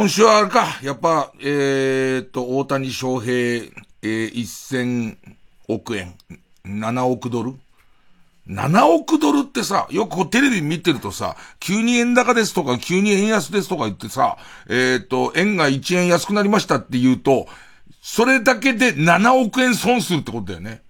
[0.00, 5.18] 今週はあれか、やっぱ、えー、っと、大谷翔平、えー、1000
[5.68, 6.14] 億円、
[6.64, 7.52] 7億ドル
[8.48, 14.38] ？7億ドルってさ、よくこうテレビ見てるとさ、急に円高ですとか、急に円安ですとか言ってさ、
[14.70, 17.46] えっ、と、円が1円安くなりましたって言うと、
[18.00, 20.80] それだけで7億円損するってことだよね。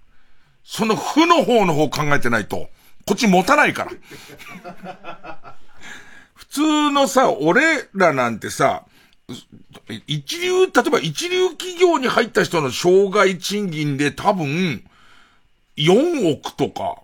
[0.63, 2.69] その負の方の方考えてないと、
[3.09, 5.55] こっち持たないから。
[6.37, 8.85] 普通のさ、俺らなんてさ、
[10.07, 14.85] 一流、例えば一流企業に入った人の障害賃金で多分、
[15.77, 16.97] 4億とか、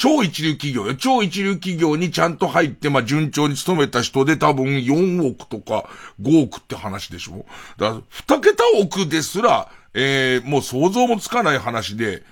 [0.00, 0.94] 超一流企業よ。
[0.94, 5.90] 超一流企業にちゃんと入って、まあ、順調に勤めた人で多分4億とか
[6.22, 7.44] 5億って話でしょ
[7.76, 12.22] だから、2桁億ですら、えー、もう想像もつかない話で、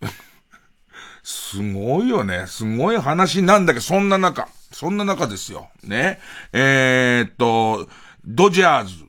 [1.24, 2.44] すごいよね。
[2.48, 5.70] すごい話なんだけど、そんな中、そんな中ですよ。
[5.84, 6.20] ね。
[6.52, 7.88] えー、っと、
[8.26, 9.04] ドジャーズ。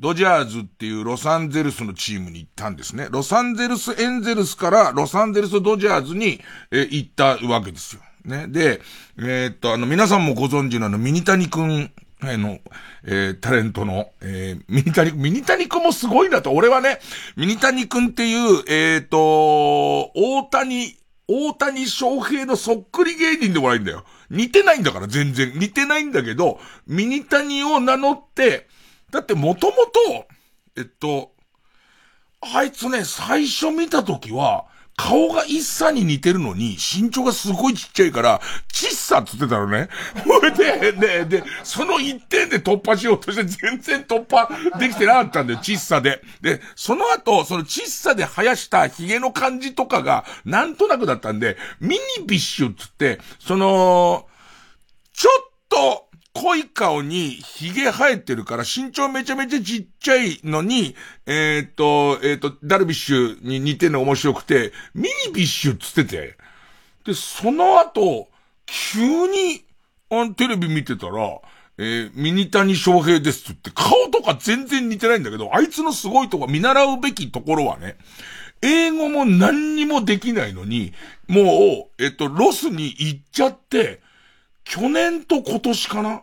[0.00, 3.08] ドジャーズっていうロサンゼルスのチームに行ったんですね。
[3.10, 8.02] ロサンゼルスエンゼルスからロサンゼルスドジャーズに、え、行ったわけですよ。
[8.24, 8.46] ね。
[8.48, 8.80] で、
[9.18, 12.58] えー、っと、あの、皆さんもご存知のあの、ミニタニくん、あの、
[13.04, 16.52] えー、タレントの、えー、ミニタニ、ミニタニくんもすごいなと。
[16.52, 17.00] 俺はね、
[17.36, 20.96] ミニタニくんっていう、えー、っと、大谷、
[21.28, 24.04] 大谷翔平のそっくり芸人でもないんだよ。
[24.30, 25.52] 似てないんだから、全然。
[25.56, 28.66] 似てないんだけど、ミニタニを名乗って、
[29.10, 30.26] だってもともと、
[30.76, 31.32] えっと、
[32.40, 34.66] あいつね、最初見たときは、
[34.98, 38.40] 顔が一茶に似てるのに、身長がすごいちっちゃいから、
[38.72, 39.88] ちっさって言ってたのね。
[40.26, 46.20] ほいで、で、で、その一点で突破しようとして全然突破できてなかったんだよ、ちっさで。
[46.40, 54.26] で、その後、そのちっさで生やした髭の感じとかが、なんとなくだったんで、ミニビッシュっつって、その、
[55.12, 56.07] ちょっと、
[56.40, 60.94] 濃い顔に髭生えてるから身長めちゃめちゃちっちゃいのに、
[61.26, 66.36] えっ、と、えっ、と、ダルビッシュに似てるの面白くて、ミニビッシュっつってて。
[67.04, 68.28] で、その後、
[68.66, 69.64] 急に、
[70.10, 71.40] あのテレビ見てたら、
[71.76, 77.96] えー、ミニタニ翔平ですって顔とか全然似てないんだけど、あいつのすごいとこ、見習うべきところはね、
[78.62, 80.92] 英語も何にもできないのに、
[81.26, 84.00] もう、えっと、ロスに行っちゃって、
[84.62, 86.22] 去年と今年かな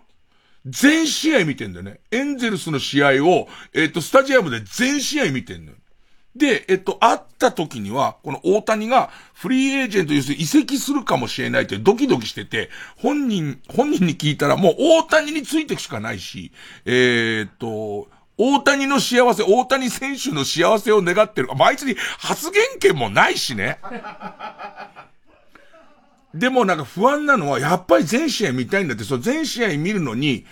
[0.66, 2.00] 全試合見てんだよね。
[2.12, 5.78] エンゼルスの試合を、えっ、と、スタジアムで全試合見てんのよ。
[6.36, 16.52] で、えっと、会った時には、この大谷がフリーエージェント、要するに移籍するかもしれないってドキドキしてて、本人、本人に聞いたらもう大谷についてくしかないし、
[16.86, 21.48] えー、っと、大谷の幸せ、大谷選手の幸せを願ってる。
[21.56, 23.80] まあ、あいつに発言権もないしね。
[26.35, 30.46] でもなんか不安なのは、やっぱり全試合見たいんだって、その全試合見るのに、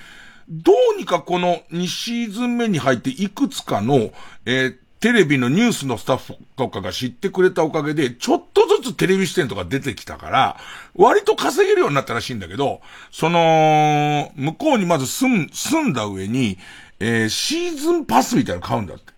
[0.49, 4.11] どうにかこの2シーズン目に入っていくつかの、
[4.45, 10.57] えー、テレビのニュースのスタッフとかが知ってくれたおかげで、ちょっとずつテレビ視点とか出てきたから、
[10.95, 12.79] 割と稼げるようになったらしいんだけど、
[13.11, 16.57] その、向こうにまず住ん、住んだ上に、
[17.01, 19.11] えー、シーズンパスみたいなの買うんだって。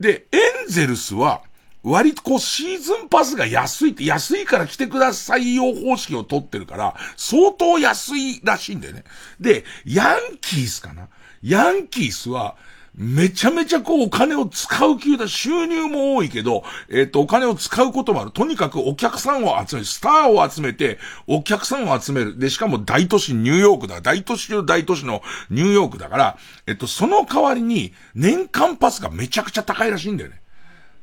[0.00, 1.42] で、エンゼルスは、
[1.82, 9.04] 割とこうシーズンパスが安いって、安いから来てくださいよ方式を取ってるから、相当安いらしいんだよね。
[9.40, 11.08] で、ヤンキースかな
[11.42, 12.56] ヤンキースは、
[12.94, 15.26] めちゃめちゃこうお金を使う球だ。
[15.26, 18.32] 収入も多いけど、えっ、ー、と、お金を使うこともある。
[18.32, 19.86] とにかくお客さんを集める。
[19.86, 22.38] スターを集めて、お客さんを集める。
[22.38, 24.02] で、しかも大都市ニューヨークだ。
[24.02, 30.41] 大都市中大都市のニューヨークだから、えっと、その代わりに、年間パスがめちゃくちゃ高いらしいんだよね。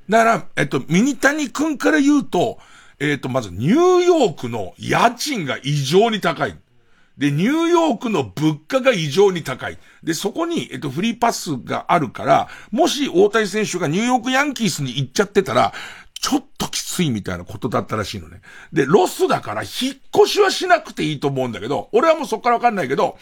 [0.10, 2.58] だから、えっと、ミニタニ君から言うと、
[3.00, 6.58] えっと、まずニューヨークの家賃が異常に高い。
[7.18, 9.78] で、ニューヨークの物価が異常に高い。
[10.04, 15.74] で、そこに、えっと、フリーパスがあるから、もし大谷選手がニューヨークヤンキースに行っちゃってたら、
[16.20, 18.42] ちょっときついみたいなことだったらしいのね。
[18.74, 19.72] で、ロスだから引っ
[20.16, 23.18] 越しはしなくていいと思うんだけど、俺はもうそっからわかんないけど、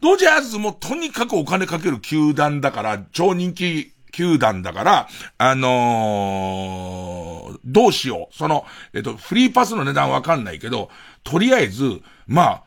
[0.00, 5.08] ドジャーズもとにかくお金かける球団だから、超人気球団だから、
[5.38, 8.36] あのー、どうしよう。
[8.36, 10.88] その、えっと、フリーパスの値段わかんないけど、
[11.24, 12.62] とりあえず、まあ、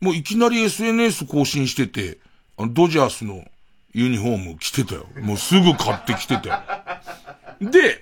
[0.00, 2.18] もういきなり SNS 更新してて、
[2.58, 3.44] ドジャースの
[3.92, 5.06] ユニフォーム着てたよ。
[5.20, 6.48] もうすぐ買ってきてた
[7.60, 7.70] よ。
[7.70, 8.00] で、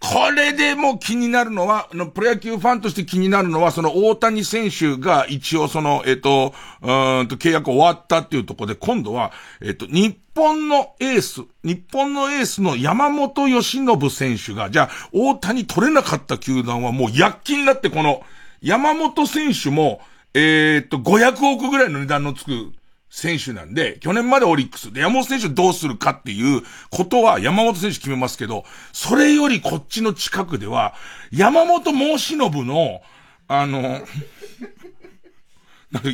[0.00, 6.86] これでもう気になるのは、の、プロ野球ファンとして気になるのは、その大谷選手が一応その、えっ、と、う
[7.24, 18.22] んと契約終わったっていうところで、今度は、えっ、と、日本のエース、日本のエースの山本由伸選手が、じゃあ、大谷取れなかった球団はもう躍起になって、この、
[18.62, 20.00] 山本選手も、
[20.34, 22.72] えっと、500億ぐらいの値段のつく、
[23.10, 24.92] 選手なんで、去年までオリックス。
[24.92, 30.94] で山本選手どうするかっていうことは山本選手決めますけど、それよりこっちの近くでは、
[31.32, 33.00] 山本申し信の、
[33.48, 34.02] あの、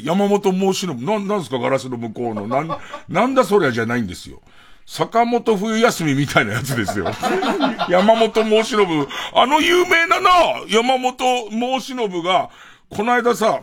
[0.05, 2.79] 山本申し信、な、なんすかガラスの向こうの、なん、
[3.09, 4.41] なんだそりゃじゃないんですよ。
[4.87, 7.07] 坂本冬休みみたいなやつですよ。
[7.89, 10.31] 山本申し信、あの有名なな、
[10.69, 12.51] 山本申し信が、
[12.91, 13.61] この間さ、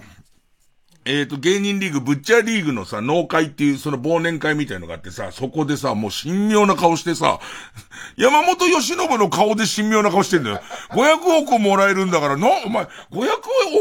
[1.03, 7.39] えっ、ー、と、芸人リーグ、ブッチャーリーグのさ、農会っていう、その忘年会みたいのがあってさ、そこでさ、もう神妙な顔してさ、
[8.17, 10.61] 山本義信の顔で神妙な顔してんだよ。
[10.91, 13.29] 500億もらえるんだから、な、お前、500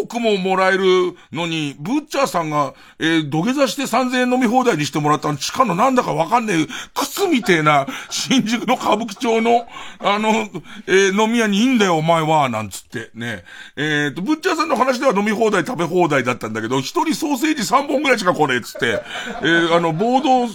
[0.03, 9.67] 億ももらえるのに、ブッチャーさんが、えー、土下座して3000円飲み放題にしてもらったの、地下のなんだかわかんねえ、靴みてえな、新宿の歌舞伎町の、
[9.99, 10.49] あの、
[10.87, 13.45] えー、飲み屋にいいんだよ、お前は、なんつって、ね。
[13.77, 19.03] えっ、ー、と、ブッチャーさんの話では飲み放題食べ放題だったんだけど、一人人ソーセージ3本ぐらいしか来ねえっつって、
[19.43, 20.47] えー、あの、暴動、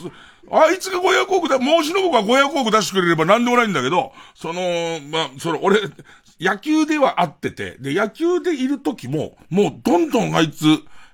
[0.51, 5.79] あいつが500億だ、申しの僕が500億出してくれれば何でもないんだけど、その、まあ、その、俺、
[6.39, 10.65] 野球では会ってて、で、野球でいる時も、もうどんどんあいつ、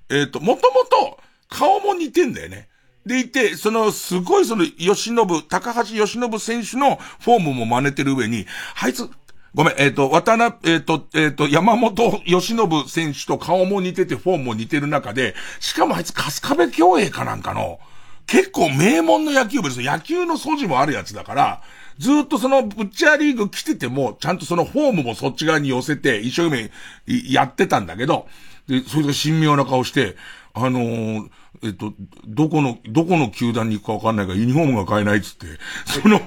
[0.09, 2.67] えっ、ー、と、もともと顔も似てんだよね。
[3.05, 5.15] でいて、その、すごいその、吉信、
[5.47, 8.45] 高橋吉信選手のフォームも真似てる上に、
[8.79, 9.09] あいつ、
[9.53, 12.57] ごめん、えっ、ー、と、渡辺、えっ、ー、と、えっ、ー、と、山本義信
[12.87, 17.79] 選手と顔も似てて、フォームも似てる中で、しかもあいつ、春日部競泳かなんかの、
[18.27, 21.61] 結構名門の野球部です野球の素地もあるやつだから、
[21.97, 26.71] ずっとその、ブッチャーリーグ来てても、ちゃんとそのフォームもそっち側に寄せて、一生懸
[27.05, 28.27] 命やってたんだけど、
[28.67, 30.15] で、それが神妙な顔して、
[30.53, 31.29] あのー、
[31.63, 31.93] えっと、
[32.25, 35.47] どこの、どこの球団に行くかわかんないからユニフォームが買えないっつって、
[35.85, 36.19] その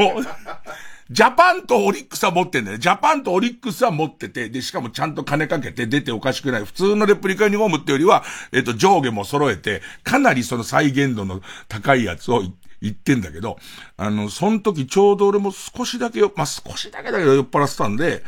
[1.11, 2.79] ジャパンとオリックスは持ってんだよ。
[2.79, 6.65] ジャパンとオリックスは持ってて、で、しかもちゃんと金かけて出ておかしくない。
[6.65, 12.43] 普通のレプリカユニフォームってよりは、えっと、上下も揃えて、かなりその再現度の高いやつを
[12.81, 13.59] 言ってんだけど、
[13.99, 18.23] あの、その時ちょうど俺も少しだけよ、まあ、少しだけだけど酔っ払ってたんで、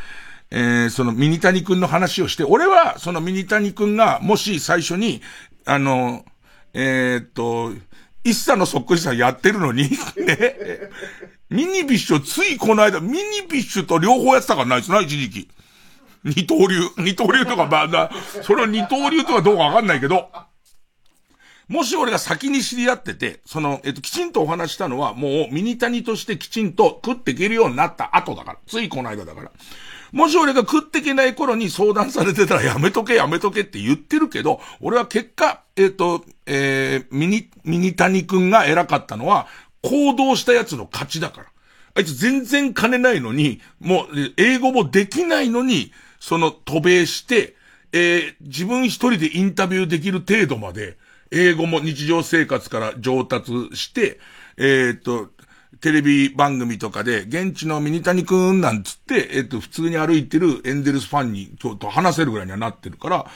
[0.50, 5.22] えー、そのミニタニ君の話をして、俺はそのミニタニ君がもし最初に、
[5.64, 6.24] あの、
[6.74, 7.72] えー、っと、
[8.30, 9.84] 一茶のそっくりさんやってるのに
[10.18, 10.56] ね、
[11.48, 15.48] ミニビッシュついこの間、ミニビッシュと両方やってたからないですな、一時期。
[16.24, 16.80] 二刀流。
[16.98, 18.10] 二刀流とか、まあな、
[18.42, 20.28] それは二刀流とかどうかわかんないけど、
[21.68, 28.58] もし俺が先に知り合ってて、その、えっと、きちんとお話したのは、もうミニタニとしてきちんと食っていけるようになった後だから。
[28.66, 29.52] ついこの間だから。
[30.12, 39.46] もし俺が食ってけない頃に相談されてたらやめとけやめとけって言ってるけど、俺は結果、えっ、と、えー、ミニ、ミニタニ君が偉かったのは、
[39.82, 41.46] 行動した奴の勝ちだから。
[41.94, 44.06] あいつ全然金ないのに、もう、
[44.36, 47.56] 英語もできないのに、その渡米して、
[47.92, 50.98] えー、自分一人でインタビューできる程度まで、
[51.30, 54.20] 英語も日常生活から上達して、
[54.58, 55.30] えっ、と、
[55.80, 63.26] テレビ番組とかで、現地のミニタニくんなんつって、えっ、と、普通に歩いてるエンゼルスファンにちょっと話せるぐらいにはなってるから、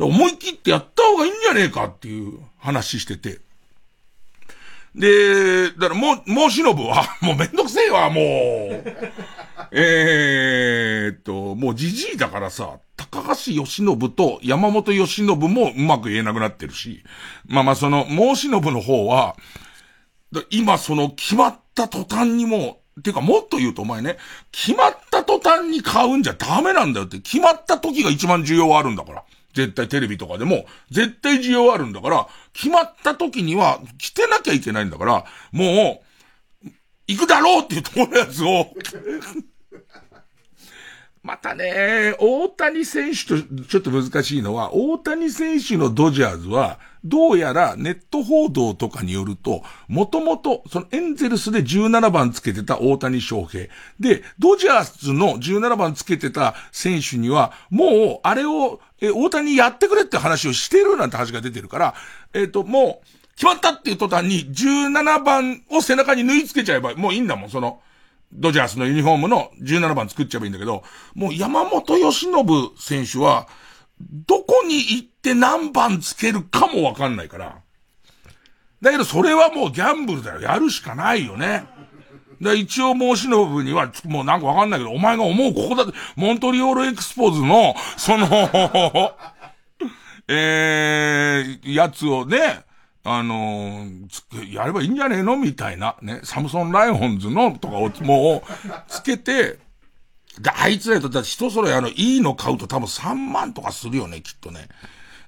[0.00, 3.40] 思い切ってやった方がいいんじゃねえかっていう話してて。
[4.94, 8.24] で、だからもう、もうしのぶは、 もうめんどくせえわ、もう。
[9.70, 17.04] えーっと、もうじじいだからさ、高橋義信と山本義信もうまく言えなくなってるし、
[17.46, 19.36] まあまあその、もうしのぶの方は、
[20.50, 24.18] 今その決まった途端にもてかもっと言うとお前ね、
[24.52, 29.24] 決まった途端に買うんじゃダメなんだよって、決まった時が一番需要あるんだから。
[29.54, 36.02] 絶対テレビとかでも、絶対需要あるんだから、決まった時には着てなきゃいけないんだから、も
[36.64, 36.68] う、
[37.06, 38.72] 行くだろうっていうところのやつを
[41.22, 53.68] またね、大谷選手とちょっと難しいのは、大谷選手のドジャーズは、どうやらネット報道とかによると、もともと、そのエンゼルスで17番つけてた大谷翔平。
[54.00, 61.94] で、ドジャースの17番つけてた選手には、もう、あれを、え、大谷やってくれって話をしてるなんて話が出てるから、
[62.32, 67.80] えっ、ー、と、もう、決まったっていう途端に17番を背中に縫い付けちゃえば、もういいんだもん、その、
[68.32, 70.82] ドジャースのユニフォームの17番作っちゃえばいいんだけど、
[71.14, 72.32] もう山本義信
[72.78, 73.48] 選手は、
[74.00, 77.62] どこに行って何番つけるかもわかんないから。
[78.80, 80.40] だけどそれはもうギャンブルだよ。
[80.40, 81.66] やるしかないよね。
[82.40, 88.26] で、一応申し信には、もうなんかわかんないけど、お前が思うここだって、モントリオールエクスポーズの、その
[90.28, 92.64] えー、やつをね、
[93.10, 95.36] あのー、やればいいんじゃねえの？
[95.36, 98.50] みたいな、ね、サムソンライオンズのとかをもう、
[98.88, 99.58] つけて、
[100.40, 104.68] で、あいつらと、だって人揃えあの、いいの買うと多分3万とかするよね、きっとね。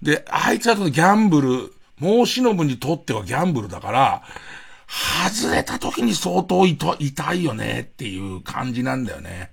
[0.02, 4.22] で、あいつらとギャンブル、申しのぶにとってはギャンブルだから、
[5.34, 9.50] 外れた時に相当痛いよねっていう感じなんだよね。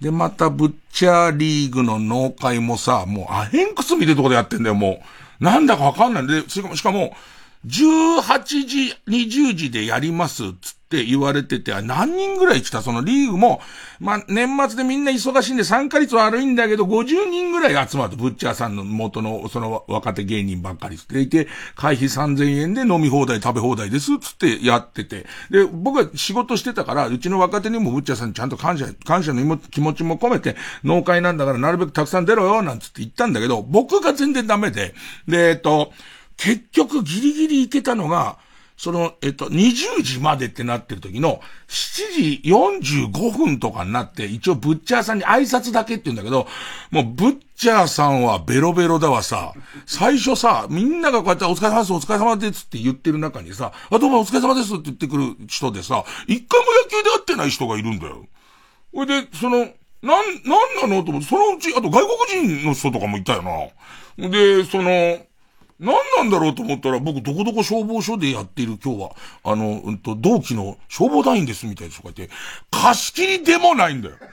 [0.00, 5.02] で、また、ブッチャーリーグの農会もさ、もうアヘンクス見てるとこでやってんだよ、も
[5.40, 5.44] う。
[5.44, 6.26] なんだかわかんない。
[6.26, 7.16] で、しかも、しかも、
[7.66, 12.80] 18時、20時でやります、つって言われてて、何人ぐらい来た？
[12.80, 13.60] そのリーグも、
[14.00, 18.10] まあ、年末でみんな忙しいんで参加率悪いんだけど、50人ぐらい集まる。
[18.12, 25.26] と、ブッチャーさんの元の、その若手芸人ばっかりしていて、会費3000円で飲み放題食べ放題です、つってやってて。
[25.50, 34.94] で、僕は仕事してたから、うちの若手にもブッチャーさんにちゃんと感謝、感謝の気持ちも込めて、農会なんだからなるべくたくさん出ろよ、なんつって言ったんだけど、僕が全然ダメで、
[35.26, 35.92] で、えっと、
[36.38, 38.38] 結局ギリギリ行けたのが、
[38.78, 46.46] その、えっと、20時までってなってる時の、7時45分とかになって、一応ブッチャーさんに挨拶だけって言うんだけど、
[46.92, 49.52] もうブッチャーさんはベロベロだわさ、
[49.84, 58.26] 最初さ、みんながこうやってお疲れ様です、お疲れ様ですって言ってる中にさ、あ、どうもお疲れ様ですって言ってくる人でさ、一回も野球で会ってない人がいるんだよ。
[58.94, 59.70] ほいで、その、なん、
[60.02, 61.02] なんなの？
[61.02, 63.42] と思って、そのうち、あと外国人の人とかもいたよ
[64.16, 64.28] な。
[64.28, 65.18] で、その、
[65.80, 69.10] 何なんだろうと思ったら、僕、どこどこ消防署でやっている今日は、
[69.44, 72.30] あの、うんと、同期の消防団員ですみたいな人がいて、
[72.70, 74.16] 貸し切りでもないんだよ。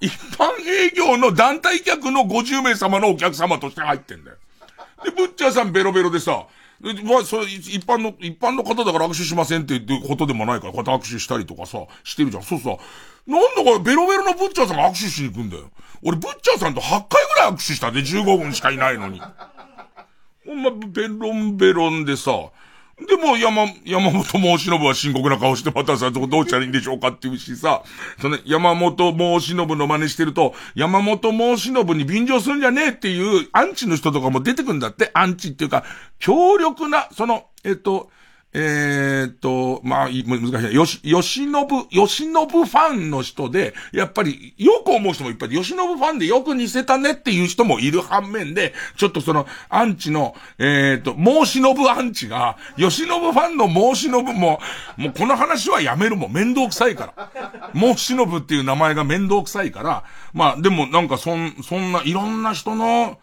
[0.00, 4.36] 一般営業の団体客の50名様のお客様として入ってんだよ。
[5.04, 6.46] で、ブッチャーさんベロベロでさ、
[6.80, 12.42] まあ、それ、一般の、一般の方だから握手しませんって言うことでもないから、こうやって握手したりとかさ、してるじゃん。
[12.44, 12.76] そうさ、
[13.26, 15.70] なんだかベロベロのブッチャーさんが握手しに行くんだよ。
[16.02, 19.20] 俺、ブッチャーさんと8回ぐらい握手したで、15分しかいないのに。
[20.46, 22.30] ほんま、ベロンベロンでさ、
[23.06, 27.82] でも、山、山本申し信は深刻な顔してまたさ、どうしたらいいんでしょうかっていうしさ、
[28.20, 35.84] その山本申し信の真似してると、山本申し信に便乗するんじゃねえっていうアンチの人とかも出てくんだって、アンチっていうか、
[36.18, 38.10] 強力な、その、えっと、
[38.60, 40.16] えー、っと、まあ、難
[40.68, 40.74] しい。
[40.74, 54.60] よし、よしのぶ、よしのぶファンの人で、やっぱり、よく思う人もいっぱいよしのぶファンでよく似せたねっていう人もいる反面で、ちょっとその、アンチの、えー、っと、申しのぶアンチが、よしのぶファンの申しのぶも、
[54.96, 56.32] もうこの話はやめるもん。
[56.32, 57.70] 面倒くさいから。
[57.74, 63.18] 申しのぶっていう名前が面倒くさいから、まあ、でもなんかそん、そんな、いろんな人の、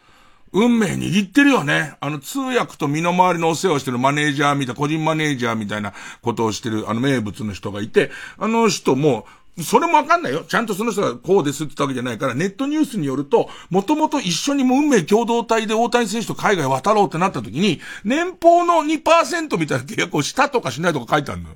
[0.56, 1.96] 運命握ってるよね。
[2.00, 9.28] あの、通訳と身の回りのお世話をしてるマネージャーみたいな、個人マネージャーみたいなことをしてる、あの、名物の人がいて、あの人も、
[9.62, 10.46] それもわかんないよ。
[10.48, 21.56] ちゃんとその人がこうですって言ったわけじゃないから、ネットニュースによると、もともと一緒にも運命共同体で大谷選手と海外渡ろうってなった時に、年俸の2%みたいな契約をしたとかしないとか書いてあるのよ。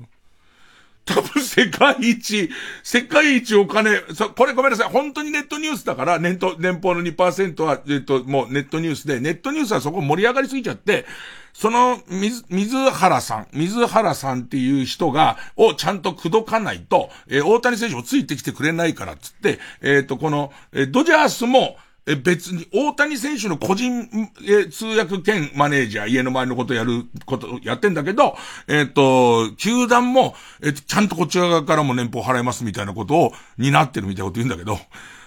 [1.59, 2.49] 世界一、
[2.83, 4.89] 世界一お金、そ、これごめんなさい。
[4.89, 11.05] 本当にネットニュースだから、年と、年俸の2%は、えっと、もうネットニュースで、ネットニュースはそこ盛り上がりすぎちゃって、
[11.51, 21.75] その、水、水原さん、水原さんっていう人が、をちゃんと口説かないと、えー、大谷選手もついてきてくれないからつって、えっ、ー、と、この、えー、ドジャースも、
[22.09, 24.09] え、別に、大谷選手の個人、
[24.47, 28.35] え、通訳兼マネージャー、家の周りのことやること、やってんだけど、
[28.67, 34.79] えっ、と、球団も、えちゃんとこっち側からも年俸払いますみたいなことを、になってるみたいなこと言うんだけど、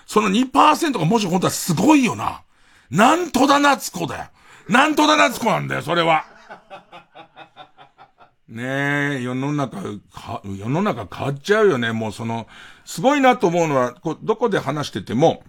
[0.07, 2.43] その2%がもし本当はすごいよな。
[2.91, 4.25] なんとだ夏子だよ。
[4.69, 6.25] なんとだ夏子なんだよ、それは。
[8.49, 9.79] ねえ、世の中、
[10.45, 11.93] 世の中変わっちゃうよね。
[11.93, 12.49] もうその、
[12.85, 15.45] すごいなと思うのは、こどこで話してても、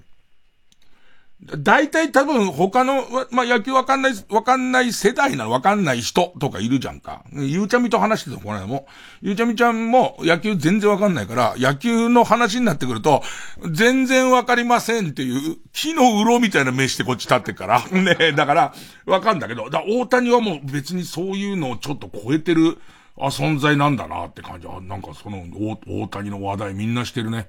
[1.58, 7.24] 大体多分他の、まあ、野球わかんない、わかんない世代なわかんない人とかいるじゃんか。
[7.34, 8.88] ゆうちゃみと話してたこの間も。
[9.22, 13.24] ゆうちゃみちゃんも野球全然わかんないから、野球の話になってくると、
[13.72, 17.84] 全然わかりませんっていう、木のうろみたいな目してこっち立ってから。
[17.92, 18.74] ねだから、
[19.06, 22.78] わかんだけど、だ大谷はもう別にそういうのをちょっと超えてる、
[23.18, 24.68] あ、存在なんだなって感じ。
[24.68, 25.44] あ、なんかその、
[25.88, 27.48] 大谷の話題みんなしてるね。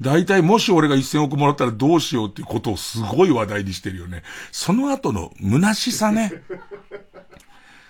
[0.00, 4.22] 大体もし俺が1000億もらったらどうしようっていうことをすごい話題にしてるよね。
[4.50, 6.32] その後の虚しさね。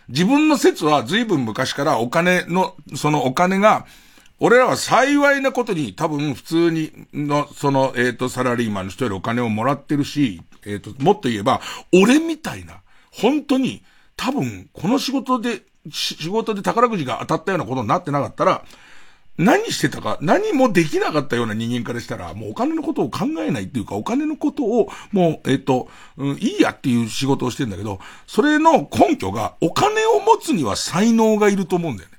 [0.08, 3.86] 自分の説は随分昔からお金の、そのお金が、
[4.40, 11.60] 俺らは幸いなことに多分普通にの、その、えっ、ー、と、サラリーマンの人よりお金をもらってるし、えっ、ー、と、もっと言えば、
[11.92, 12.80] 俺みたいな、
[13.12, 13.84] 本当に、
[14.16, 18.64] 多分、この仕事で、仕事で宝くじが当たったようなことになってなかったら、
[19.38, 32.18] 何してたか、何もできなかったような人間からしたら、もうお金のことを考えないっていうか、お金のことを、もう、えっ、と、うん、いいやっていう仕事をしてんだけど、それの根拠が、お金を持つには才能がいると思うんだよね。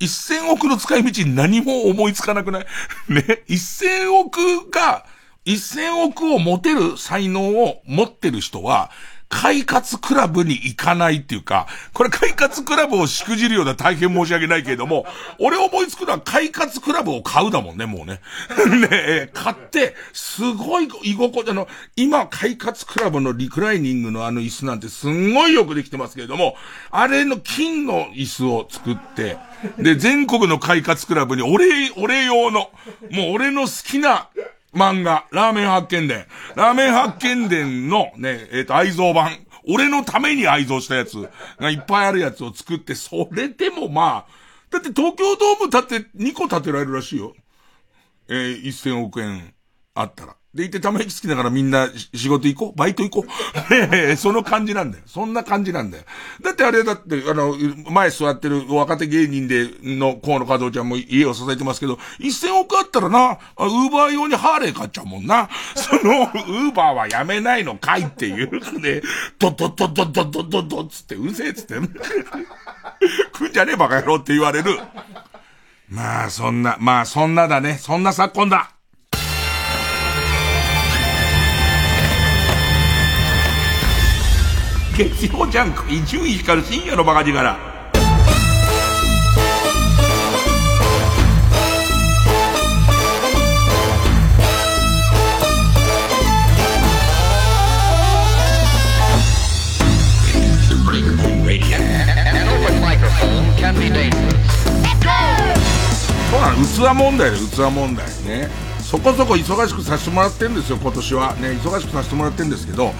[0.00, 2.66] 一千億の使い道に何も思いつかなくない？
[3.08, 3.44] ね？
[3.46, 5.06] 一千億が、
[5.44, 8.90] 一千億を持てる才能を持ってる人は、
[9.32, 15.06] 快活クラブに行かないっていうか、これ快活クラブをしくじるような大変申し訳ないけれども、
[15.38, 18.20] 俺思いつくのは快活クラブを買うだもんね、もうね。
[18.90, 26.54] ね買って、すごい居心地、あの、今、快活クラブのリクライニングのあの椅子なんてすんごいよくできてますけれども、
[26.90, 29.38] あれの金の椅子を作って、
[29.78, 32.70] で、全国の快活クラブに俺、俺用の、
[33.10, 34.28] もう俺の好きな
[34.72, 36.26] 漫画、ラーメン発見伝。
[36.56, 39.30] ラーメン発見伝のね、えっ、ー、と、愛蔵版。
[39.68, 41.28] 俺のために愛蔵したやつ
[41.60, 47.34] がいっぱいあるやつを作って、それでもまあ、だって東京ドーム建て2個建てられるらしいよ。
[48.28, 49.54] えー、1000億円
[49.94, 50.36] あったら。
[50.54, 52.78] でいてため息つきながらみんな仕事行こう？
[52.78, 54.16] バイト行こう？
[54.18, 55.04] その感じなんだよ。
[55.06, 56.04] そんな感じなんだよ。
[56.42, 57.56] だってあれだって、あの、
[57.90, 65.48] 前座ってる若手芸人で、の河野和夫ちゃんも家を支えてますけど、1000億あったらな、ウーバー用にハーレー買っちゃうもんな。
[65.74, 69.00] その、ウーバーはやめないのかいっていうね、
[69.38, 71.76] ドドドドドドドドつって、うせえつって、
[73.32, 74.78] 来んじゃねえバカ野郎って言われる。
[75.88, 77.78] まあ、そんな、まあ、そんなだね。
[77.80, 78.72] そんな昨今だ。
[84.94, 87.56] 月曜ジャンク伊集院光深夜のバカ力。
[106.30, 108.06] そうなの器問題で器問題。
[108.24, 108.50] ね。
[108.80, 111.34] そこそこ忙しくさせてもらってるんですよ、今年は。
[111.36, 112.92] ね、忙しくさせてもらってるんですけど、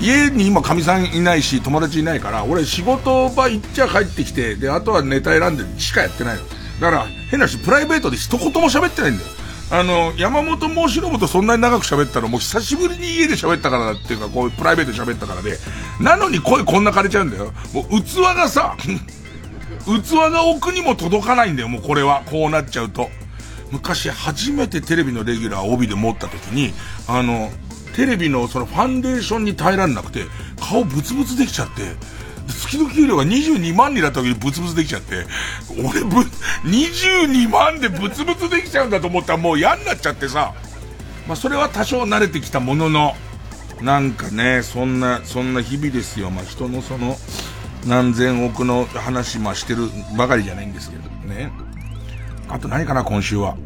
[0.00, 6.42] 家に今かみさんいないし、友達いないから、俺仕事場行っちゃ帰ってきて、で、あとはネタ選んでしかやってないの。
[6.80, 9.30] だから、変なし、プライベートで一言も喋ってないんだよ。
[9.72, 15.58] あの、山本申し信とそんなに長く喋ったのもう久しぶりに家で喋ったからだっていうか、こう、プライベートで喋ったからで、
[16.00, 17.52] なのに声こんな枯れちゃうんだよ。
[17.72, 18.76] もう器がさ、
[19.84, 22.22] 器が奥にも届かないんだよ、もうこれは。
[22.26, 23.10] こうなっちゃうと。
[23.70, 26.72] 昔初めてテレビのレギュラー帯で持った時に、
[27.06, 27.52] あの、
[28.00, 30.24] テレビのそのファンデーションに耐えられなくて、
[30.58, 31.82] 顔ブツブツできちゃって、
[32.48, 35.26] 月の給料が22万になった時にブツブツできちゃって、
[35.76, 36.22] 俺ぶ、
[36.64, 40.54] 22万でブツブツできちゃうんだと思ったらもう嫌になっちゃってさ、
[41.28, 43.12] まあそれは多少慣れてきたものの、
[43.82, 46.30] なんかね、そんな、そんな日々ですよ。
[46.30, 47.18] まあ人のその、
[47.86, 51.52] 何千億の話、まあしてるばかりじゃないんですけどね。
[52.48, 53.58] あと何かな、今週は。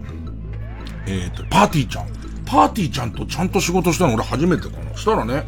[1.07, 2.24] えっ、ー、と、パーティーちゃん。
[2.47, 4.97] パーティーちゃんとちゃんと仕事したの俺初めてかな。
[4.97, 5.47] したらね、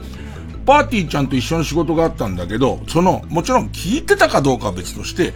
[0.65, 5.33] パーティーちゃんと一緒に仕事があったんだけど、その、もちろん聞いてたかどうかは別として、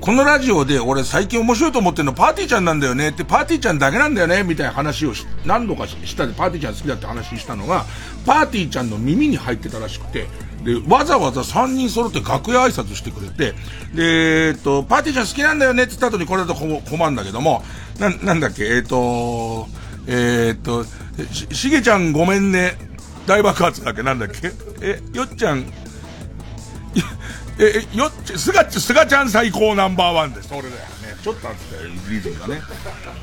[0.00, 5.12] このラジオで俺最近面白いと思ってるのパーティーちゃんなんだよねって、パーティーちゃんだけなんだよねみたいな話を
[5.44, 7.84] 何度かしたでパーティーちゃん好きだって話したのが、
[8.26, 10.26] パーティーちゃんの耳に入ってたらしくて、
[10.64, 13.54] で、わざわざ3人揃って楽屋挨拶してくれて、
[13.94, 17.62] で、えっと、パーティーちゃん好きなんだよねって言った後にこれだと困るんだけども、
[18.00, 19.68] な、なんだっけ、えっと、
[20.06, 22.76] えっと、し、しげちゃんごめんね、
[23.26, 24.02] 大爆発だっけ？
[24.02, 24.52] なんだっけ？
[24.80, 25.64] え、よっちゃん、
[27.58, 30.48] え、よっち、すが、すがちゃん最高ナンバーワンです。
[30.52, 30.72] 俺だよ。
[31.22, 31.60] ちょっとあって
[32.10, 32.60] リズムがね。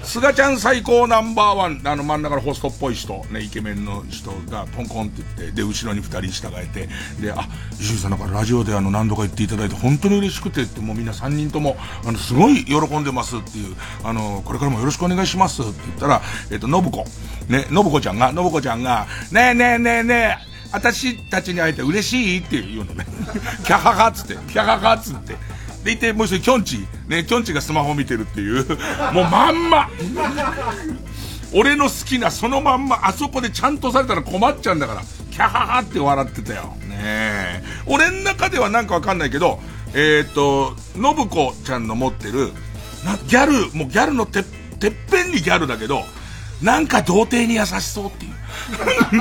[0.03, 6.87] すがちゃん最高ナンバーワン、あの真ん中のホストっぽい人、ね、イケメンの人がポンコンって言って、で、後ろに二人従えて、
[7.21, 17.03] で、あ、石井さんなんかラジオであの何度か言っていただいて本当に嬉しくてって、もうみんな三人とも、あの、すごい喜んでますっていう、あの、これからもよろしくお願いしますって言ったら、えっ、と、信子。
[17.49, 23.05] ね、信子ちゃんが、信子ちゃんが、ねえねえねえねえ、私たちに会えて嬉しいって言うのね。
[23.65, 25.35] キャハハっつって、キャハハっつって。
[25.83, 26.87] でいて、もう一人、きょんち。
[27.07, 28.65] ね、きょんちがスマホ見てるっていう。
[29.13, 29.89] もうまんま
[31.53, 35.01] 俺の好きなそのまんま、あそこでちゃんとされたら困っちゃうんだから。
[35.31, 36.75] キャハハって笑ってたよ。
[36.87, 37.63] ね。
[37.85, 39.59] 俺ん中ではなんかわかんないけど、
[39.93, 42.51] えっ、ー、と、信子ちゃんの持ってる、
[43.05, 44.43] な、ギャル、もうギャルのて、
[44.79, 46.03] てっぺんにギャルだけど、
[46.61, 48.31] なんか童貞に優しそうっていう。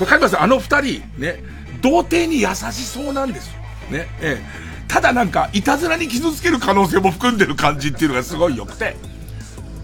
[0.00, 0.40] わかります？
[0.40, 1.42] あの二人、ね、
[1.82, 3.59] 童貞に優しそうなんですよ。
[3.90, 4.70] ね、ええ。
[4.88, 8.96] ただなんか、いたずらに傷つける可能性も含んでる感じっていうのがすごい良くて、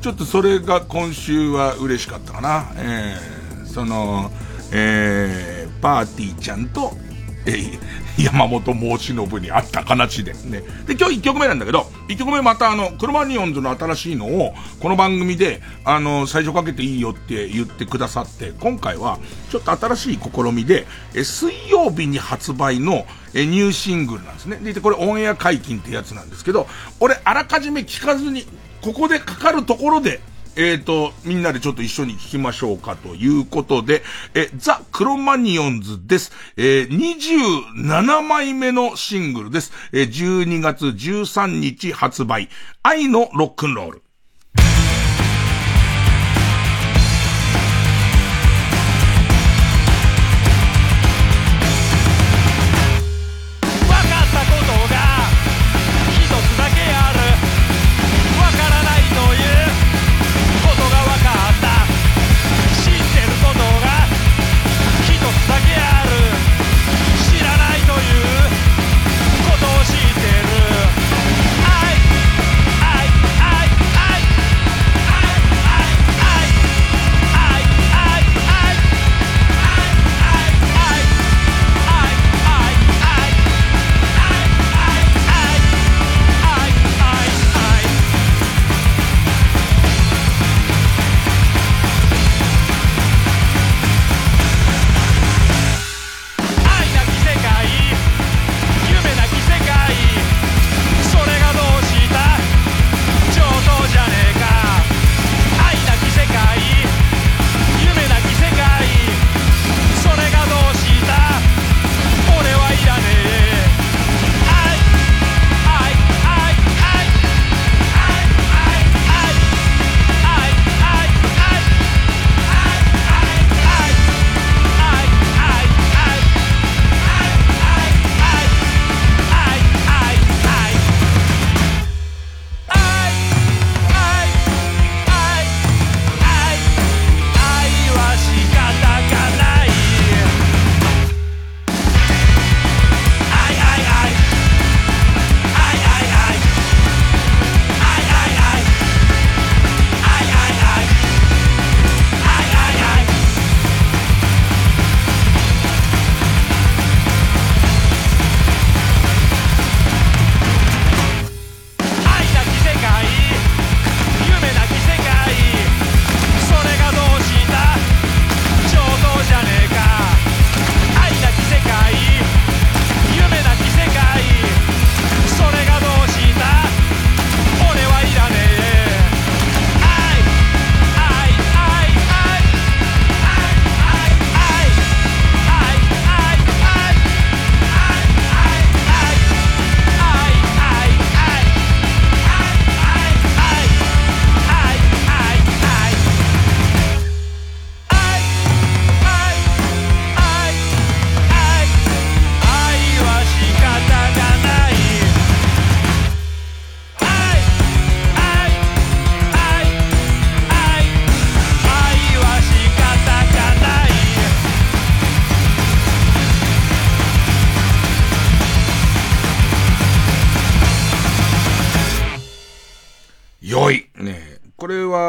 [0.01, 2.73] ちょっとそれが今週は嬉しかったかな。
[2.77, 3.37] ええ
[3.77, 4.31] その、
[4.73, 6.93] えー、パーティーちゃんと、
[7.45, 7.79] えー、
[8.25, 10.63] 山本申し信にあった話でね。
[10.87, 19.19] で、今日1曲目なんだけど、1曲目またあの、クロマニオンズの新しいのを、この番組で、あの、最初かけていいよって言ってくださって、今回は、
[19.51, 23.05] ちょっと新しい試みで、え、水曜日に発売の、
[23.37, 24.57] え、ニューシングルなんですね。
[24.73, 26.67] で、これオンエア解禁ってやつなんですけど、
[27.01, 28.47] 俺、あらかじめ聞かずに、
[28.81, 30.21] ここでかかるところで、
[30.57, 34.03] えっ、ー、と、みんなでちょっと一緒に聞きましょうかということで、
[34.35, 36.33] え、ザ・クロマニオンズです。
[36.57, 39.71] えー、27枚目のシングルです。
[39.93, 42.49] えー、12月13日発売、
[42.83, 44.03] 愛のロックンロール。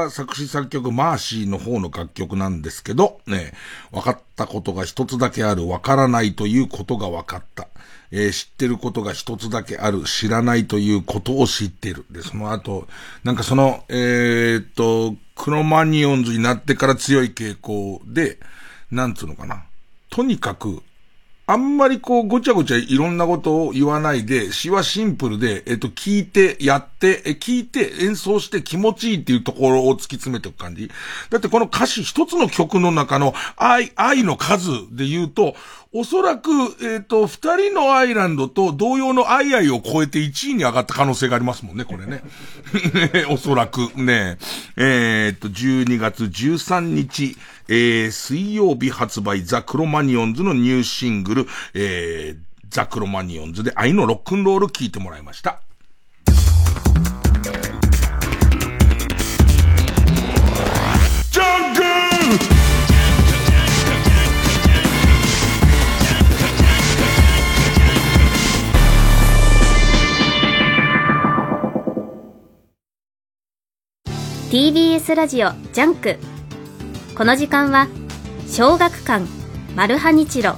[0.10, 3.54] 作詞作曲マーシーの方の楽曲なんですけど、ね、
[3.91, 7.67] 分かったことが一つだけある、分からないということが分かった。
[8.12, 12.06] えー、知ってることが一つだけある、知らないということを知ってる。
[12.10, 12.88] で、その後、
[13.24, 18.39] なんかその、えー、っと、クロマニオンズになってから強い傾向で、
[18.91, 19.65] なんつうのかな。
[20.10, 20.82] とにかく、
[21.50, 30.92] あんまりこう、ごちゃごちゃいろんなことを言わないで、詩はシンプルで、えっと、聞いて、やって、え、聞いて、演奏して気持ちいいっていうところを突き詰めていく感じ。
[31.30, 35.56] だってこの歌詞一つの曲の中の愛、愛の数で言うと、
[35.94, 36.52] おそらく、
[36.84, 42.24] えっ、と、二人のアイランドと同様のアイアイを超えて1位に上がった可能性がありますもんね、これね。
[43.32, 44.38] おそらくね。
[44.76, 47.38] えっ、と、12月13日、
[47.70, 55.62] えー、水曜日発売ザ・クロマニオンズのニューシングル、えー、ザ・クロマニオンズで愛のロックンロール聴いてもらいました。
[61.32, 61.84] ジャンク
[74.50, 76.37] TBS ラジオジャンク
[77.18, 77.88] この時間は
[78.48, 79.26] 小学館
[79.76, 80.54] マルハニチロ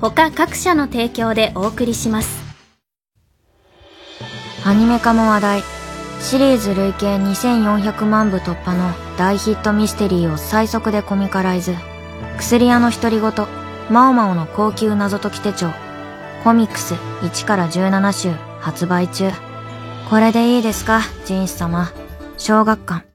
[0.00, 2.42] 他各社の提供でお送りします。
[4.64, 5.62] アニメ化も話題。
[6.20, 11.74] シリーズ累計2400万部突破の大ヒットミステリーを最速でコミカライズ。
[12.38, 13.32] 薬屋の独り言
[13.90, 15.68] マオマオの高級謎解き手帳。
[16.42, 19.30] コミックス1から17週発売中。
[20.08, 21.02] これでいいですか？
[21.26, 21.92] ジンス様。
[22.38, 23.07] 小学館。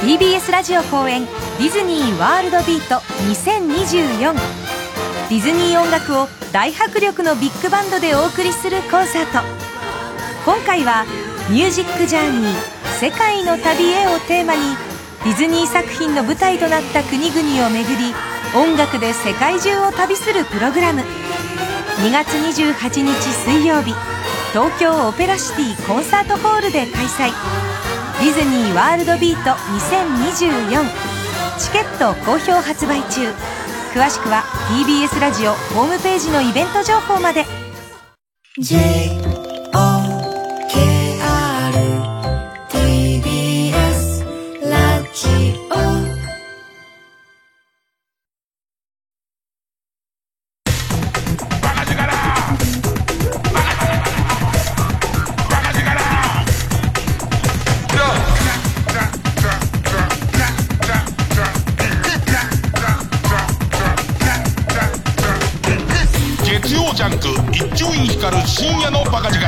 [0.00, 9.46] TBS ラジオ公演ディズニーワールドビート2024ディズニー音楽を大迫力のビッグバンドでお送りするコンサート。
[10.44, 11.04] 今回は
[11.50, 12.54] 「ミュージックジャーニー
[13.00, 14.76] 世界の旅へ」をテーマに
[15.24, 18.14] ディズニー作品の舞台となった国々を巡り
[18.54, 21.02] 音楽で世界中を旅するプログラム。
[21.98, 23.12] 2月28日
[23.44, 23.92] 水曜日
[24.52, 27.32] 東京オペラシティコンサートホールで開催。
[28.20, 30.84] ディズニーワールドビート2024
[31.60, 33.32] チケット好評発売中。
[33.94, 37.44] 詳しくは TBS ラジオホームページのイベント情報まで。
[66.98, 69.46] 一丁寧光』深夜のバカ力。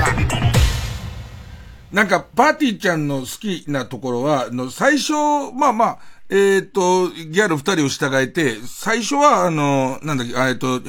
[1.90, 5.14] なんか、パーティーちゃんの好きなところは、の、最初、
[5.52, 10.82] まあまあ、えっ、ー、と、ギャル二人を従えて、最初は、あの、なんだっけ、えっ、と、えっ、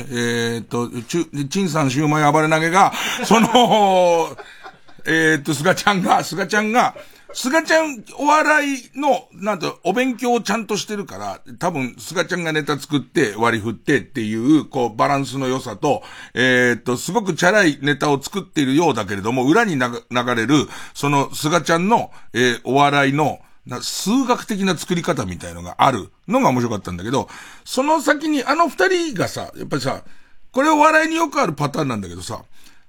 [0.61, 2.93] ー、と、ち、チンさんシューマイ暴れ投げが、
[3.25, 4.37] その、
[5.07, 6.93] えっと、スガちゃんが、スガちゃんが、
[7.33, 19.89] すがちゃん、お笑いの、なんと、お勉強をちゃんとしてるから、多分、すがちゃんがネタ作って割り振ってっていう、こう、バランスの良さと、えー、っと、すごくチャラいネタを作っているようだけれども、裏に流
[20.35, 23.39] れる、その、すがちゃんの、えー、お笑いの、
[23.81, 27.29] 数学的な作り方みたいのがあるのが面白かったんだけど、
[27.63, 30.03] その先にあの二人がさ、やっぱりさ、
[30.51, 32.43] これお笑いによくあるパターンなんだけどさ、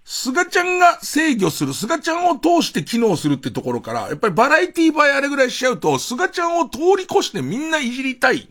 [0.05, 8.51] 菅ちゃんが制御する、菅ちゃんを通して機能するってところから、やっぱりバラエティー映えあれぐらいしちゃうと、菅ちゃんを通り越してみんないじりたい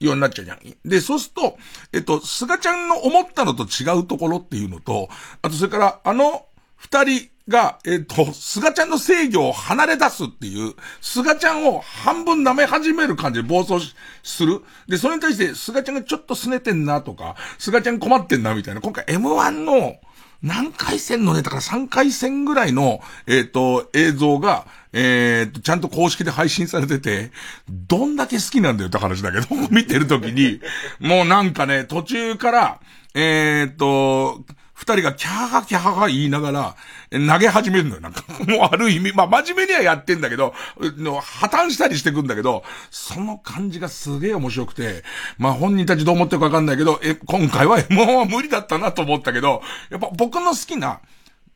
[0.00, 0.60] ようになっちゃうじゃん。
[0.84, 1.58] で、そうすると、
[1.92, 5.08] えっと、菅ちゃんの思ったのと違うところっていうのと、
[5.42, 14.62] あとそれから、あの二人が、えっと、菅ちゃんの制御を離れ出すっていう、菅ちゃんを半分舐め始める感じで暴走する。
[14.88, 19.96] で、それに対して、菅ちゃんがちょっと拗ねてんなとか、菅ちゃん困ってんなみたいな、今回 M1 の、
[20.42, 27.30] 何回戦のね、だから3回戦ぐらいの、えっ、ー、と、映像が、えっ、ー、と、ちゃんと公式で配信されてて、
[27.68, 30.60] どんだけ好きなんだよって話だけど、 見てるときに、
[30.98, 32.80] もうなんかね、途中から、
[33.14, 34.44] えっ、ー、と、
[34.82, 36.76] 二人がキャーハキャーハ言いながら、
[37.12, 38.00] 投げ始めるのよ。
[38.00, 45.04] なんか、もうある意味、まあ真面目にはやってんだけど、破綻したりしてくんだけど、その感じがすげえ面白くて、
[45.38, 51.00] まあ本人たちどう思ってるかわかんないけど、え、今回は M1 は無理だったなと思ったけど、やっぱ僕の好きな、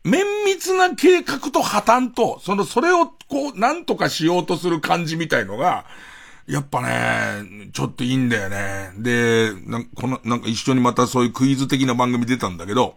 [0.05, 5.85] 綿密な計画と破綻と、その、それをこう、なんとかしようとする感じみたいのが、
[6.47, 8.93] やっぱね、ちょっといいんだよね。
[8.99, 12.97] で、な、この、なんか一緒にまたそういうクイズ的な番組出たんだけど、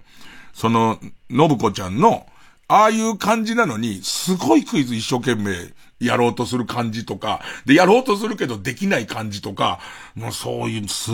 [0.54, 1.00] その、
[1.32, 2.28] 信子ちゃんの、
[2.68, 9.80] ああいう感じなのに、すごいクイズ一生懸命やろうとする感じとか、で、やろうとするけどできない感じとか、
[10.14, 11.10] もうそういう、す、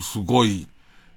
[0.00, 0.66] すごい、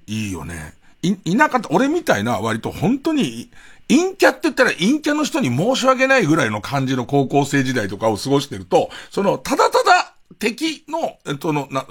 [0.06, 0.76] いいよね。
[1.02, 3.50] い、いなかった、俺みたいな割と本当に、
[3.88, 11.86] 陰キャって言ったら陰キャの人に申し訳ないぐらいの感じの高校生時代とかを過ごしてると、その、ただただ敵の、えっとの、な、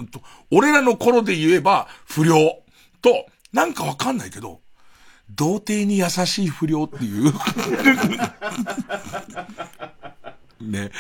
[0.51, 2.63] 俺らの頃で言えば不良。
[3.01, 4.61] と、なんかわかんないけど、
[5.31, 7.33] 童貞に優しい不良っていう。
[10.61, 10.91] ね、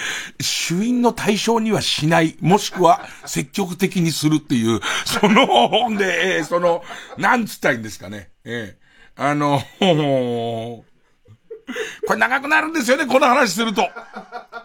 [0.41, 6.85] 主因の対象にはしない、もしくは積極的にするっていう、その、で、えー、その、
[7.17, 8.31] なんつったらいいんですかね。
[8.45, 10.85] えー、あの、ほほ
[12.07, 13.89] これ長くなるんですよね、この話すると。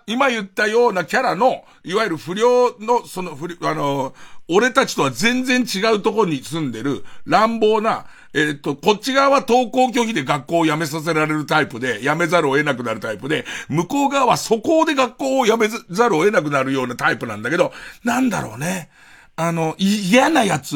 [0.05, 4.13] 今言ったようなキャラの、いわゆる不良の、その不良、あの、
[4.47, 17.71] 俺たちとは全然違うとこに住んでる乱暴な、えっ、と、こっち側は登校拒否で学校を辞めさせられるタイプで、辞めざるを得なくなるタイプで、向こう側はそこで学校を辞めざるを得なくなるようなタイプなんだけど、
[18.03, 18.89] なんだろうね。
[19.35, 20.75] あの、嫌なやつ、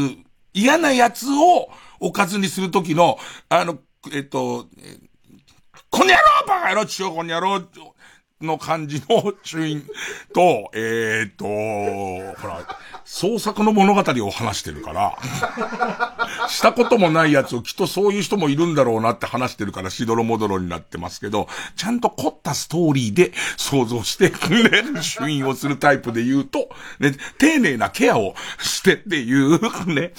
[0.53, 3.17] 嫌なやつをおかずにするときの、
[3.49, 3.79] あの、
[4.13, 4.67] えっ、と、
[5.89, 7.62] この野郎バカ野郎千代この野郎
[8.41, 9.84] の感じの主因
[10.34, 11.45] と、 えー、っと、
[12.39, 12.62] ほら、
[13.04, 15.17] 創作の物語を話してるから、
[16.50, 26.69] したこともないやつをきっとそういう人もいるんだろうなって話してるからしどろもどろになってますけど、ちゃんと凝ったストーリーで想像して、ね、主因をするタイプで言うと、
[27.00, 29.60] ね、丁寧なケアをしてっていう、
[29.93, 30.13] ね、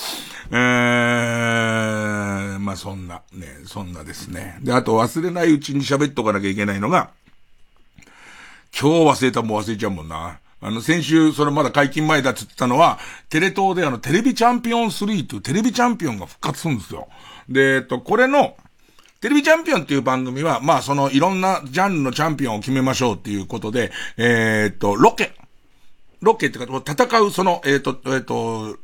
[0.50, 4.59] えー、まあそんな、ね、そんなですね。
[4.62, 7.11] で、あと忘れないうちに喋っとかなきゃいけないのが、
[8.78, 10.40] 今日忘れたも忘れちゃうもんな。
[10.61, 17.09] あの、先週、それまだ解禁前だって言ったのは、テレ東であの、テレビチャンピオン3というテレビチャンピオンが復活するんですよ。
[17.48, 18.57] で、えっと、これの、
[19.20, 25.33] テレビチャンピオンっていう番組は、まあそのいろんなジャンルのチャンピオンを決めましょうっていうことで、えー、っと、ロケ。
[26.20, 28.76] ロケってか、戦うその、えー、っと、えー、っと、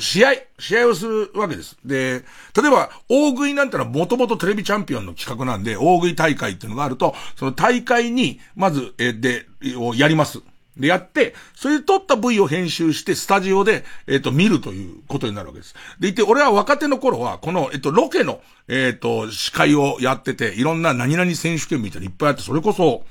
[0.00, 1.78] 試合、試合をするわけです。
[1.84, 2.24] で、
[2.60, 9.46] 例えば、大食いなんてのはもともとテレビチャンピオンの企画なんで、大食い大会っていうのがあると、その大会に、まず、えで、
[9.76, 10.42] をやります。
[10.78, 15.74] で、やって、それで撮った部位を編集して、スタジオで、えっ、ー、と、見るということになるわけです。
[15.98, 23.04] で、いて、俺は若手の頃は、この、えっ、ー、と、ロケの、えっ、ー、と、司会をやってて、いろんな何々選手権みたいにいっぱいあって、それこそ、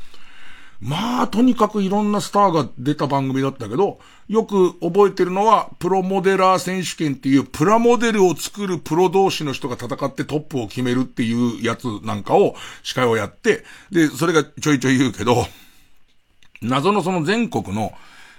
[0.80, 15.46] まあ、とにかくいろんなスターが出た番組だったけど、よく覚えてるのは、プロモデラー選手権っていう、プラモデルを作るプロ同士の人が戦ってトップを決めるっていうやつなんかを、司会をやって、で、それがちょいちょい言うけど、
[16.62, 17.94] 謎のその全国の、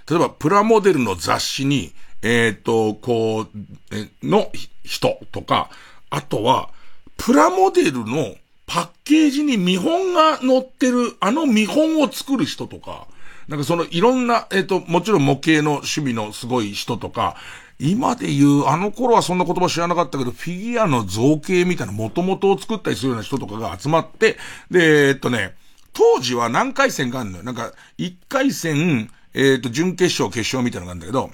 [0.07, 3.47] 例えばプラモデルの雑誌に、えっ、ー、と、こう、
[3.91, 4.51] え、の
[4.83, 5.69] 人とか、
[6.09, 6.69] あとは、
[7.17, 8.35] プラモデルの
[8.67, 13.07] パッケージに見本が載ってる、あの見本を作る人とか、
[13.49, 17.35] なんかそのいろんな、えっ、ー、と、もちろん模型の趣味のすごい人とか、
[17.79, 24.37] 今で言う、あの頃はそんな言葉知らなかったけど、フィギュアの造形みたいな元々を作ったりするような人とかが集まって、
[24.69, 25.55] で、えっとね、
[25.93, 27.43] 当時は何回戦があるのよ。
[27.43, 31.31] なんか、1回戦、えっ、と、準決勝、決勝みたいなのがあるんだけど、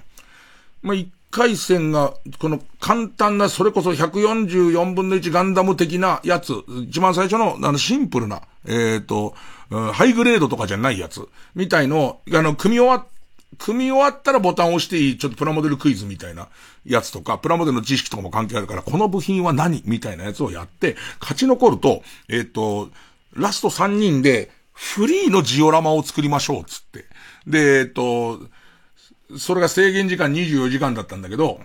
[0.83, 6.53] まあ、1回戦が、この簡単な、それこそ144分の1ガンダム的なやつ、
[6.87, 9.35] 一番最初の、あの、シンプルな、えっ、と、
[9.69, 13.07] ハイグレードとかじゃないやつ、みたいのあの、組み終わっ
[13.57, 16.49] 組み終わったらボタンを押していい、ちょっとプラモデルクイズみたいな
[16.85, 22.89] やつとか、プラモデルの知識とかも関係あるから、この部品は何みたいなやつをやって、勝ち残ると、えっ、ー、と、
[23.33, 27.05] ラスト3人で、フリーのジオラマを作りましょう、つって。
[27.47, 28.41] で、えっと、
[29.37, 31.59] それが制限時間24時間だったんだけど、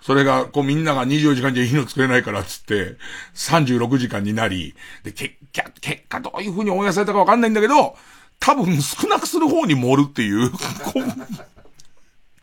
[0.00, 2.96] それが、こうみんなが24時間じゃいいの作れないからつって、
[3.34, 7.96] 36時間になり、で、結果、結果どういう風に応援されたかわかんないんだけど、
[8.38, 10.52] 多分少なくする方に盛るってい う、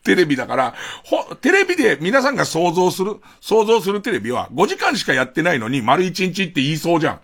[0.03, 7.19] テレビだから、ほ、テレビで皆さんが想像する、想像するテレビは5時間しかやってないのに丸1日って言いそうじゃん。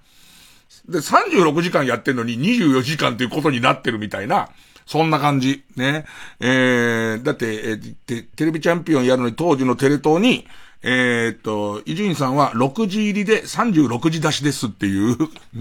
[0.88, 4.50] で、36時間やってんのに24時間っていうことになってるみたいな、
[4.89, 5.63] そんな感じ。
[5.75, 6.04] ね。
[6.39, 10.47] えー、だって、えー、テレビチャンピオンやるのに当時のテレ東に、
[10.82, 15.15] えー、っと、伊集院さんは6時入りで36時出しですっていう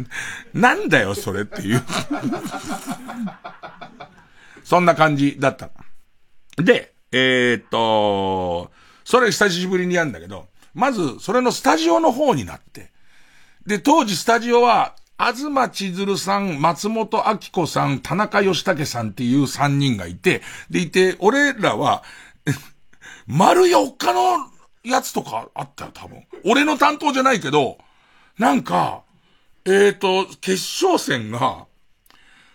[0.58, 1.84] なんだよ、それっていう
[4.64, 5.68] そんな感じだった。
[6.56, 8.70] で、えー、っと、
[9.04, 12.92] それ久しぶりにやるんだけど、まず、それのスタジオの方になって、
[13.66, 22.04] で、当時スタジオは、東千鶴さん、松本明子さん、田中義武さんっていう三人がいて、でいて、俺らは、
[23.26, 24.48] 丸4日の
[24.85, 26.24] やつとかあったよ、多分。
[26.44, 27.78] 俺の担当じゃないけど、
[28.38, 29.02] なんか、
[29.64, 30.52] えっ、ー、と、決
[30.85, 31.66] 勝戦が、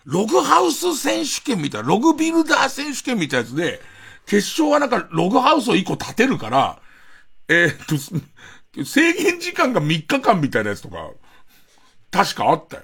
[0.05, 3.81] ログハウス選手権みたいな、ログビルダー選手権みたいなやつで、
[4.25, 6.79] 決勝はなんかログハウスを1個建てるから、
[7.49, 8.23] えっ、ー、
[8.73, 11.11] と、 制限時間が3日間みたいなやつとか、
[12.13, 12.83] 確かあったよ。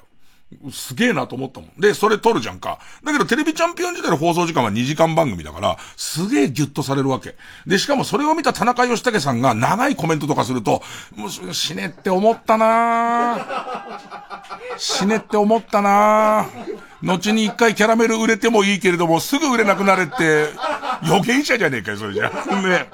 [0.72, 1.80] すげえなと思ったもん。
[1.80, 2.80] で、それ撮るじゃんか。
[3.04, 7.36] だけどテレビチャンピオン時代の放送時間は2時間番組だから、すげえギュッとされるわけ。
[7.68, 10.82] で、しかもそれを見た田中義武さんが長いコメントとかすると、
[11.16, 14.44] もう死ねって思ったな
[14.78, 16.48] 死ねって思ったな
[17.04, 20.48] 後に一回キャラメル売れてもいいけれども、すぐ売れなくなれって、
[21.08, 22.30] 予言者じゃねえかよ、それじゃ。
[22.30, 22.90] ね。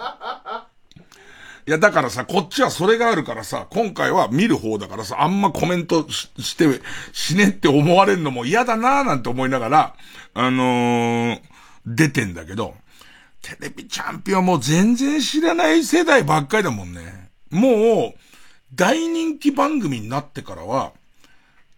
[1.68, 6.68] いや、だからさ、こっちはそれがあるからさ、今回は見る方だからさ、あんまコメントして、
[7.12, 9.96] 死ねって思われるのも嫌だなーなんて思いながら、
[10.36, 11.42] あのー、
[11.88, 12.76] 出てんだけど、
[13.42, 17.32] テレビチャンピオンも全然知らない世代ばっかりだもんね。
[17.50, 18.20] もう、
[18.76, 20.94] 大人気番組になってからは、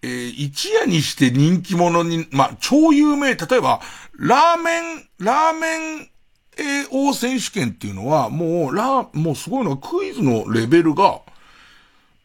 [0.01, 3.79] えー、一夜にして人気者に、まあ、超有名、例えば、
[4.17, 6.09] ラーメン、ラーメン
[6.57, 11.21] AO 選手権っていうのは、もう、ラもうすごいのはクイズのレベルが、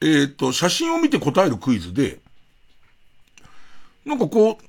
[0.00, 2.18] えっ、ー、と、写真を見て答えるクイズで、
[4.04, 4.64] なんかこう、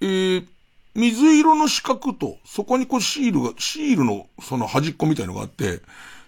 [0.00, 0.46] えー、
[0.94, 5.80] 水色の四角と、そこにこうシールが、シールのその端っこみたいのがあって、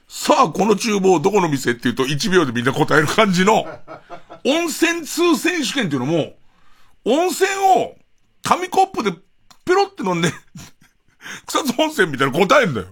[0.09, 3.66] さあ、この厨房どこの店って言うと1秒でみんな答える感じの、
[4.44, 6.34] 温泉通選手権っていうのも、
[7.05, 7.49] 温泉
[7.80, 7.97] を
[8.42, 9.12] 紙コップで
[9.64, 10.30] ペロって飲んで
[11.47, 12.87] 草津温泉みたいな答えんだよ。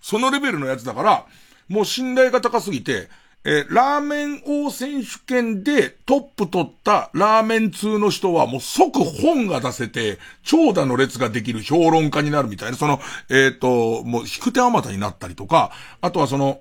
[0.00, 1.26] そのレベルのやつだから、
[1.68, 3.08] もう信頼が高すぎて、
[3.44, 16.60] えー、ラーメン王選手権でトップ取ったラーメン通の人はもう即本が出せて、長蛇の列ができる評論家になるみたいな、その、えっ、ー、と、もう引く手あまたになったりとか、あとはその、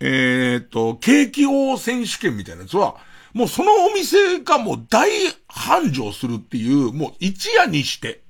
[0.00, 2.96] えっ、ー、と、ケーキ王選手権みたいなやつは、
[3.34, 5.10] もうそのお店がもう大
[5.48, 8.22] 繁盛するっていう、もう一夜にして。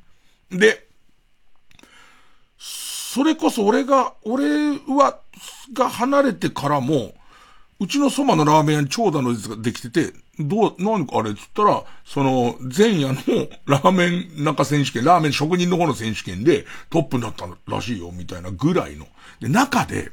[0.50, 0.88] で、
[3.12, 5.18] それこそ俺が、俺は、
[5.74, 7.12] が離れてからも、
[7.78, 13.18] うちのそばのラーメン屋に長蛇の列ができてて、どう、何かあれっつったら、その、前夜の
[13.66, 14.08] ラーメ
[14.40, 19.06] ン中選手権、ラーメン職人の方の選手権でトップになったらしいよ、みたいなぐらいの。
[19.40, 20.10] で、中で、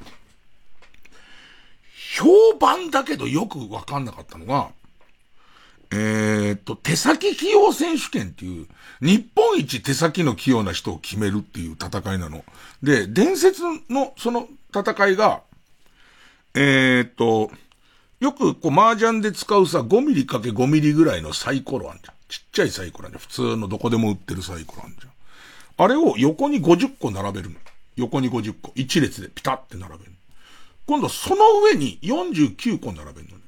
[2.18, 2.26] 評
[2.60, 4.72] 判だけどよくわかんなかったのが、
[5.92, 8.68] えー、っと、手先器用選手権っていう、
[9.02, 12.44] 日本一手先の器用な人を決めるっていう戦いなの。
[12.84, 15.42] で、伝説のその戦いが、
[16.54, 17.52] えー、っと、
[18.20, 22.16] よくこう麻雀で使うさ、5ミリかけ5ミリぐらいのサイコロあんじゃん。
[22.28, 23.22] ちっちゃいサイコロあんじゃん。
[23.22, 25.12] 普通のどこでも売ってるサイコロあんじゃん。
[25.78, 27.56] あれを横に50個並べるの。
[27.96, 28.72] 横に50個。
[28.72, 30.12] 1列でピタって並べる。
[30.86, 33.39] 今度その上に49個並べるの。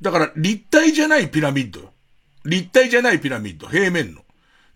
[0.00, 1.92] だから立体じゃないピラミッドよ。
[2.44, 4.22] 立体じゃないピラミッド、平面の。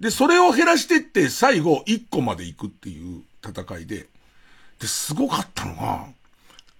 [0.00, 4.06] で、それを減らしてって最後1個まで行くっていう戦いで、
[4.78, 6.06] で、すごかったのが、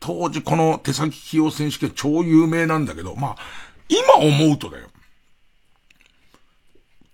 [0.00, 3.36] 当時この手先器用選手権超有名なんだけど、まあ、
[3.88, 4.88] 今思うとだよ。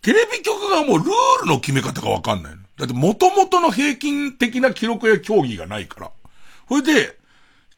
[0.02, 1.06] テレビ局がもうルー
[1.42, 2.62] ルの決め方がわかんないの。
[2.78, 6.10] だって元々の平均的な記録や競技がないから。
[6.68, 7.18] それで、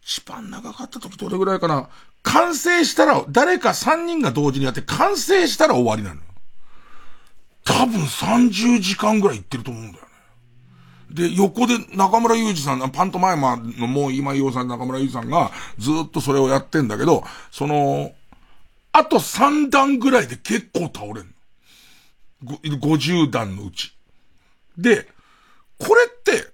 [0.04, 1.88] 一番長かった時どれぐらいかな？
[2.22, 6.20] 完成したら、誰か3人が同時にやって完成したら終わりなの。
[7.64, 10.10] 多分30時間ぐらい行ってると思うんだよね。
[11.10, 18.12] で、横で中村祐二さん、パントマイマーのもう今井洋さん、中村祐二さんがずっとそれをやってんだけど、その、
[18.92, 21.22] あと3段ぐらいで結構倒れんの。
[22.78, 23.96] 50段のうち。
[24.76, 25.08] で、
[25.78, 26.51] これって、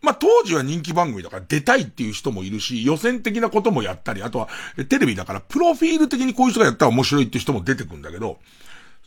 [0.00, 4.48] まあ、当時は人気番組だから出たいっていう人もいるし、予選的なこともやったり、あとは
[4.88, 8.38] テレビだからプロフィール的にこういう人がやったら面白いっていう人も出てくんだけど、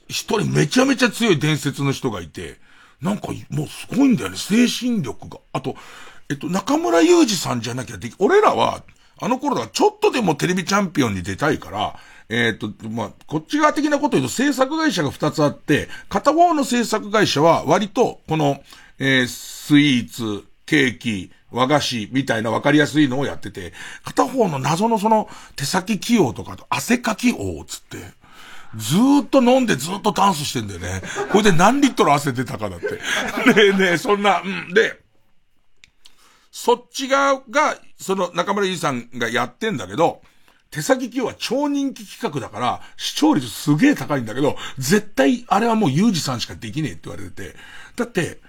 [0.07, 2.57] 一人めちゃめちゃ強い伝説の人がいて、
[3.01, 5.39] なんかもうすごいんだよね、精神力が。
[5.53, 5.75] あと、
[6.29, 8.83] えっと、中村祐二さんじゃなきゃでき、俺らは、
[9.23, 11.95] あの頃だちょっとでもテレビチャンピオンに出たいから、
[12.29, 18.63] えっ、と、まあ、こっち側的なこと言うと制作会社が2つあって、片方の制作会社は割と、この、
[18.99, 23.73] えー、スイーツ、ケーキ、和菓子みたいな分かりやすいのをやってて、
[24.05, 27.97] 片方の謎のその手先器用とかと汗かき王つって、
[28.77, 31.01] ずーっと飲んでずーっとダンスしてんだよね。
[31.33, 32.87] これで何リットル汗出たかだって。
[33.53, 34.73] ねえねえ、そんな、うん。
[34.73, 34.97] で、
[36.53, 40.21] そっち側が、その中村ゆりさんがやってんだけど、
[40.69, 47.55] 手先器用は超人気企画だから、視聴率すげえ高いんだけど、絶対あれはもうユージさんしかできねえって言われてて。
[47.97, 48.39] だって、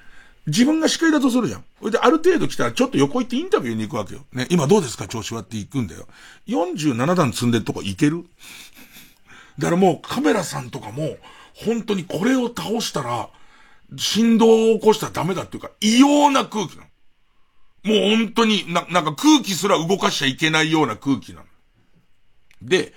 [0.47, 1.65] 自分が司会だとするじゃん。
[1.79, 4.25] それである程度来たらちょっと横行ってインタビューに行くわけよ。
[4.33, 5.07] ね、今どうですか？
[5.07, 6.07] 調子はって行くんだよ。
[6.49, 8.25] 47段積んでるとこ行ける？
[9.59, 11.17] だからもうカメラさんとかも、
[11.55, 13.29] 本当にこれを倒したら、
[13.97, 16.89] 振動を起こしたらダメだっていうか、異様な空気なの。
[17.85, 21.47] もう本当にな、なんか空気すら動かしちゃいけないような空気なの。
[22.63, 22.95] で、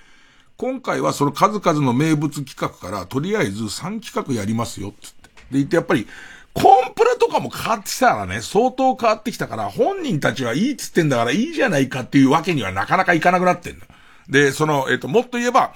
[0.58, 5.28] 今回はその数々の名物企画から、とりあえず3企画やりますよ、つって。
[5.28, 6.08] で、言ってやっぱり、
[6.56, 13.86] コンプラとかも変わってきたらね、相当変わってきたから、本人たちはいいっつってんだからいいじゃないかっていうわけにはなかなかいかなくなってんだ。
[14.30, 15.74] で、その、えっ、と、もっと言えば、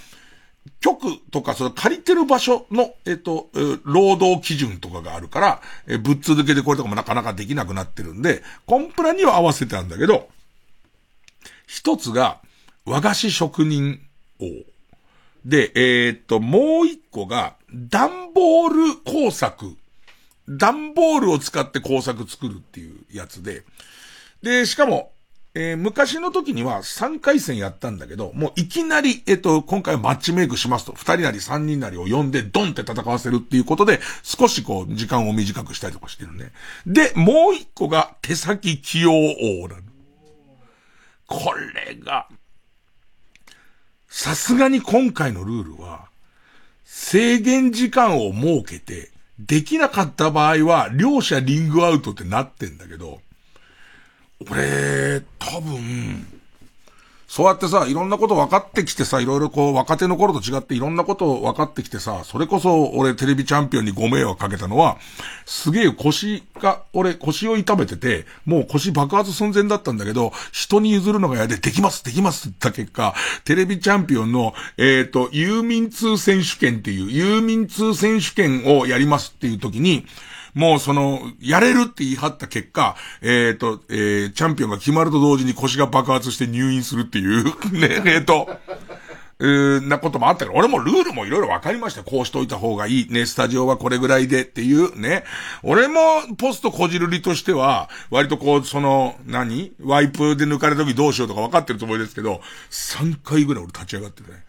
[0.80, 3.50] 局とか、その借りてる場所の、えっ、と、
[3.84, 10.30] 労働基準とかがあるから、えぶっ続けてこれとかもなかなかできなくなってるんで、コンプラには合わせてたんだけど、
[11.68, 12.40] 一つが、
[12.86, 14.00] 和菓子職人
[14.40, 14.46] 王。
[15.44, 19.76] で、え、っと、もう一個が、段ボール工作
[20.50, 23.64] 段ボールを使って工作作るっていうやつで、
[24.42, 25.12] で、しかも、
[25.56, 36.52] えー、昔の時には3回戦やったんだけど、もういきなり、えっ、と、今回マッチメイクしますと、2人なり3人なりを呼んでドンって戦わせるっていうことで、少しこう、時間を短くしたりとかしてるね。
[36.86, 39.82] で、もう一個が手先器用王なの。
[41.26, 42.28] これが、
[44.08, 46.10] さすがに今回のルールは、
[46.86, 53.22] 制限時間を設けて、できなかった場合は、両者リングアウトってなってんだけど、
[54.50, 56.39] 俺、多分、
[57.30, 64.98] そうやってさ、いろんなこと分かってきてさ、いろいろこう、若手の頃と違っていろんなことを分かってきてさ、それこそ俺テレビチャンピオンにご迷惑かけたのは、
[65.46, 73.14] すげえ腰が、俺腰を痛めてて、もう腰爆発寸前だったんだけど、人に譲るのが嫌で、できます、できますって言った結果、
[73.46, 80.08] テレビチャンピオンの、えっ、ー、と、ユーミン通選手権っていう、ユーミン通選手権をやりますっていう時に、
[80.54, 88.50] もうその、やれるって言い張った結果、えっ、ー、と、えー、チャンピオンが決まると同時に腰が爆発して入院するっていう ね、えっ、ー、と、
[89.40, 92.04] なこともあったけど、俺もルールもいろいろ分かりました。
[92.04, 93.08] こうしといた方がいい。
[93.10, 95.24] ね、スタジオはこれぐらいでっていうね。
[95.64, 96.02] 俺も
[96.38, 99.72] ポストこじるりとしては、割とこう、その、何？
[99.82, 104.44] ワイプで抜かれた時どうしようとか分かってるつもりですけど、3回ぐらい俺立ち上がってね。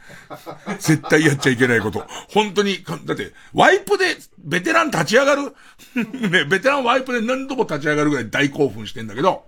[0.81, 2.05] 絶対やっちゃいけないこと。
[2.35, 5.55] 本当に、だって、ワイプでベテラン立ち上がる？
[6.29, 9.45] ね、ベテランワイプで何度も立ち上がるぐらい大興奮してんだけど、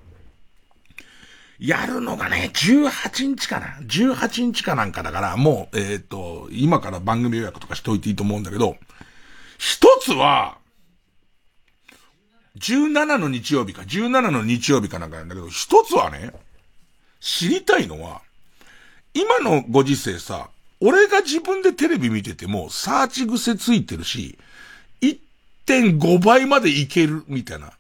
[1.63, 8.77] やるのがね、18日かな ?18 日かなんかだから、もう、えっ、ー、と、今から番組予約とかしといていいと思うんだけど、
[9.59, 10.59] 一つは、
[12.59, 16.33] 17の日曜日か、17の日曜日かなんかなんだけど、一つはね、
[17.21, 18.23] 知りたいのは、
[19.15, 20.51] 今のご時世さ、
[20.81, 24.37] 俺が自分でテレビ見てても、サーチ癖ついてるし、
[25.01, 27.73] 1.5倍までいける、みたいな。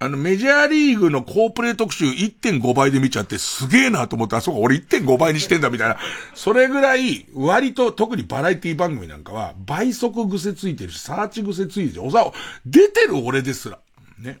[0.00, 5.98] あの、メジャーリーグのコープレー特集1.5倍で見ちゃってすげえなと思って、あ、そうか、俺1.5倍にしてんだみたいな。
[6.34, 12.30] それぐらい、割と、特にバラエティ番組なんかは、倍速癖ついてるし、サーチ癖ついてるし、おさ、
[12.64, 13.80] 出てる俺ですら。
[14.20, 14.38] ね。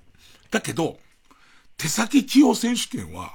[0.52, 0.96] だけど、
[1.76, 3.32] 手先器用選手権は、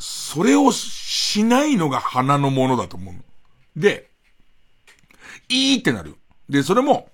[0.00, 3.14] それをしないのが花のものだと思う。
[3.80, 4.08] で、
[5.48, 6.16] いいってなる。
[6.48, 7.08] で、それも、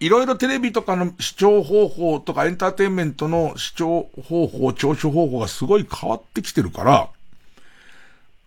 [0.00, 7.08] いろいろテレビとかの視聴方法とかエンターテインメントの視聴方法、聴取方法がすごい変わってきてるから、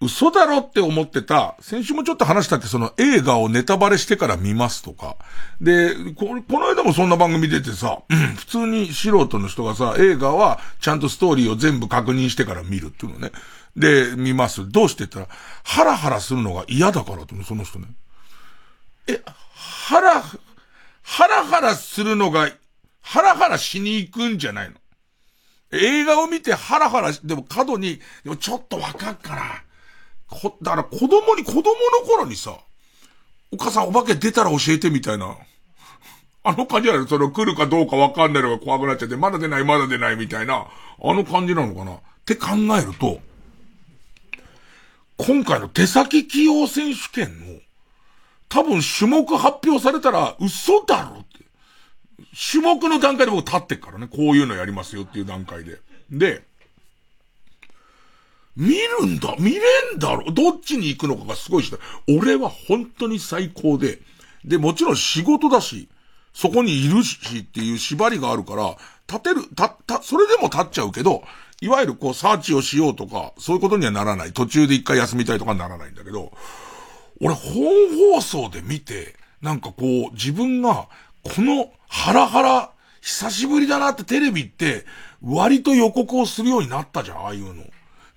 [0.02, 5.18] 嘘だろって思ってた、先週もちょっと話したっけ、その映画をネタバレしてから見ますとか。
[5.60, 8.00] で、ここの間もそんな番組出てさ、
[8.38, 13.32] 普通に素人の人がさ、映画はちゃんとストーリーを全部確認してから見るっていうのね。
[13.76, 14.70] で、見ます。
[14.72, 15.28] どうしてったら、
[15.64, 17.88] ハラハラするのが嫌だからと、その人ね。
[19.08, 19.22] え、
[19.54, 20.24] ハラ、
[21.02, 22.52] ハラハラするのが、
[23.02, 24.76] ハラハラしに行くんじゃないの。
[25.72, 29.42] 映画を見てハラハラしでも過度に、でもちょっとわかっかな。
[30.28, 31.66] こ、だから子供に、子供の
[32.08, 32.58] 頃にさ、
[33.52, 35.38] お母さんお化け出たら教えてみたいな。
[36.42, 40.68] あの感じなのその来るかどうかわかんないのが怖くなっちゃって、まだ出ない、まだ出ないみたいな、
[41.02, 43.20] あの感じなのかなって考えると、
[45.18, 47.60] 今回の手先器用選手権の
[48.50, 51.46] 多分種目発表されたら嘘だろって。
[52.52, 54.08] 種目の段階で僕立ってっからね。
[54.08, 55.80] こういうのやりますよっていう段階で。
[56.12, 56.44] で、
[58.56, 59.60] 見るんだ見れ
[59.96, 61.74] んだろどっちに行くのかがすごいし、
[62.10, 64.00] 俺は本当に最高で。
[64.44, 65.88] で、もちろん仕事だし、
[66.34, 68.76] そこにいるしっていう縛りがあるから、
[69.08, 71.24] 立てる、た、た、それでも立っちゃうけど、
[71.62, 74.34] いわゆるこうサーチをしようとか、そういうことにはならない。
[74.34, 76.32] 途中で一回休みたいとかならないんだけど、
[77.22, 77.64] 俺本
[78.14, 80.88] 放送で見て、なんかこう、自分が、
[81.24, 84.86] このハラハラ、久しぶりだなってテレビって、
[85.22, 87.64] 割と予告をするようになったじゃん、ああいうの。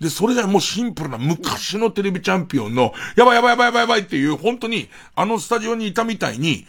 [0.01, 6.67] で、それがもうシンプルな昔のテレビチャンピオンの、やばいやばいやばいやばいやばいっていう、本当に、あのスタジオにいたみたいに、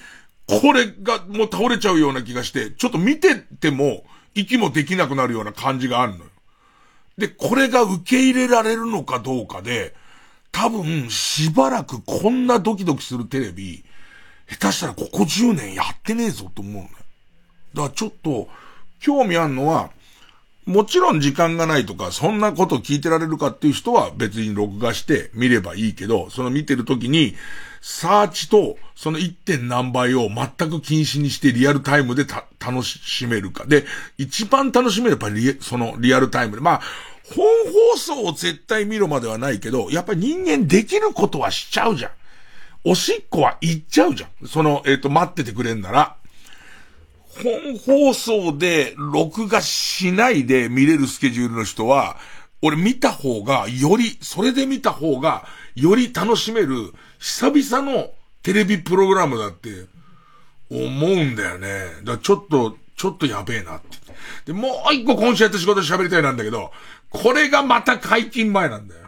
[0.47, 4.03] これがもう倒れちゃうような気がして、ちょっと見てても、
[4.35, 6.25] 息もできなくなるような感じがあるのよ。
[7.17, 9.93] で、これが受け入れられるのかどうかで、
[10.53, 13.83] 多分、しばらくこんなドキドキするテレビ、
[14.47, 16.89] 下手したらここ10年やってねえぞと思うね。
[17.73, 18.47] だからちょっと、
[18.99, 19.89] 興味あんのは、
[20.65, 27.35] もちろん時間がないとか、そんなこと聞いてられるかっていう人は別に録画して見ればいいけど、その見てる時に、
[27.81, 29.33] サーチとその 1.
[29.33, 32.25] 点何倍を全く禁止にしてリアルタイムで
[32.59, 33.65] 楽しめるか。
[33.65, 33.83] で、
[34.17, 36.61] 一番楽しめるやっぱりそのリアルタイムで。
[36.61, 36.81] まあ、
[37.29, 37.45] 本
[37.91, 42.11] 放送を絶対見ろまではないけど、やっぱり人間できることはしちゃうじゃん。
[42.85, 44.47] おしっこは行っちゃうじゃん。
[44.47, 46.17] その、えっ、ー、と、待っててくれんなら。
[47.41, 52.17] 本放送で録画しないで見れるスケジュールの人は、
[52.61, 55.45] 俺見た方が、より、それで見た方が、
[55.75, 58.11] より楽しめる、久々の
[58.43, 59.85] テレビプログラムだって、
[60.69, 61.67] 思うんだよね。
[62.03, 63.97] だからちょっと、ちょっとやべえなって。
[64.45, 66.71] で、もう一個今週やった仕事喋りたいなんだけど、
[67.13, 69.01] これがまた解禁前なんだよ。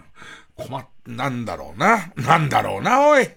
[0.55, 2.13] 困っ、なんだろうな。
[2.15, 3.27] なんだろうな、おい。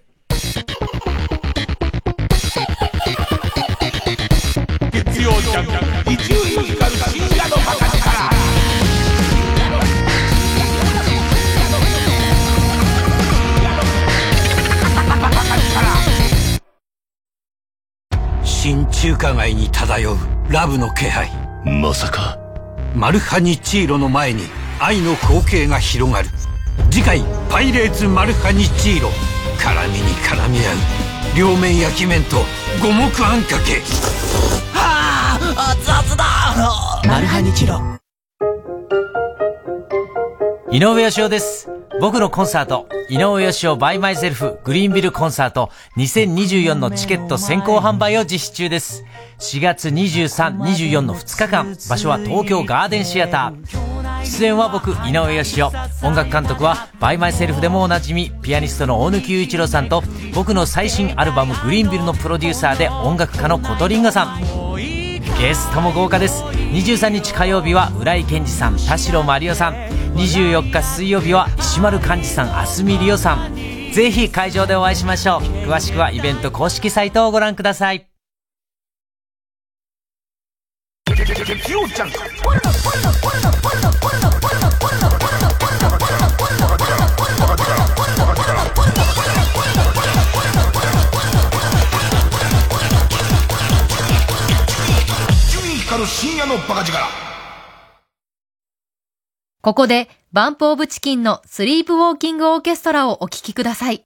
[4.92, 7.56] 月曜ジャンク、一流ミュージカル深夜の。
[18.44, 20.16] 新中華街に漂う
[20.50, 21.30] ラブの気配
[21.64, 22.37] まさか
[22.94, 24.42] マルハニチーロの前に
[24.80, 26.28] 愛の光景が広がる。
[26.90, 29.10] 次回「パイレーツマルハニチーロ」
[29.58, 30.76] 絡みに絡み合う。
[31.36, 32.38] 両面焼き麺と
[32.82, 33.82] 五目あんかけ。
[34.72, 37.02] はあ熱々だ。
[37.08, 37.80] マルハニチロ。
[40.70, 49.04] 井上芳雄です僕のコンサート、井上芳雄バイマイセルフグリーンビルコンサート2024のチケット先行販売を実施中です。
[49.40, 54.24] 4月23、24の2日間、場所は東京ガーデンシアター。
[54.24, 55.64] 出演は僕、井上芳雄。
[56.04, 64.67] 音楽監督はバイマイセルフでもおなじみ、ピアニストの大貫祐一郎さんと、僕の最新アルバムグリーンビルのプロデューサーで音楽家のコトリンガさん。
[65.38, 66.42] ゲストも豪華です。
[66.42, 69.74] 23日火曜日は浦井健治さん、田代万里生さん。
[70.16, 73.54] 24日水曜日は石丸幹二さん、明日海りおさん。
[73.92, 75.40] ぜひ会場でお会いしましょう。
[75.40, 78.08] 詳しくはイベント公式サイトをご覧ください。
[96.20, 96.98] 深夜のバカ力。
[99.62, 104.04] ここで、バンプオブチキンのスリープウォーキングオーケストラをお聴きください。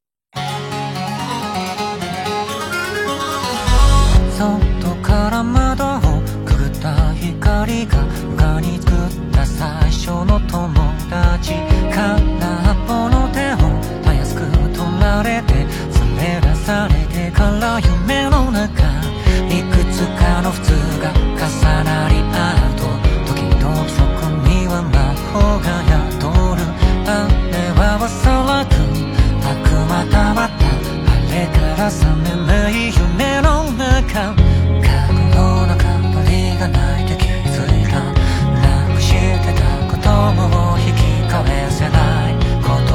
[4.36, 6.00] 外から窓を
[6.44, 7.96] くぐった光が
[8.36, 10.68] 他に作った最初の友
[11.08, 11.54] 達。
[11.94, 12.18] 空っ
[12.86, 13.56] ぽの手を
[14.04, 14.42] たやすく
[14.76, 19.11] 取られて連れ出されてから夢の中
[31.82, 32.94] れから覚めない夢
[33.40, 34.32] の中過
[35.08, 35.82] 去の中
[36.14, 37.98] 鳥が泣いて気づいた
[38.60, 39.16] なくして
[39.52, 39.58] た
[39.90, 42.92] ことも引き返せないこと。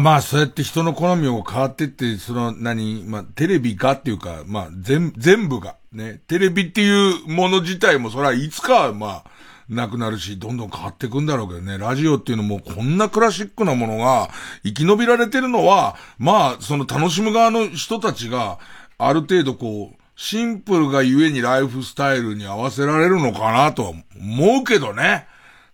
[0.00, 9.24] まあ、そうやって人の好みも変わってって、その、何、まあ、テレビかっていうか、まあ、全、全部が、ね、テレビっていうもの自体も、それはいつかは、まあ、
[9.68, 14.30] なくなるし、どんどん変わっていくんだろうけどね、ラジオっていうのもこんなクラシックなものが
[14.64, 18.58] 生き延びられてるのは、まあ、その楽しむ側の人たちが、
[18.96, 25.26] ある程度こう、シンプルがゆえにライフスタイルに合わせられるのかなとは思うけどね。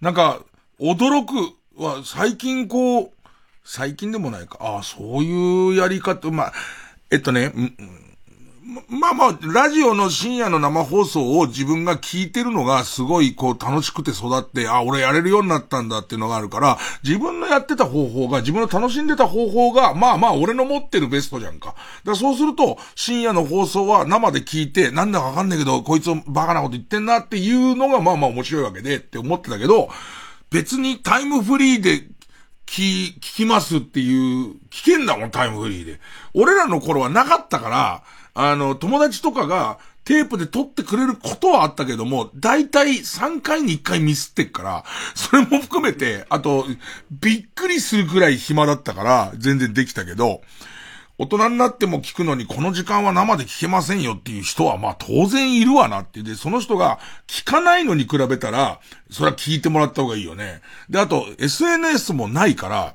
[0.02, 0.40] なんか、
[0.78, 1.34] 驚く
[1.82, 3.13] は最近こう、
[3.64, 4.58] 最近でもないか。
[4.60, 6.52] ああ、そういうやり方、まあ、
[7.10, 7.52] えっとね、
[8.88, 21.68] まあまあ、ラジオの深夜の生放送を自分が聞いてるのがすごいこう楽しくて育って、あ、俺やれるようになったんだっていうのがあるから、自分のやってた方法が、自分の楽しんでた方法が、まあまあ俺の持ってるベストじゃんか。
[21.68, 29.88] だからそうすると、深夜の放送は生で聞いて、なんだかわかんないけど、こいつバカなこと言ってんなっていうのがまあまあ面白いわけでって思ってたけど、
[30.50, 32.06] 別にタイムフリーで
[32.66, 36.00] 聞、聞きますっていう、聞けんだもん、タイムフリーで。
[36.34, 38.02] 俺らの頃はなかったから、
[38.34, 44.84] あの、友達とかが、テープで撮ってくれることはあったけども、だいたい3回に1回ミスってっから、
[45.14, 46.66] それも含めて、あと、
[47.10, 50.42] びっくりするくらい暇だったから、全然できたけど、
[51.16, 56.98] 大人になっても聞くのにこの時間は生で聞けませんよっていう人はまあ当然いるわなってで、その人が
[57.28, 60.60] 聞かないのに比べたら、それは聞いてもらった方がいいよね。
[60.90, 62.94] で、あと SNS もないから、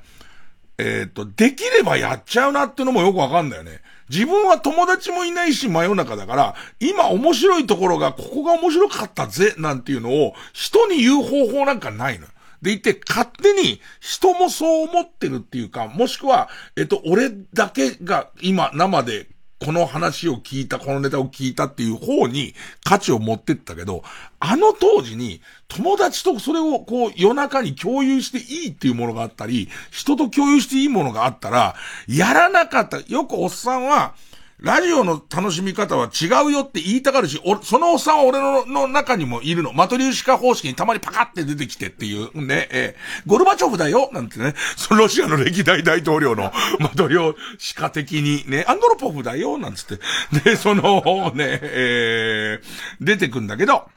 [0.77, 3.81] えっ、ー、と、できればやっちゃうなってのもよくわかんないよね。
[4.09, 12.27] 自分は友達もいないし真夜中だから、今面白いところがここが面白かったぜなんていうのを人に言う方法なんかないの。
[12.61, 19.27] でいて、勝手に人もそう思ってるっていうか、もしくは、えっと、俺だけが今生で
[19.59, 22.55] この話を聞いた、このネタを聞いたっていう方に
[22.85, 24.03] 価値を持ってったけど、
[24.39, 31.75] あの当時に友達とそれをこう夜中に共有していいっていうものがあったり、人と共有していいものがあったら、
[32.07, 32.99] やらなかった。
[33.01, 34.15] よくおっさんは、
[34.61, 39.71] ラジオの楽しみ方は違うよって言いたがるし、そのおっさんは俺のの中にもいるの。
[39.71, 50.03] マトリューシカ方式にたまにパカって出てきてっていうね、えー、ゴルバチョフだよなんてね、そのロシアの歴代大統領のマトリョーシカ的にね、アンドロポフだよなんつって。
[50.43, 53.87] で、そのね、えー、出てくんだけど、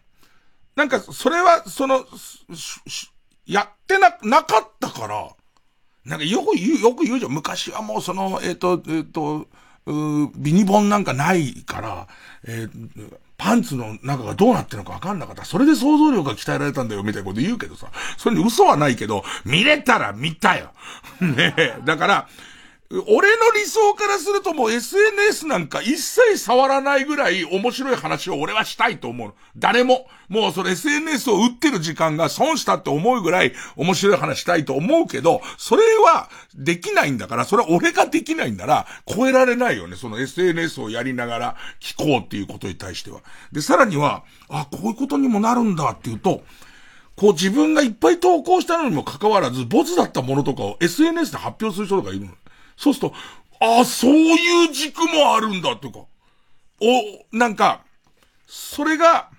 [0.76, 2.04] なんか、それは、その、
[3.46, 5.28] やってな、なかったから、
[6.04, 7.32] なんかよく言う、よく言うじゃん。
[7.32, 9.48] 昔はもうその、えっ、ー、と、えっ、ー、と、
[9.86, 12.08] うビニボンなんかないから、
[12.44, 15.44] えー、パンツの中がどうなってるのかわかんなかった。
[15.44, 17.88] それで想像力が鍛えられたんだよ、みたいなこと言うけどさ。
[18.16, 20.70] それに嘘はないけど、見れたら見たよ。
[21.20, 21.76] ねえ。
[21.84, 22.28] だから、
[23.06, 29.34] 俺の理想からするともう SNS なんか一切触らないぐらい面白い話を俺はしたいと思う。
[29.56, 30.06] 誰も。
[30.28, 39.96] もうそれ SNS を打ってる時間が損したって思うぐらい面白い話したいと思うけど、それはできないんだから、それは俺ができないんなら超えられないよね。
[39.96, 43.20] その SNS をやりながら聞こうっていうことに対しては。
[43.52, 46.42] で、さらには、あ、こういうことにもなるんだっていうと、
[47.16, 52.32] こう自分がいっぱい投稿したのにもかかわらず、ボツだったものとかを SNS で発表する人とかいるの。
[52.76, 53.14] そうすると、
[53.60, 56.00] ああ、そういう軸もあるんだっていうか、
[56.80, 57.84] お、なんか、
[58.46, 59.30] それが、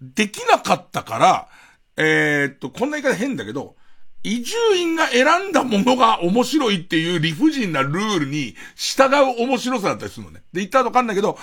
[0.00, 1.48] できなかったから、
[1.96, 3.74] えー、っと、こんな言い方変だけど、
[4.22, 10.42] 移住員が選んだものが面白いっていう理不尽なルールに従う面白さだったりするのね。
[10.52, 11.38] で、言ったらわかんないけど、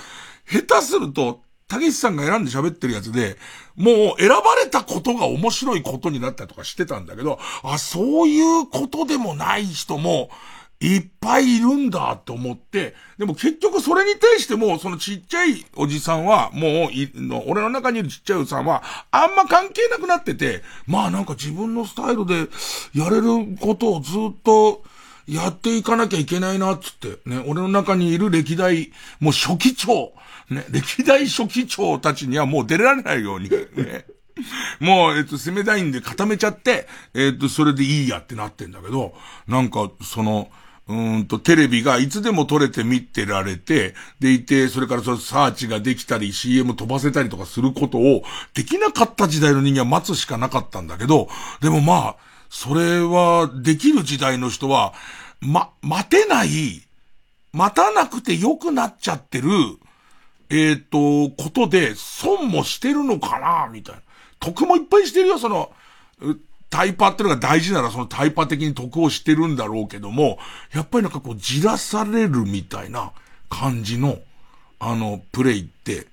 [0.46, 3.36] 下手すると、たけしさんが選んで喋ってるやつで、
[3.74, 10.30] もう選ばれたことが面白いことになったとかしてたんだけど、あ、そういうことでもない人も、
[10.80, 22.48] いっぱいいるんだって思って、でも結局それに対しても、そのちっちゃいおじさんは、もうい、の、俺の中にいるちっちゃいおじさんは、あんま関係なくなってて、まあなんか自分のスタイルで
[22.94, 24.84] やれることをずっと、
[25.26, 27.18] やっていかなきゃいけないな、つって。
[27.28, 30.12] ね、俺の中にいる歴代、もう初期長、
[30.50, 34.06] ね、歴代初期長たちにはもう出られないように、ね。
[34.80, 39.14] もう、えっと、攻めたいんで固めちゃって、えっと、それでいいやってなってんだけど、
[39.48, 40.48] なんか、その、
[40.88, 48.22] うんと、テレビがいつでも撮れて見てられて、でいて、それからそのサーチができたり、CM 飛ばせたりとかすることを、
[48.54, 51.28] できなかった時代の人間は待つしかなかったんだけど、
[51.60, 52.16] でもまあ、
[52.48, 54.94] それは、できる時代の人は、
[55.40, 56.82] ま、待てない、
[57.52, 59.48] 待たなくて良くなっちゃってる、
[60.50, 64.02] えっ、ー、と、ことで、損もしてるのかな、みたいな。
[64.38, 65.72] 得もいっぱいしてるよ、その、
[66.70, 70.38] タイパってのが大事ならそのタイパ的に得をしてるんだろうけども、
[70.72, 73.12] やっぱりなんかこうじらされるみたいな
[73.48, 74.18] 感じの、
[74.78, 76.06] あの、プレイって、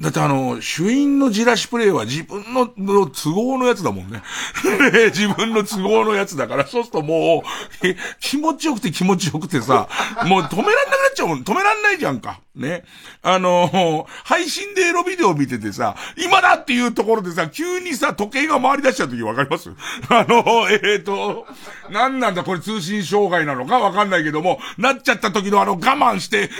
[0.00, 4.22] だってあの、主因のじらしプレイは自分のの都合のやつだもんね。
[5.14, 7.44] 自分の都合のやつだから、そうするとも
[7.82, 7.86] う、
[8.20, 9.88] 気持ちよくて気持ちよくてさ、
[10.24, 11.42] もう止めらんなくなっちゃうもん。
[11.42, 12.40] 止めらんないじゃんか。
[12.56, 12.84] ね。
[13.22, 19.70] あの配信でエロビデオ見ててさ、今だっていうところでさ、急にさ、時計が回り出しちゃう時わかります？
[20.08, 21.46] あの、えっ、ー、と、
[21.90, 26.50] なんなんだこれ通信障害なのかわかんないけども、なっちゃった時のあの我慢して、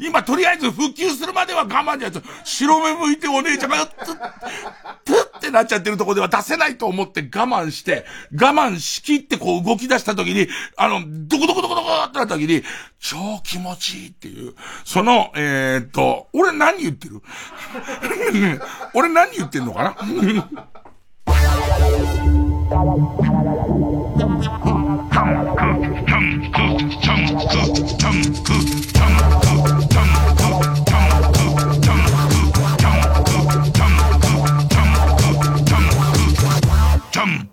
[0.00, 4.16] 今とりあえず復旧するまでは我慢じゃ白目向いてお姉ちゃんが、 プッ、
[5.04, 12.62] プってなっちゃってるとこでは出せないと思って我慢して、我慢しきってこう動き出した時に、あの、ドコドコドコドコってなった時に、
[12.98, 14.54] 超気持ちいいっていう、
[14.84, 17.22] その、えー、っと、俺何言ってる？
[18.94, 19.96] 俺何言ってんのかな？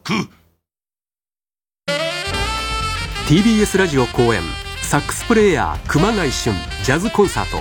[0.04, 0.30] ク
[3.28, 4.41] TBS ラジオ公演
[4.82, 7.58] サックスプレーヤー熊谷俊ジャズコンサート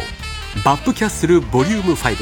[0.65, 2.17] バップキャッスルボリューム5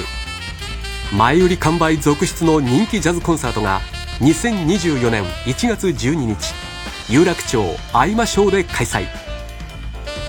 [1.17, 3.81] 前売り完売続出の人気ジャズコンサートが
[4.21, 6.55] 2024年1月12日
[7.09, 9.07] 有楽町相馬ショーで開催。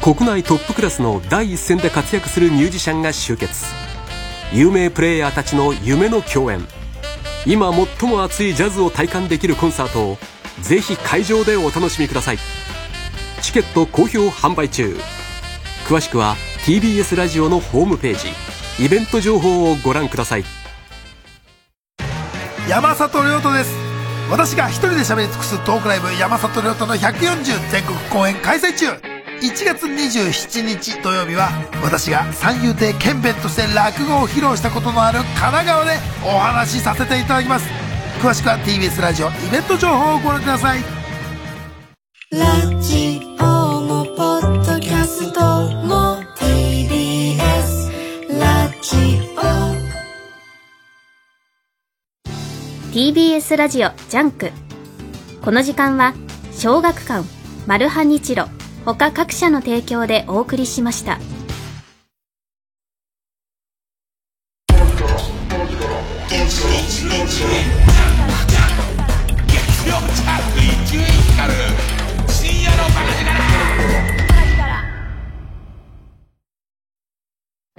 [0.02, 3.66] 国内トップクラスの第一線で活躍するミュージシャンが集結。
[4.52, 6.66] 有名プレーヤーたちの夢の共演。
[7.46, 10.18] 今最も熱いジャズを体感できるコンサートを
[10.62, 12.38] ぜひ会場でお楽しみください。
[13.42, 14.96] チケット好評販売中。
[15.88, 16.36] 詳しくは
[16.66, 18.16] TBS ラジオのホームペー
[18.78, 18.86] ジ。
[18.86, 20.44] イベント情報をご覧ください。
[22.70, 23.76] 山里亮太です。
[24.30, 29.11] 私が一人で喋り尽くすトークライブ山里亮太の140全国公演開催中。
[29.42, 31.50] 1月27日土曜日は
[31.84, 35.92] 私が三遊亭剣弁として落語を披露したことのある神奈川で
[36.24, 37.68] お話しさせていただきます。
[38.22, 40.80] 詳しくは TBS ラジオイベント情報をご覧ください。
[42.32, 43.44] ラジオ
[43.82, 45.42] もポッドキャスト
[45.88, 47.90] も TBS
[48.40, 48.96] ラジ
[52.92, 54.52] オ TBS ラジオジャンク。
[55.44, 56.14] この時間は
[56.54, 57.28] 小学館
[57.66, 58.48] マルハニチロ
[58.84, 61.20] 他各社の提供でお送りしました。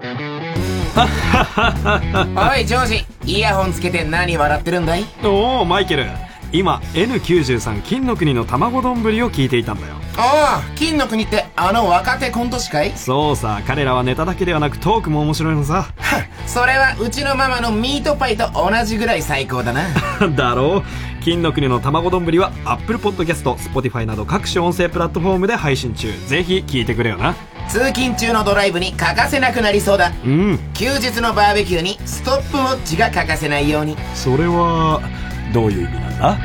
[2.35, 5.05] おいジョージイヤホンつけて何笑ってるんだい？
[5.25, 6.07] おおマイケル
[6.53, 9.95] 今 N93 金の国の卵丼を聞いていたんだよ。
[10.19, 12.93] ああ金の国ってあの若手コント師かい？
[12.95, 15.87] そうさ彼らはネタだけではなくトークも面白いのさ。
[16.47, 19.89] それはうちのママのミートパイと同じぐらい最高だな。
[20.37, 21.23] だろう？
[21.25, 26.13] 金の国の卵丼は Apple Podcast、Spotify など各種音声プラットフォームで配信中。
[26.27, 27.35] ぜひ聞いてくれよな。
[27.69, 30.13] 通勤中のドライブに欠かせなくなりそうだ。
[30.25, 30.59] うん。
[30.75, 33.97] 休日のバーベキューにストップウォッチが欠かせないように。
[34.15, 35.01] それは
[35.55, 36.39] どういう意味なんだ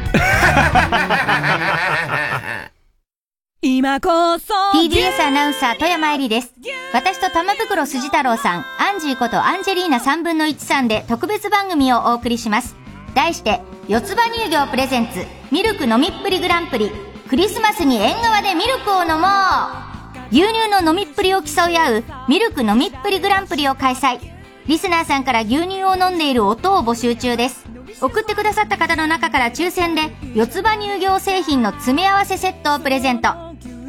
[3.61, 6.53] 今こそ TBS アナウンサー富山えりです。
[6.93, 12.75] 私と玉袋筋太郎さん、アンジーことアンジェリーナ3分の1さんで特別番組をお送りします。
[13.13, 16.91] 題して、四つ葉乳業プレゼンツ、ミルク飲みっぷりグランプリ、
[17.29, 19.87] クリスマスに縁側でミルクを飲もう
[20.29, 24.19] 牛乳の飲みっぷりを競い合う、ミルク飲みっぷりグランプリを開催。
[24.67, 27.66] リスナーさんから牛乳を飲んでいる音を募集中です。
[28.01, 30.01] 送ってくださった方の中から抽選で、
[30.35, 33.29] 四つ葉乳業製品の詰め合わせセットをプレゼント。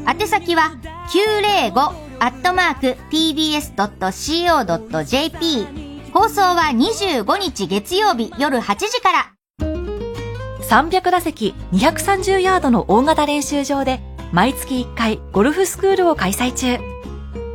[0.06, 0.72] 宛先は、
[1.10, 1.78] 905
[2.20, 3.78] アットマーク tbs.co.jp。
[6.12, 9.32] 放送は25日月曜日夜8時から。
[10.62, 14.00] 300打席230ヤードの大型練習場で
[14.32, 16.78] 毎月1回ゴルフスクールを開催中。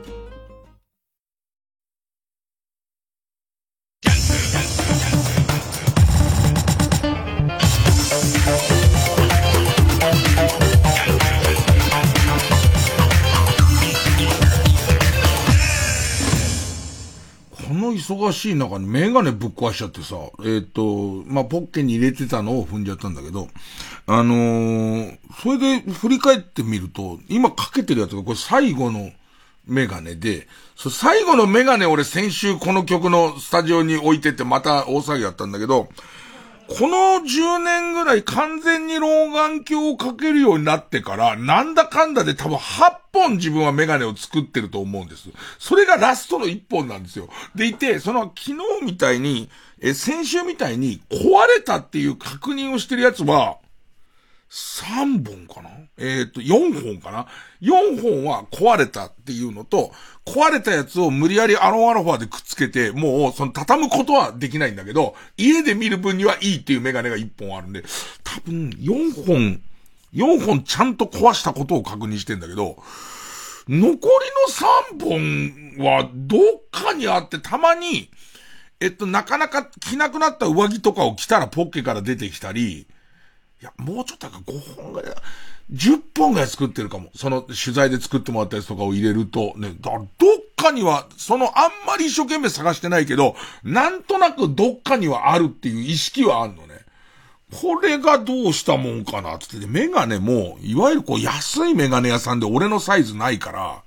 [17.98, 23.48] 忙しい中にメガネぶっ壊しちゃってさ、えっ、と、まあ、ポッケに入れてたのを踏んじゃったんだけど、
[24.06, 29.12] あのーそれで振り返ってみると、今かけてるやつがこれ最後の
[29.66, 35.90] メガネで、そ最後のメガネ俺先週この曲のスタジオに置いてってまた大騒ぎやったんだけど、
[36.68, 45.30] この10年ぐらい完全に老眼鏡をかけるようになってから、なんだかんだで多分8本自分はメガネを作ってると思うんです。
[45.60, 47.30] それがラストの1本なんですよ。
[47.56, 49.50] でいて、その昨日みたいに、
[49.80, 53.58] え、先週みたいに壊れたっていう確認をしてるやつは、
[54.50, 55.70] 3本かな？
[55.98, 57.28] えっ、と、4本かな
[57.62, 59.92] ?4 本は壊れたっていうのと、
[60.26, 67.84] 壊れたやつを無理やりアロンアロファでくっつけて、もう、その畳むことはできないんだけど、家で見る分にはいいっていうメガネが1本あるんで、
[68.24, 69.62] 多分4本、
[70.14, 72.82] 4本ちゃんと壊したことを確認してんだけど、
[73.68, 73.90] 残り
[74.98, 76.42] の3本はどっ
[76.72, 78.10] かにあって、たまに、
[78.80, 82.88] えっと、なかなか着なくなった上着とかを着たらポッケから出てきたり、
[83.62, 85.16] いや、もうちょっとなんか5本ぐらい、
[85.74, 87.10] 10本ぐらい作ってるかも。
[87.16, 90.06] その取材で作ってもらったやつとかを入れると、ね、だどっ
[90.56, 96.76] かには、そのあんまり一生懸命探してないけど、なんとなくどっかにはあるっていう意識はあるのね。
[97.62, 103.84] これがどうしたもんかなってって、メガネも、いわゆるこう安いメガネ屋さんで俺のサイズないから、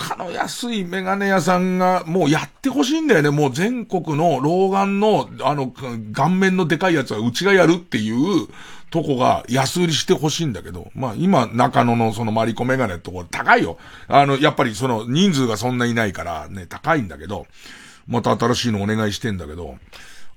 [0.00, 3.30] かの安いメガネ屋さんがもうやってほしいんだよね。
[3.30, 5.72] もう全国の老眼の、あの、
[6.12, 8.48] 顔面のでかいやつはうちがやるっていう
[8.90, 13.76] とこが安売りしてほしいんだけど、まあ今中野のそのマリコメガネってところ高いよ。
[14.08, 17.46] あの、やっぱりその人数がそんないないからね、高いんだけど、
[18.08, 19.76] また新しいのお願いしてんだけど、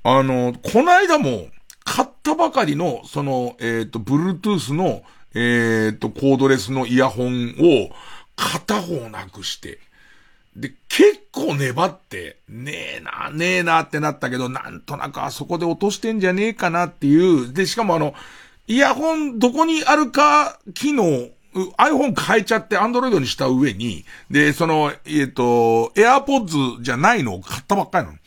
[0.03, 1.47] あの、この間も、
[1.86, 5.03] 買ったばかりの、その、えっ、と、Bluetooth の、
[5.34, 7.89] えっ、と、コードレスのイヤホンを、
[8.36, 9.79] 片方なくして、
[10.55, 17.51] で、結構粘って、ねえな、ねえなってなったけど、なんとなくあそこで落としてんじゃねえかなっていう。
[17.53, 18.13] で、しかもあの、
[18.67, 21.29] イヤホンどこにあるか機能
[21.77, 28.17] iPhone 変えちゃって Android にした上に、で、その、えっ、と、AirPods じゃないのを買ったばっかりなの。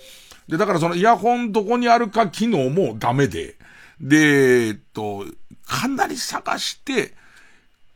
[0.48, 3.56] で、だからそのイヤホンどこにあるか機能もダメで、
[4.00, 5.24] で、えっと、
[5.66, 7.14] かなり探して、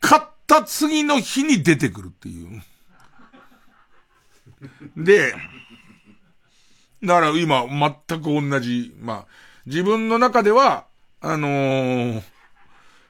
[0.01, 0.21] 買っ
[0.51, 2.61] た次の日に出てくるっていう。
[4.97, 5.33] で、
[7.01, 7.65] だから今
[8.09, 9.25] 全く同じ、まあ、
[9.65, 10.85] 自分の中では、
[11.21, 12.21] あのー、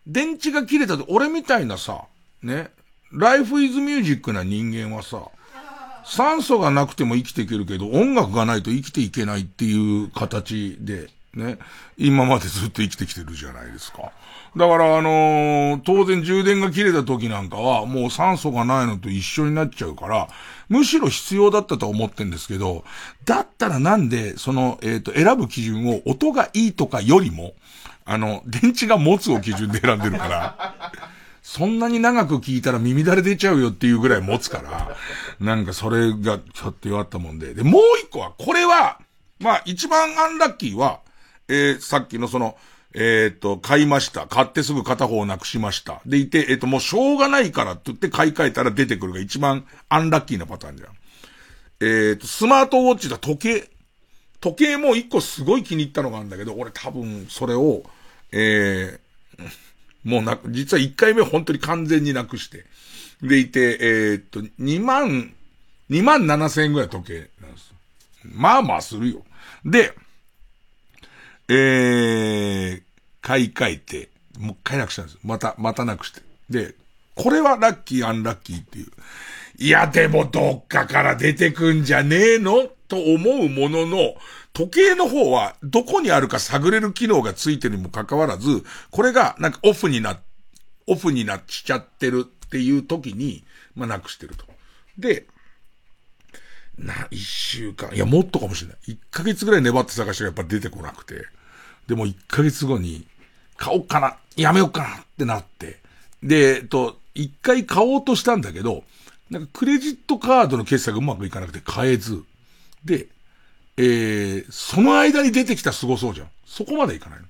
[0.06, 2.04] 電池が切れたと、俺みたいなさ、
[2.44, 2.70] ね、
[3.12, 5.24] Life is Music な人間はさ、
[6.06, 11.60] 酸素がなくても生きていけるけど、音楽がないと生きていけないっていう形で、ね、
[11.98, 14.12] 今までずっと生きてきてるじゃないですか。
[14.58, 20.28] だからあのー、当然充電が切れた時なんかは、もう酸素がないのと一緒になっちゃうから、
[20.68, 22.84] むしろ必要だったと思ってんですけど、
[23.24, 27.54] だったらなんで、その、えっ、ー、と、選ぶ基準を音がいいとかよりも、
[28.04, 30.92] あの、電池が持つを基準で選んでるから、
[31.42, 34.98] そんなに長く聞いたら耳だれ出ちゃうよっていうぐらい持つから、
[35.40, 37.54] なんかそれがちょっと弱ったもんで。
[37.54, 39.00] で、もう一個は、これは、
[39.40, 41.00] まあ一番アンラッキーは、
[41.52, 42.56] えー、さっきのその、
[42.94, 44.26] えっ、ー、と、買いました。
[44.26, 46.02] 買ってすぐ片方をなくしました。
[46.06, 50.90] でいて、えっ、ー、と、もうしょうがないからって言って買い替えたら出てくるが一番アンラッキーなパターンじゃん。
[51.82, 53.70] えっ、と、スマートウォッチだ時計。
[54.40, 57.84] 時計も一個すごい気に入ったのがあるんだけど、俺多分それを、
[58.32, 59.50] えー、
[60.04, 62.66] もうな、実は1回目本当に完全になくして。
[63.22, 65.34] でいて、えー、っと、2万、
[65.92, 67.74] 2万7千円ぐらい時計なんです。
[68.26, 69.24] まあまあするよ。
[69.64, 69.94] で、
[71.54, 72.82] えー、
[73.20, 75.18] 買い替えて、もう一回なくしたんです。
[75.22, 76.22] また、またなくして。
[76.50, 76.76] で、
[77.16, 78.88] これはラッキーアンラッキーっていう。
[79.58, 84.16] いや、でもどっかから出てくんじゃねえのと思うものの、
[84.54, 90.20] 時計の方はどこにあるか探れる機能がついてるにもかかわらず、これがなんかオフにな、
[90.88, 93.44] オフになっちゃってるっていう時に、
[93.76, 94.46] まあ、なくしてると。
[94.98, 95.26] で、
[96.78, 98.78] な、一週間、いや、もっとかもしれない。
[98.88, 101.26] 一ヶ月ぐらい粘って探したらやっぱ出てこなくて。
[101.92, 103.06] でも一ヶ月後に、
[103.58, 105.82] 買おうかな、やめようかなってなって。
[106.24, 108.86] で、えっと、一回買おうとしたんだけど、
[109.30, 112.24] なんかクレジットカードの決済がうまくいかなくて買えず。
[112.86, 113.08] で、
[113.76, 116.30] えー、その間に出てきた凄そうじゃん。
[116.46, 117.26] そこまでいかないの。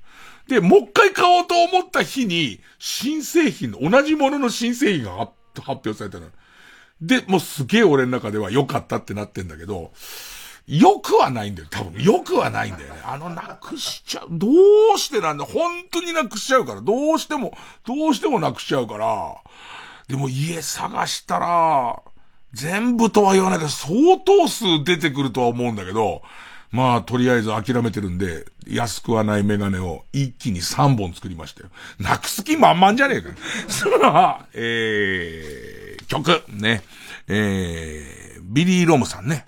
[0.47, 5.17] で、もう一回買おうと思った日に、新製品の、同じものの新製品が
[5.55, 6.27] 発表されたの。
[7.01, 9.91] で、もうすげえ俺の中では良かったってなってんだけど、
[10.67, 12.01] 良くはないんだよ、多分。
[12.01, 13.01] 良くはないんだよね。
[13.03, 14.27] あの、なくしちゃう。
[14.31, 14.47] ど
[14.95, 16.81] うしてなんだ本当になくしちゃうから。
[16.81, 17.53] どうしても、
[17.85, 19.35] どうしてもなくしちゃうから。
[20.07, 22.01] でも家探したら、
[22.53, 26.21] 全部とは言わないけど、相当数出てくるとは思うんだけど、
[26.71, 31.69] まあ、とりあえず諦めてるんで、安くはないメガネを一気に3本作りましたよ。
[31.99, 33.29] なくす気満々じゃねえか。
[33.67, 36.81] さあ、えー、曲、ね。
[37.27, 39.45] えー、ビリー・ロムさんね。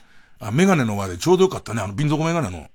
[0.47, 1.81] あ、メガネの前でちょうどよかったね。
[1.81, 2.67] あの、瓶底メガネの。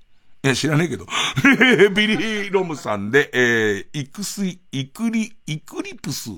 [0.43, 1.07] え、知らねえけど。
[1.95, 6.31] ビリー・ロムさんで、えー、イクスイ、イクリ、イクリプス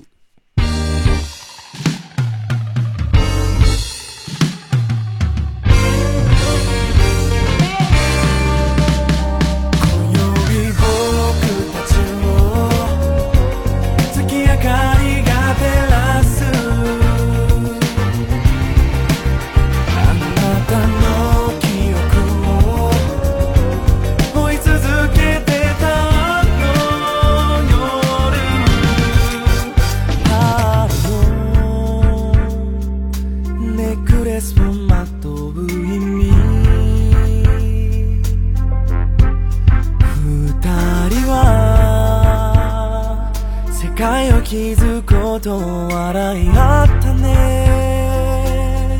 [44.43, 48.99] 気づくこと笑い合ったね。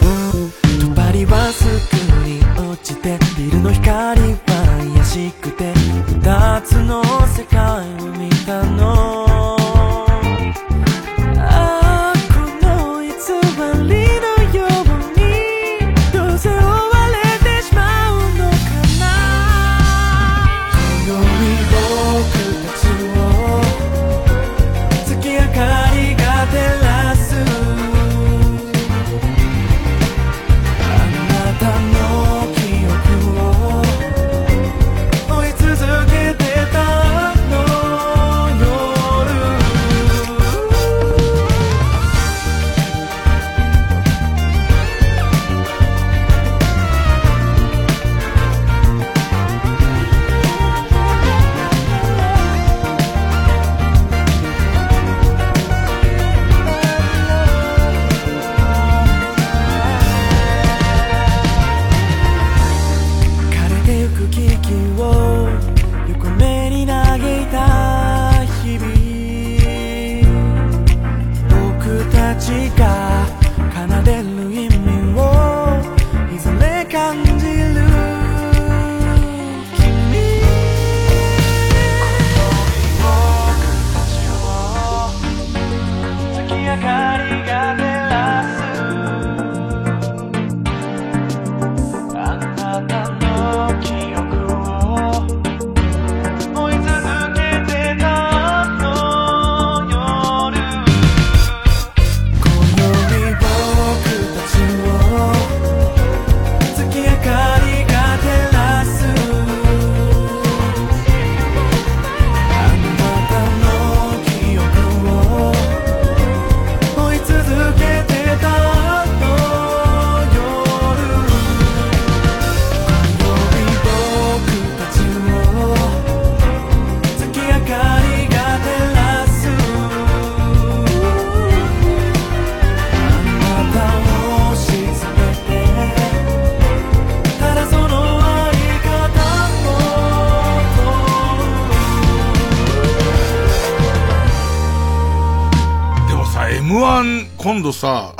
[0.00, 2.40] とばりはすぐに
[2.70, 4.38] 落ちてビルの光は
[4.94, 5.74] 怪しくて
[6.06, 9.25] 二つの世界を見たの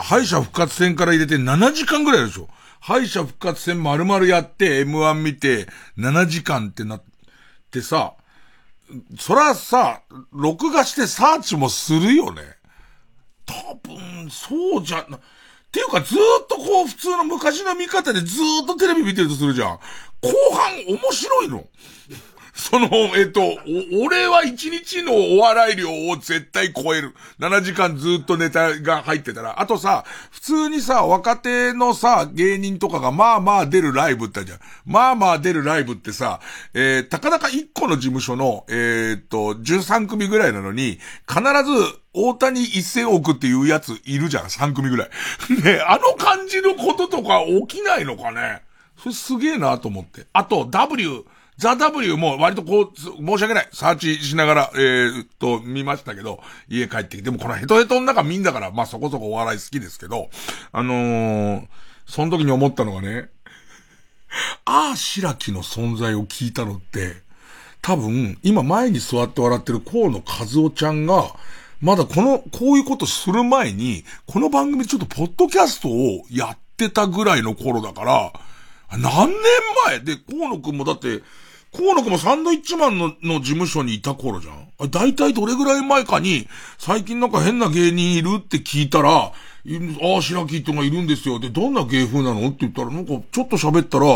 [0.06, 2.48] 敗者復活戦から入れて7時間ぐらいでしょ
[2.80, 5.66] 敗者復活戦丸々やって M1 見て
[5.98, 7.02] 7時間ってなっ
[7.72, 8.14] てさ、
[9.18, 12.42] そらさ、録画してサーチもするよね。
[13.46, 15.20] 多分、そうじゃな、っ
[15.72, 19.68] ていうかずーっとこう普通の昔の見方でずーっとテレビ見てるとするじゃん。
[19.70, 19.80] 後
[20.52, 21.66] 半面白いの。
[22.56, 23.42] その、えっと、
[24.02, 27.14] 俺は一日のお笑い量を絶対超える。
[27.38, 29.60] 7時間ずっとネタが入ってたら。
[29.60, 34.60] あとさ、普通にさ、若手のさ、芸人とかがまあまあ出るライブってあるじゃん。
[34.86, 36.40] まあまあ出るライブってさ、
[36.72, 40.98] えー、たかだか1個の事務所の、えー、っと、13組ぐらいなのに、
[41.28, 44.44] 必ず、大谷1000億っていうやついるじゃん。
[44.46, 45.10] 3組ぐらい。
[45.62, 48.62] ね、あの感じのこととか起きないのかね。
[48.98, 50.26] それすげえなと思って。
[50.32, 51.26] あと、W、
[51.58, 53.68] ザ・ W も割とこう、申し訳ない。
[53.72, 60.28] サーチしながら、えー、っと、見ましたけど、家帰ってきて、でもこのヘトヘトの中見んだから、まあそこそこお笑い好きですけど、
[60.72, 61.66] あのー、
[62.06, 63.30] その時に思ったのがね、
[64.64, 67.14] ああ、白木の存在を聞いたのって、
[67.80, 71.34] 多分、今前に座って笑ってる河野和夫ちゃんが、
[71.80, 78.32] まだこの、こういうことする前に、この番組ちょっとポッドキャストをやってたぐらいの頃だから、
[78.98, 79.36] 何年
[79.86, 80.00] 前？
[80.00, 81.22] で、河野くんもだって、
[81.74, 84.68] 河野くんもサンドイッチマンのの事務所にいた頃じゃん？
[84.78, 86.48] あ大体どれぐらい前かに、
[86.78, 89.30] 最近なんか変な芸人いるって聞いたら、あ
[90.18, 91.38] あ、白木ってのがいるんですよ。
[91.38, 92.48] で、どんな芸風なの？
[92.48, 94.06] って言ったら、なんかちょっと喋ったら、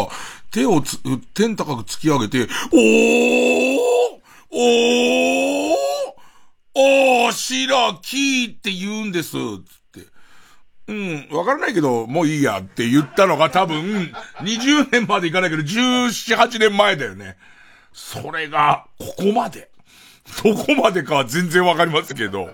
[0.51, 0.99] 手をつ、
[1.35, 3.79] 天高く突き上げて、おー
[4.53, 5.77] おー
[6.75, 9.37] おー白木って言うんです。
[10.91, 17.37] うん、わからないけど、もういいやって言ったのが多分、20年までいかないけど、17、8年前だよね。
[17.93, 19.71] それが、ここまで。
[20.43, 22.51] どこまでかは全然わかりますけど。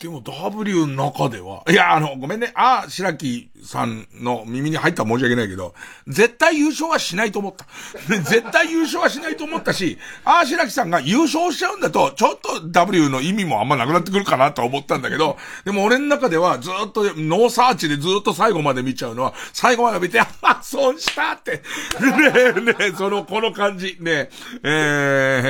[0.00, 2.52] でも W の中では、いや、あの、ごめんね。
[2.54, 5.74] ああ、白木さんの耳に入ったら申し訳ないけど、
[6.08, 7.66] 絶対優勝はしないと思った。
[8.08, 15.36] 絶対優勝はしないと思ったし、ああ、白木さんが優勝しちゃうんだと、ちょっと W の意味もあんまなくなってくるかなと思ったんだけど、
[15.66, 21.60] でも俺の中ではずっとノーサーチでずっと最後まで見ちゃうのは、最後まで見て、ああ、損したって。
[22.00, 23.98] ねえ、ねえ、その、この感じ。
[24.00, 24.30] ねえ、
[24.64, 25.42] え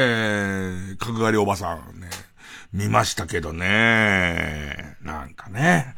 [0.95, 2.00] ー、角刈りおばさん。
[2.73, 4.97] 見ましたけどね。
[5.03, 5.95] なんかね。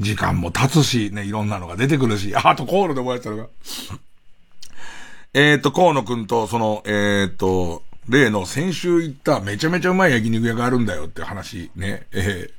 [0.00, 3.46] 時間も経つし、ね、いろんなのが出てくるし、あとコールで覚えてたのが。
[5.34, 12.06] えっと、河野くんと、その、えっ、ー、と、例の先週行っためちゃめちゃうまい焼肉屋があるんだよって話ね。
[12.12, 12.50] え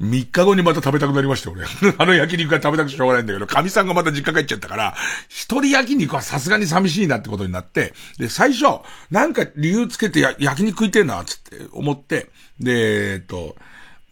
[0.00, 1.64] えー、3日後にまた食べたくなりました俺。
[1.98, 4.96] あの焼肉が食べたくしょうがないんだけど、神さんがまた実家帰っちゃったから、
[5.28, 13.56] 一人焼肉はさすがに寂しいなってことになって、で、最初、なんか理由つけて焼肉食いてんな、つって思って、で、えっと、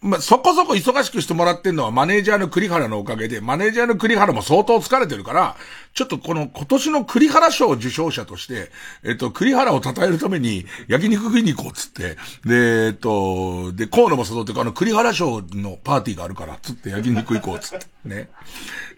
[0.04, 5.56] まあ、そこそこ忙しくしてもらってんのはマネージャーの栗原のおかげで、マネージャーの栗原も相当疲れてるから、
[5.94, 8.70] ちょっとこの今年の栗原賞受賞者として、
[9.02, 12.16] えっと、栗原を称えるために焼肉食いに行こうっつって、
[12.46, 18.28] で、えっと、で、河野も誘って、あの栗原賞のパーティーがあるから、つって焼肉行こうっつって、ね。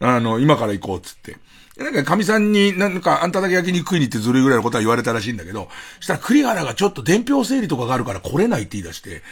[0.00, 1.36] あの、今から行こうっつって。
[1.76, 5.68] なんか、神さんに、なんか、あんただけ焼肉食いに行ってずるいぐらいのことは言われたらしいんだけど、
[6.00, 9.22] したら栗原がちょっと伝票整理とかがあるから来れないって言い出して、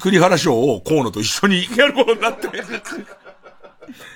[0.00, 2.48] 栗原賞を河野と一緒にやることになって。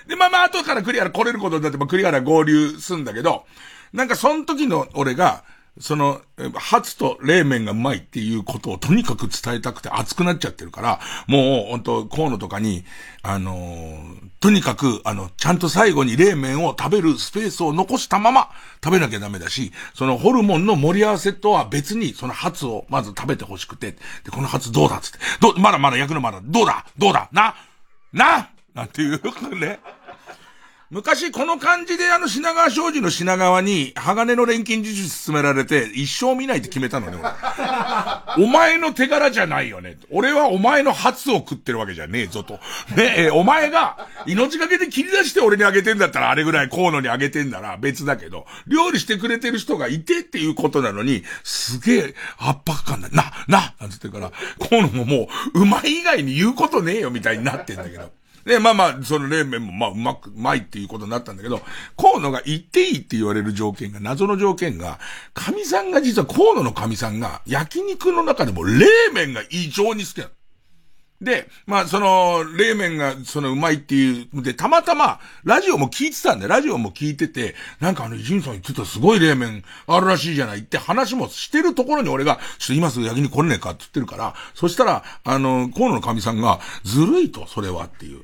[0.06, 3.44] で、まあまあ、後から栗原来れることになって、まあ、栗原合流すんだけど、
[3.92, 5.44] なんか、その時の俺が、
[5.80, 6.20] その、
[6.54, 12.84] 初と冷麺がうまいっていうことをとにかく伝えたくて熱くなっちゃってるから、もう、本当河野とかに、
[13.22, 18.50] あのー、とにかく、あの、ちゃんと最後に冷麺を食べるスペースを残したまま
[18.84, 23.98] 食べなきゃダメだし、そのホルモンの盛り合わせとは別に、そのハツをまず食べてほしくて、で、
[24.30, 26.86] このハツどうだっつって、ど、まだまだ焼くのまだ、どうだ？
[26.96, 27.28] どうだ？
[27.32, 27.56] な？
[28.12, 28.50] な？
[28.74, 29.20] なんていう
[29.58, 29.80] ね。
[30.90, 37.18] 昔この感じであの品川庄司の品川に鋼の錬金術進められて一生見ないって決めたのね、
[38.38, 39.96] お前の手柄じゃないよね。
[40.10, 42.60] 俺はお前の発を食ってるわけじゃねえぞと。
[42.96, 53.08] ねえ、お前が命がけで切り出して俺にあげてんだったらあれぐらい河野にあげてんだら別だけど、料理してくれてる人がいてっていうことなのに、すげえ圧迫感だ。
[53.08, 54.32] な、ななんつってから、
[54.68, 58.12] 河野ももう、うまい以外に言うことねえよみたいになってんだけど。
[58.44, 61.60] で、まあまあ、その冷麺もまあうまく、うまいっていうことになったんだけど、
[61.96, 64.98] 河野が言っていいって言われる条件が、謎の条件が、
[65.32, 70.30] 神さんが実は河野の神さんが、焼肉の中でも冷麺が異常に好きなの。
[71.20, 88.22] で、まあ、その、冷麺が、その、うまいっていう、で、たまたま、ラジオも聞いてたんで、ラジオも聞いてて、なんかあの、ジンさん言ってたすごい冷麺あるらしいじゃないって話もしてるところに俺が、ちょっと今すぐ焼肉来れねえかって言ってるから、そしたら、あの、河野の神さんが、ずるいと、それはっていう。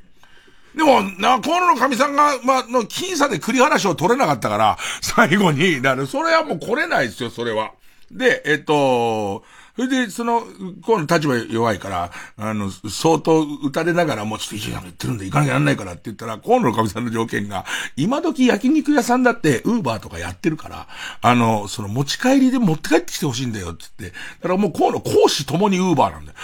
[0.75, 7.73] でも、な、河野の神さんが、まあ、の、僅差で栗原賞取れなかったから、最後に、なる、それはもう来れないですよ、それは。
[8.11, 9.45] で、えっと、
[9.81, 10.43] それで、その、
[10.83, 17.65] こうの立場弱いから、あの、相当打たれながらもうちょっと一時間言ってるんで行かなきゃなんないからって言ったら、河野の神さんの条件が、
[17.97, 20.87] 今時焼肉屋さんだって、ウーバーとかやってるから、
[21.23, 26.35] あの、その持ち帰りで持って帰ってきてほしいんだよって言って、だからもう河野講師ともにウーバーなんだ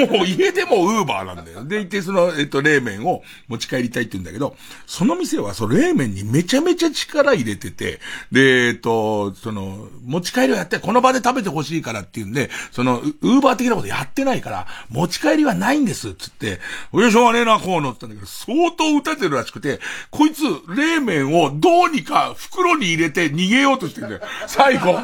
[0.00, 0.06] よ。
[0.16, 1.66] もう家でもウーバーなんだよ。
[1.66, 4.56] で、いて、その、えっと、冷麺を持ち帰りたいって言うんだけど、
[4.86, 8.00] その店は、その冷麺にめちゃめちゃ力入れてて、
[8.32, 16.60] で、えっと、その、持ち帰りをやって、この場で食べてほしいからっていうんで、その、のウーバー的なことやってないから、持ち帰りはないんです、つって、
[16.92, 19.80] おやしょうがねえな、こうのって言ったんだけど、相当打たれてるらしくて、
[20.10, 20.42] こいつ、
[20.74, 24.22] 冷麺をどうにか袋に入れて逃げようとしてるんだよ。
[24.46, 24.98] 最後。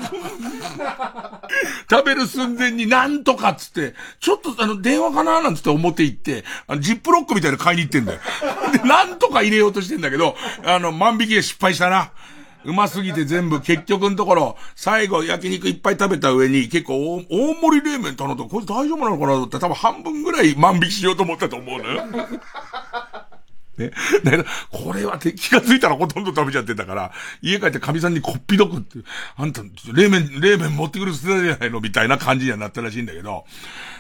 [1.91, 8.21] 食べる寸前になんとかっつって、ちょっとあの、電話かななんつって表行って、あの、ジップロックみたいなの買いに行ってんだよ。
[8.73, 12.13] で、なんとか入れようとしてんだけど、あの、万引きで失敗したな。
[12.65, 22.03] うますぎて全部、結局のところ、最後焼肉いっぱい食べた上に、結構大盛り冷麺頼んだこれ大丈夫なのかなって多分半分ぐらい万引きしようと思ったと思うのよ。
[23.79, 23.91] ね。
[24.23, 28.99] だこれは気がついたらほとんど食べちゃってたから、家帰って神さんにこっぴどくって、
[29.37, 29.63] あんた、
[29.93, 33.45] 冷麺、冷麺持ってくる捨てたじゃないのみたいな感じにはなったらしいんだけど、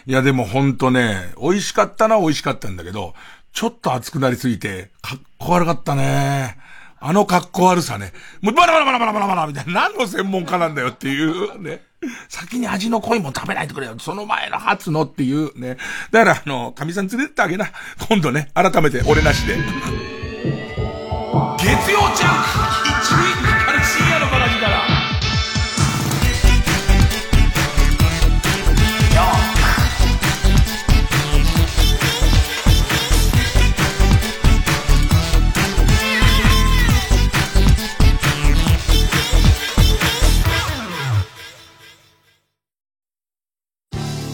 [0.06, 3.14] いやでもほんとね、美味しかったな美味しかったんだけど、
[3.52, 6.58] ちょっと熱くなりすぎて、かっこ悪かったね。
[7.04, 8.12] あの格好悪さね。
[8.40, 9.88] もうバラバラバラバラバラバラみたいな。
[9.88, 11.82] 何の専門家なんだよっていうね。
[12.28, 13.98] 先に味の濃いもん食べないでくれよ。
[13.98, 15.78] その前の初のっていうね。
[16.12, 17.66] だから、あの、神さん連れてってあげな。
[18.08, 19.56] 今度ね、改めて俺なしで。
[21.58, 22.81] 月曜ジャン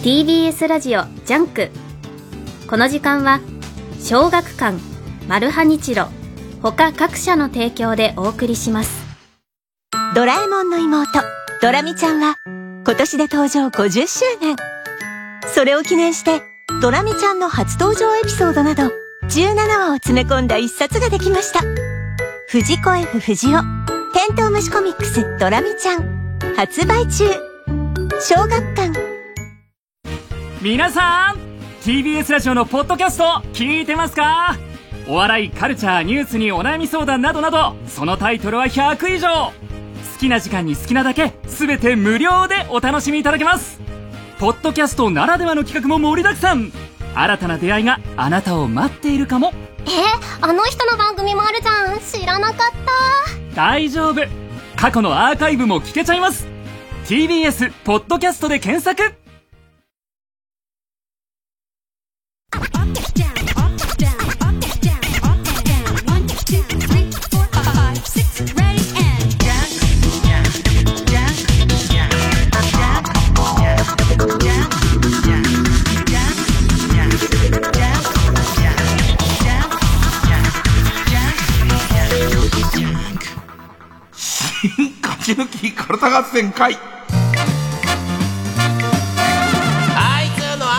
[0.02, 1.70] TBS ラジオジャンク。
[2.68, 3.40] この時間は
[4.00, 4.78] 小学館
[5.26, 6.06] マルハニチロ
[6.62, 9.04] 他各社の提供でお送りします。
[10.14, 11.18] ドラえもんの妹
[11.60, 14.54] ドラミちゃんは今年で登場50周年。
[15.52, 16.42] それを記念して
[16.80, 18.84] ドラミちゃんの初登場エピソードなど
[19.24, 21.58] 17話を詰め込んだ一冊ができました。
[22.46, 23.58] 藤子 F 不二雄
[24.14, 27.24] テントウムシコミックスドラミちゃん発売中。
[28.20, 28.77] 小学館
[30.60, 31.38] 皆さん
[31.82, 34.56] TBS ラジオのポッドキャスト聞いてますか？
[35.06, 39.28] お笑いカルチャーニュースにお悩み相談などなどそのタイトルは100以上。
[39.28, 39.52] 好
[40.18, 43.80] きな時間に好きなだけ全て無料でお楽しみいただけます。
[44.40, 46.72] ポッドキャストならではの企画も盛りだくさん。
[47.14, 49.52] 新たな出会いがあなたを待っているかも。
[49.86, 49.90] え
[50.40, 52.00] あの人の番組もあるじゃん。
[52.00, 53.54] 知らなかった。
[53.54, 54.22] 大丈夫。
[54.76, 56.48] 過去のアーカイブも聞けちゃいます。
[57.06, 59.14] TBS ポッドキャストで検索
[85.28, 86.74] ち抜き体合戦会。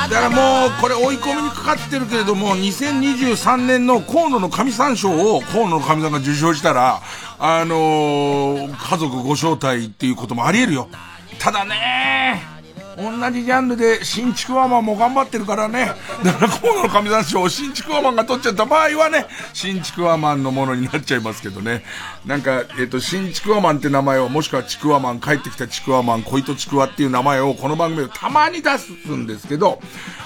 [0.09, 6.99] だからもうこれ追い込みにかかってるけれども2023年の河野の神三賞を河野の神さんが受賞したら
[7.37, 10.89] あのー、家族ご招待っていうこともあり得るよ。
[11.37, 12.58] ただね
[12.99, 15.91] 同じジャンルで新築ワマンも頑張ってるからね。
[16.23, 21.83] だから河野の神さん賞を新築ワマンが取っちゃった場合はね、新築ワマンのものになっちゃいますけどね。
[22.25, 29.79] なんか、えっ、ー、と、新築ワマンって名前を、もしくはちくわマン、帰ってきたちくわマン、恋とちくわっていう名前をこの番組でたまに出すんですけど、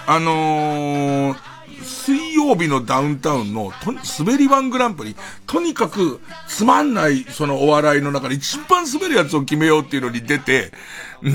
[0.08, 10.72] あのー、水曜日のダウンタウンのと滑り版グランプリ、とにかくつまんないそのお笑いの中で一番滑るやつを決めようっていうのに出て、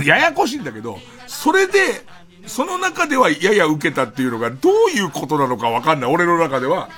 [0.04, 2.04] ややこしいんだけど、それで、
[2.46, 6.12] その中ではやや受けたっていうのがどういうことなのかわかんない。
[6.12, 6.88] 俺の中では。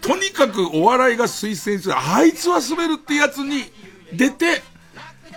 [0.00, 3.64] とにかくお笑いが推薦する、あいつは滑るってやつに
[4.12, 4.62] 出て、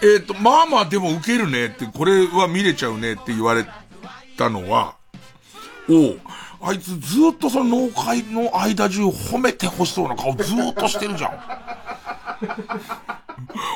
[0.01, 3.65] えっ、ー、と、まあまあでも受けるねって、これは見れちゃうねって言われ
[4.37, 4.95] たのは、
[5.89, 6.17] お
[6.59, 11.39] あいつずっとその農会の間中褒めてほしそうな顔ずっとしてるじゃん。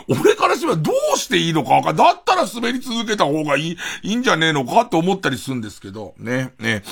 [0.07, 6.83] 俺からしてはどうしていいのかわかだったら滑り続けた方がいい、いいんじゃねえのかって思ったりするんですけど、ね、ね、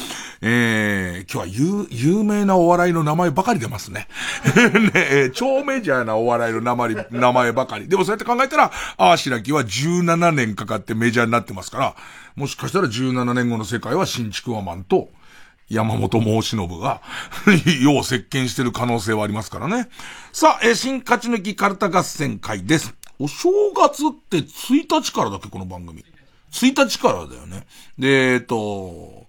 [0.42, 4.08] えー、今日は有、有名なお笑いの名前ばかり出ますね。
[4.94, 7.88] ね、超メジャーなお笑いの名前、名前ばかり。
[7.88, 11.96] でもそうやって考えたら、ああ、白木は17年かかってメジャーになってますから、
[12.36, 15.10] もしかしたら17年後の世界は新築ワマンと、
[15.70, 17.02] 山本申し信が、
[17.82, 19.90] よう接見してる可能性はありますからね。
[20.34, 22.94] さあ、え新勝ち抜きカルタ合戦会です。
[23.20, 26.04] お正月って1日からだっけ、この番組。
[26.52, 27.68] 1日からだよね。
[27.98, 29.28] で、えっと、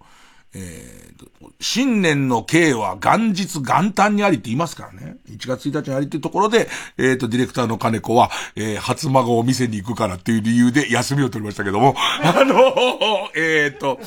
[0.53, 5.17] えー、と、新年の刑は元日元旦にありって言いますからね。
[5.29, 12.55] 1月1日にありっていうところで、えっ、ー、と、ディレクターの金子は、えー、初孫を店に行くからっていう理由で休みを取りましたけども、あの
[13.35, 13.99] えっ、ー、と、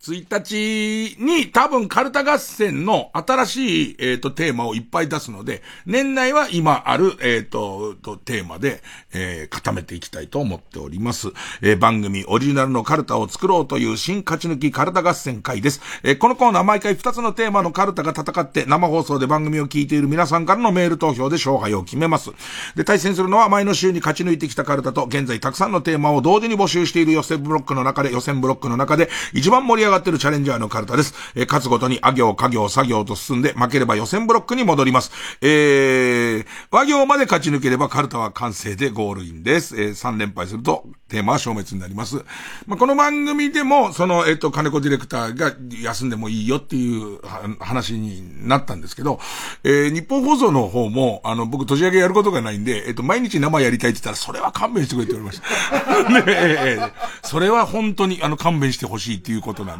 [0.00, 8.82] 1日に多分カルタ合戦の新しい、えっ、ー、と、テーマをいっぱい出すので、年内は今ある、えっ、ー、と、と、テーマで、
[9.12, 11.28] えー、固めていきたいと思っております。
[11.60, 15.82] えー、番組オリジナルのカルタを作ろうという新勝ち抜きカルタ合戦会です。
[16.02, 22.30] えー、このコーナー毎回2つのテーマのカルタが戦って生放送で番組を聞いている皆さんからのメール投票で勝敗を決めます。
[22.74, 31.14] で、対戦するのは前の週に勝ち抜いてきたカルタと現在たくさんのテーマを同時に募集している予選ブロックの中で、予選ブロックの中で一番盛り上がってるチャレンジャーのカルタです。
[31.34, 35.10] えー、勝つごとに、あ行、家行、作業と進んで、負ければ予選ブロックに戻ります。
[35.40, 39.80] えー、和行まで勝ち抜ければカルタは完成でゴールインです。
[39.80, 42.24] えー、3連敗すると、テーマは消滅になります。
[42.66, 45.52] まあ、この番組でも、その、えっ、と、金子ディレクターが
[45.82, 47.20] 休んでもいいよっていう
[47.58, 49.18] 話になったんですけど、
[49.64, 56.10] えー、日本放送の方も、あの、僕、年上げやることがないんで、えっ、と、毎日生やりたいって言ったら、それは勘弁してくれって言われました。
[56.10, 56.92] ねえ、
[57.22, 59.79] それは本当に、あの、勘弁してほしいっていうことなん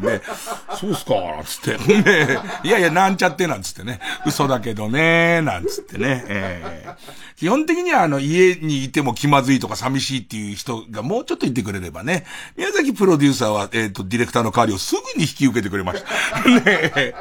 [0.79, 1.77] そうっすかなんつって。
[1.77, 3.99] ねいやいや、なんちゃってなんつってね。
[4.25, 6.23] 嘘だけどねなんつってね。
[6.27, 6.95] えー、
[7.37, 12.25] 基本的にはあの、家にいても気まずいとか寂しいっていう人がもうちょっといてくれればね。
[12.57, 16.49] 宮崎プロデューサーは、えっ、ー、と、ディレクターの代わりをすぐに引き受けてくれました。
[16.49, 17.13] ね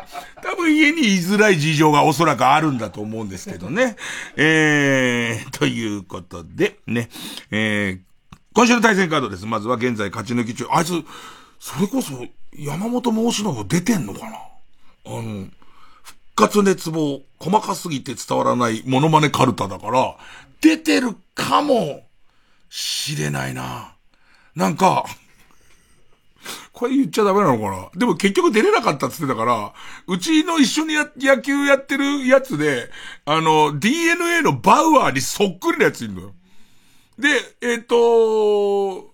[0.43, 3.97] 多分家に居づらい事情がおそらくあるんだと思うんですけどね。
[4.37, 7.09] えー、ということで、ね。
[7.51, 8.11] えー、
[8.53, 9.47] 今週の対戦カードです。
[9.47, 10.67] まずは現在勝ち抜き中。
[10.71, 10.93] あいつ、
[11.61, 14.37] それこそ、山本申し信出てんのかな？
[15.07, 15.47] あの、
[16.03, 20.17] 復活熱望、細かすぎて伝わらないモノマネカルタだから、
[20.63, 22.03] 出てるかも
[22.71, 23.95] しれないな。
[24.57, 25.05] なんか、
[26.73, 27.91] これ言っちゃダメなのかな？
[27.95, 29.75] でも結局出れなかったって言ってたから、
[30.07, 32.89] うちの一緒に野球やってるやつで、
[33.27, 36.33] あの、DNA のバウアーにそっくりなやついるのよ。
[37.19, 37.29] で、
[37.61, 39.10] えっ、ー、と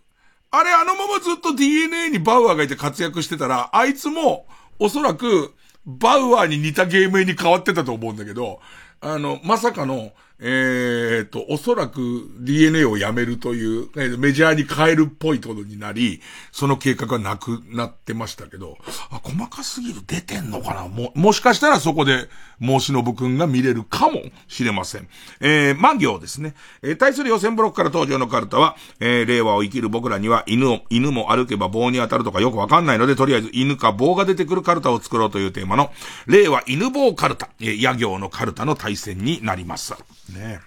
[0.50, 4.46] あれあのままずっと DNA にバウアーがいて活躍してたら、あいつも、
[4.78, 5.54] おそらく、
[5.84, 8.60] バウアーに似たゲームに変わってたと思うんだけど、
[9.00, 13.88] あの、まさかの、えっ、ー、と、おそらく DNA をやめるという、
[14.18, 16.20] メジャーに変えるっぽいことになり、
[16.52, 18.76] その計画がなくなってましたけど、
[19.10, 20.88] あ、細かすぎる出てんのかな？
[20.88, 22.28] も、もしかしたらそこで、
[22.60, 25.08] 申し信くんが見れるかもしれません。
[25.40, 26.54] えー、万行ですね。
[26.82, 35.90] えー、対する予選ブロックから登場のカルタは、えー、令和を生きる僕らには犬を、犬も歩けば棒に当たるとかよくわかんないので、とりあえず犬か棒が出てくるカルタを作ろうというテーマの、
[36.26, 39.94] 令和犬棒カルタ、えー、野行のカルタの対戦になります。
[40.34, 40.60] ね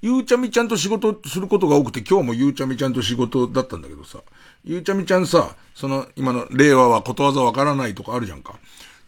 [0.00, 4.20] ゆうちゃみちゃんと仕事することが多くて、今日もゆうちゃみちゃんと仕事だったんだけどさ、
[4.64, 8.54] ゆうちゃみちゃんさ、その、今の令和はことわざわからないとかあるじゃんか。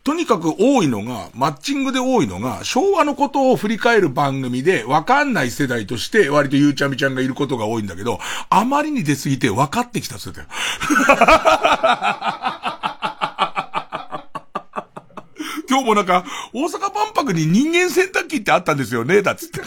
[0.02, 8.18] とにかく多いのが、マッチングで多いのが、昭和のことを振り返る番組で、わかんない世代として、割とゆうちゃみちゃんがいることが多いんだけど、
[8.48, 10.46] あまりに出すぎて分かってきた世代。
[15.70, 19.60] 今日もなんか、大阪万博に人間洗濯機ってあったんですよね、だっつって。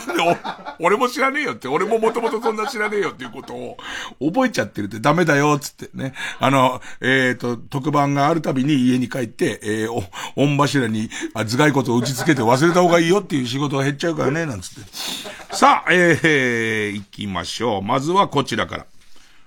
[0.80, 3.78] 俺も知らねえよって、俺ももともとそんな知らねえよっていうことを
[4.20, 6.14] 覚えちゃってるってダメだよ、つってね。
[6.40, 7.06] あの、え
[7.36, 10.04] っ、ー、と、特番があるたびに家に帰って、えー、お、
[10.36, 15.56] 御柱に頭蓋骨を打ち付けて忘れた方がいいよっていう仕事が減っちゃうからね、なんつって。
[15.56, 17.82] さあ、えー、行きましょう。
[17.82, 18.86] まずはこちらから。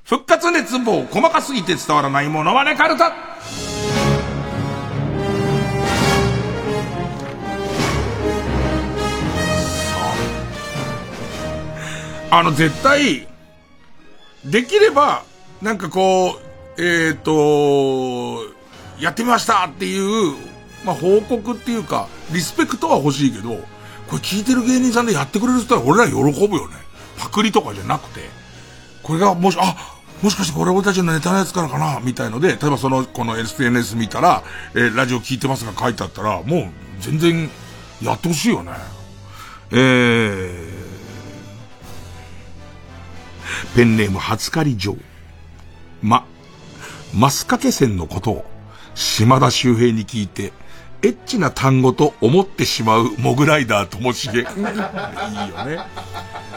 [0.05, 3.13] 復活熱望、細かすぎて伝わらないものはね、カルタ
[12.31, 13.27] あの、絶対、
[14.45, 15.25] できれば、
[15.63, 16.39] なんかこ
[16.77, 18.43] う、えっ、ー、と、
[19.01, 20.35] やってみましたっていう、
[20.85, 26.77] まあ、報告っていうか、リスペクトは欲しいけど、これ聞いてる芸人さんでやってくれる人は俺ら喜ぶよね。
[27.19, 28.21] パクリとかじゃなくて。
[29.03, 34.43] これがもし、あ、もしかしてこれ俺たちのネタのやつからかなみたいので、例えばその、この SNS 見たら、
[34.75, 36.67] えー、ラジオ聞いてますが書いてあったら、もう
[37.01, 37.51] 全然
[38.03, 38.73] やってほしいよね。
[39.73, 40.66] えー、
[43.75, 44.97] ペンネーム初狩り城。
[46.03, 46.27] ま、
[47.15, 48.45] マスカケ線のことを
[48.95, 50.53] 島田周平に聞いて、
[51.03, 54.41] エッチな単語と思ってしまうモグライダーともしげ。
[54.41, 55.79] いいよね。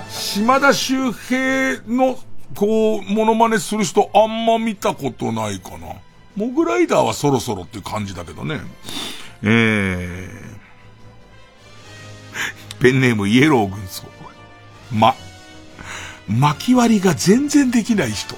[0.09, 2.17] 島田周平の、
[2.55, 5.95] こう、モノマネする人あんま見たことないかな。
[6.35, 8.61] モグライダーはそろそろっていう感じだけどね。
[9.43, 10.29] えー、
[12.81, 14.05] ペンネームイエロー軍曹。
[14.91, 15.15] ま、
[16.29, 18.35] 巻き割りが全然できない人。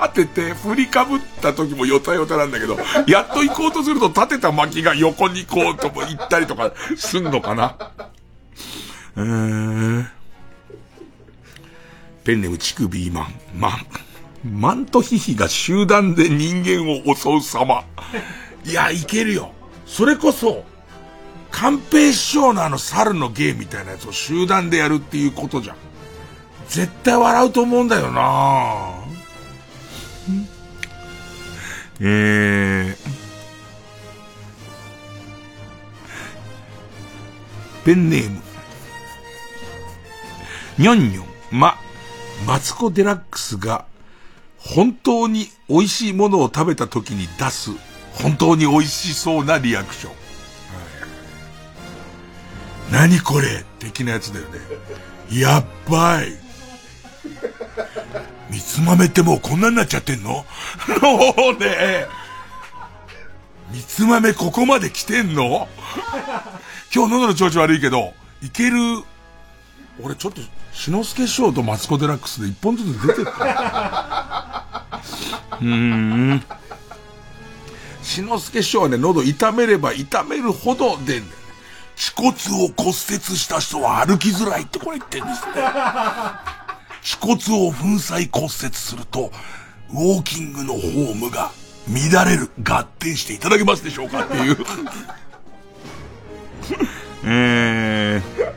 [0.00, 7.76] 立てて振りかぶった時もよたよたなんだけど、やっと行こうとすると立てた巻きが横に行こうとも行ったりとかすんのかな。
[9.16, 10.06] えー、
[12.24, 13.34] ペンネームチクビーマン。
[13.54, 13.72] マン。
[14.44, 17.84] マントヒヒが集団で人間を襲う様。
[18.64, 19.52] いや、いけるよ。
[19.84, 20.64] それこそ、
[21.50, 25.76] 寛平師匠のあの猿の芸みたいなやつを集団でやるっていうことじゃん。
[26.68, 28.94] 絶対笑うと思うんだよな
[32.00, 32.96] えー、
[37.84, 38.40] ペンネーム。
[40.78, 41.76] にょんにょん、ま、
[42.46, 43.86] マツコデラックスが
[44.58, 47.70] 本当に美味しいものを食べた時に出す
[48.22, 50.27] 本当に美味しそうなリアクション。
[52.90, 54.58] 何これ的なやつだよね。
[55.30, 56.32] やっばい。
[58.50, 60.30] 三つ豆ってもうこんなになっちゃってんの？
[60.30, 60.44] も
[61.54, 62.06] うね、
[63.70, 65.68] 三つ豆ここまで来てんの？
[66.94, 68.78] 今日喉の調子悪いけど、いける、
[70.02, 70.40] 俺ちょっと、
[70.72, 73.30] 篠之助師匠とマツコデラックスで一本ずつ出てった。
[75.60, 75.66] うー
[76.34, 76.42] ん。
[78.02, 81.28] 篠之助師匠はね、喉痛めれば痛めるほど出んだよね。
[81.98, 82.28] 恥骨
[82.64, 85.52] を骨折した人は歩きづらいってこれ言ってんですね。
[87.02, 89.32] 恥骨を粉砕骨折すると、
[89.90, 91.50] ウォーキングのフォームが
[91.88, 94.56] 乱れる、合点していただけますでしょうかっていう。
[97.24, 98.52] えー、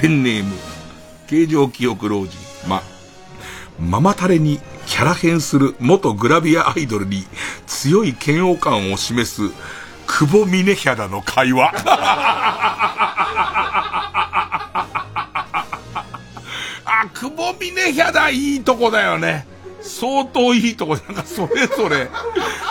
[0.00, 0.56] ペンネーム、
[1.26, 2.38] 形状記憶老人、
[2.68, 2.84] ま、
[3.80, 7.26] ママタレにキャラ変する元グラビアアイドルに
[7.66, 9.50] 強い嫌悪感を示す
[10.06, 11.72] 久保峰ヒャダの会話。
[16.84, 19.46] あ、久保峰ヒャダいいとこだよね。
[19.80, 20.96] 相当いいとこ。
[20.96, 22.08] なんかそれぞれ、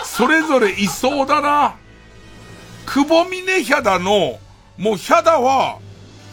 [0.04, 1.76] それぞれいそうだな。
[2.86, 4.38] 久保峰ヒャダの、
[4.76, 5.78] もうヒャダは、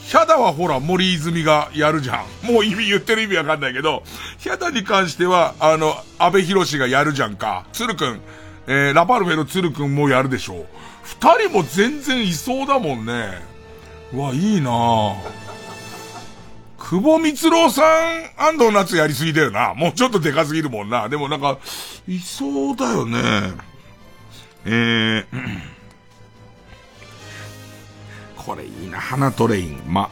[0.02, 2.52] ヒャダはほら森泉がやるじゃん。
[2.52, 4.04] もう意味言ってる意味わかんないけど、
[4.40, 7.66] ヒャダに関しては、あの、安倍博がやるじゃんか。
[7.72, 8.22] 鶴くん、
[8.68, 10.66] えー、ラパルフェの鶴くんもやるでしょう。
[11.04, 13.42] 二人も全然いそうだもんね。
[14.14, 15.16] うわ、いいなぁ。
[16.78, 17.86] 久保光郎さん
[18.38, 19.74] 安藤夏やりすぎだよな。
[19.74, 21.08] もうちょっとでかすぎるもんな。
[21.08, 21.58] でもなんか、
[22.08, 23.54] いそうだよね。
[24.66, 25.26] えー、
[28.36, 29.00] これいいな。
[29.00, 29.82] 花トレイン。
[29.88, 30.10] ま、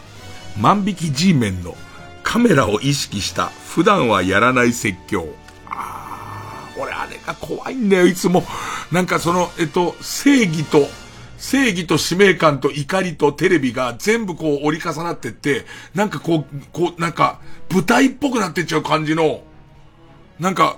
[0.58, 1.76] 万引き G メンの
[2.24, 5.28] カメラを意識した普段はやらない説教。
[6.80, 8.44] 俺あれが怖いんだよ、いつも。
[8.92, 10.88] なんかその、えっと、正義と、
[11.38, 15.66] 正義と使命感と怒りとテレビが全部こう折り重なってって、
[15.96, 17.40] なんかこう、こう、なんか、
[17.72, 19.42] 舞台っぽくなってっちゃう感じの、
[20.40, 20.78] なんか、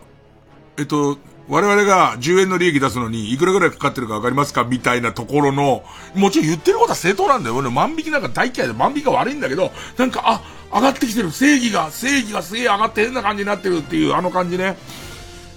[0.77, 1.17] えっと、
[1.49, 4.63] 我々が10円の利益出すのにいくらぐらいかかってるかわかりますか？
[4.63, 5.83] みたいなところの、
[6.15, 7.57] もちろん言ってることは正当なんだよ。
[7.57, 10.41] 俺万引きなんか大嫌いで万引きが悪いんだけど、なんか、あ、
[10.73, 11.31] 上がってきてる。
[11.31, 14.77] 正義が、正義がすげえ上がって変な感じになってるっていうあの感じね。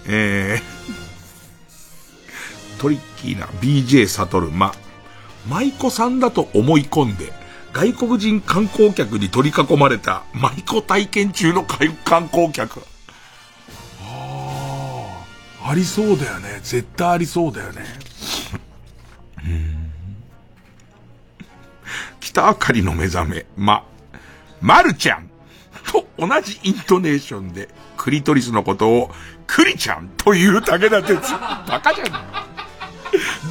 [0.07, 4.73] えー、トリッキーな BJ サトルマ。
[5.49, 7.33] 舞妓さんだと思い込んで、
[7.73, 12.81] 外国人観光客に取り囲まれた舞妓体験中の観光客。
[14.01, 15.25] あ
[15.63, 16.61] あ、ありそうだよね。
[16.63, 17.83] 絶対ありそうだよね。
[22.21, 23.85] 北あかりの目覚め、ま、
[24.61, 25.31] まるちゃん
[25.93, 29.11] と同じイントネーションで、クリトリスのことを、
[29.47, 31.21] クリちゃんという武田鉄。
[31.33, 32.09] バカじゃん。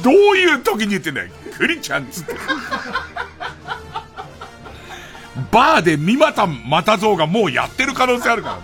[0.02, 1.30] どういう時に言ってんだよ。
[1.56, 2.34] クリちゃんっつって。
[5.50, 8.62] バーで三股又蔵がもうやってる可能性あるからね。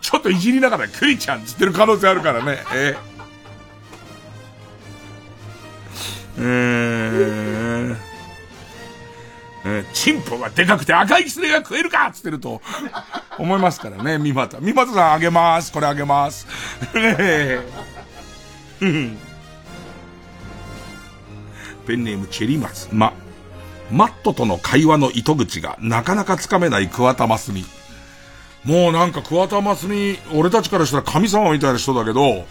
[0.00, 2.58] ちょっといじりながらクリちゃんっつってる可能性あるからね。
[2.74, 2.96] えー、
[6.38, 7.96] えー、
[9.68, 12.62] えー、チンポがでかくて赤いキツネが食えるかつってると
[13.38, 14.58] 思いますからね、三股。
[14.60, 15.70] 三股さんあげます。
[15.72, 16.46] これあげます。
[16.94, 17.60] え
[18.80, 19.16] ー
[21.86, 22.88] ペンネームチェリマツ。
[22.92, 23.12] ま、
[23.90, 27.64] マットとの会話の糸口がなかなかつかめない桑田真澄。
[28.64, 32.46] もうなんか桑田真澄、俺たちからしたら神様みたいな人だけど、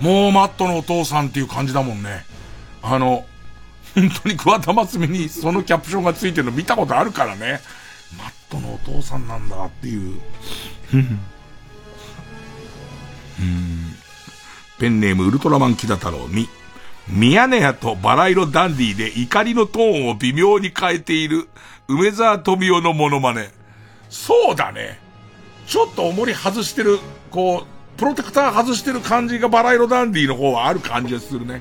[0.00, 2.24] もうマットのお父さんっていう感じだもんね。
[2.82, 3.24] あの、
[3.94, 7.60] 本当に桑田真澄にそのキャプションがついてるの見たことあるからね。
[8.18, 10.20] マットのお父さんなんだっていう。
[10.94, 11.20] うん
[14.78, 16.48] ペンネームウルトラマンキダ太郎み。
[17.08, 21.48] ミヤネ屋とバラ色ダンディで怒りのトーンを微妙に変えている
[21.88, 23.50] 梅沢富美男のモノマネ。
[24.08, 24.98] そうだね。
[25.66, 26.98] ちょっと重り外してる、
[27.30, 31.60] こう、プロテクター外してる感じがバラ色ダンディの方はある感じがするね。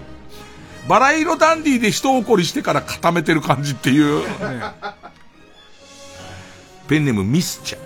[0.90, 4.26] バラ色ダンディで人怒りしてから固めてる感じっていう、ね。
[6.88, 7.82] ペンネームミスちゃん。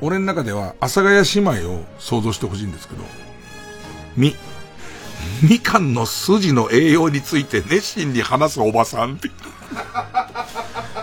[0.00, 3.04] 俺の中では、阿佐ヶ谷姉妹を想像してほしいんですけど、
[4.16, 4.34] み、
[5.48, 9.30] みかんの筋の栄養について熱心に話すおばさんって。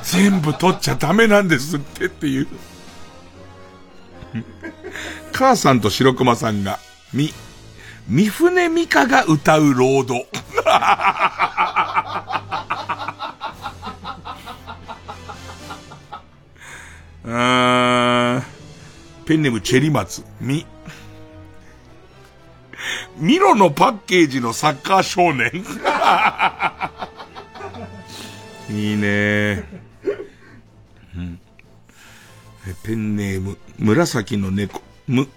[0.03, 2.47] 全部取っちゃダメなんですってっていう。
[5.31, 6.79] 母さんと白熊さんが、
[7.13, 7.33] み、
[8.07, 10.25] 三船美香が歌うロード。
[17.25, 18.43] あ
[19.25, 20.65] ペンネームチェリマツ、み、
[23.17, 25.63] ミロのパッケージのサッカー少年。
[28.69, 29.63] いいね、
[31.15, 31.39] うん、
[32.83, 35.29] ペンネーム、紫の猫、む、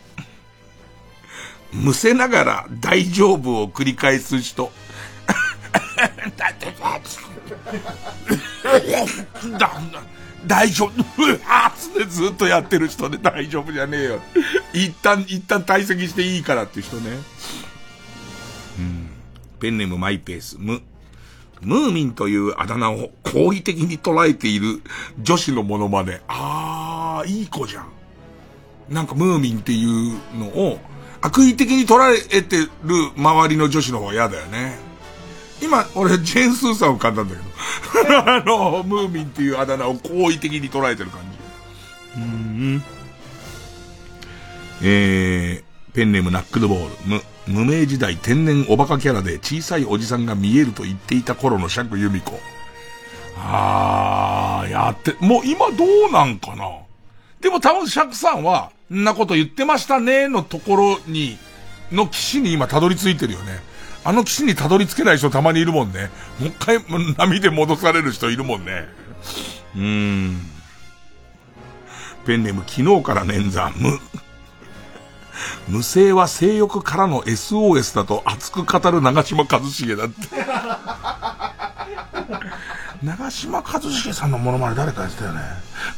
[1.77, 4.73] むせながら大丈夫を繰り返す人。
[10.47, 10.93] 大丈夫、
[11.49, 14.21] あつってずっとやってる人で大丈夫じゃねえよ。
[14.73, 17.11] 一旦、一旦退席していいからって人ね。
[18.79, 19.11] うん。
[19.59, 20.83] ペンネームマイペース、ム。
[21.63, 24.83] ムーミンというあだ名を好意的に捉えている
[25.21, 26.21] 女子のモノマネ。
[26.29, 27.89] あー、いい子じゃん。
[28.89, 30.79] なんかムーミンっていうのを
[31.27, 31.99] 悪意的に捉
[32.33, 32.69] えてる
[33.17, 34.79] 周りの女子の方が嫌だよね。
[35.61, 37.41] 今、俺、ジェーン・スーさんを噛んだんだけ
[38.07, 38.23] ど。
[38.31, 41.21] あの、ムーミンっていうあだ名を好意的に捉えてる感
[42.15, 42.21] じ。
[42.21, 42.85] うん。
[44.83, 52.39] えー、ペンネームナックルボール、無、無名時代天然おバカキャラで小さいおじさんが見えると言っていた頃の釈由美子。
[53.39, 56.71] あー、やって、もう今どうなんかな
[57.41, 61.39] でも多分釈さんは、んなこと言ってましたねのところに、
[61.93, 63.61] の岸に今たどり着いてるよね。
[64.05, 66.11] あの岸にたどり着けない人たまにいるもんね。
[66.39, 66.79] もう一回
[67.17, 68.87] 波で戻される人いるもんね。
[69.75, 70.41] うーん。
[72.25, 73.99] ペンネーム昨日から捻挫、無。
[75.69, 80.15] 無声は性欲からの SOS だと熱く語る長島一茂だって。
[83.03, 85.41] 長島一茂さんのモノマネ誰かやってたよね。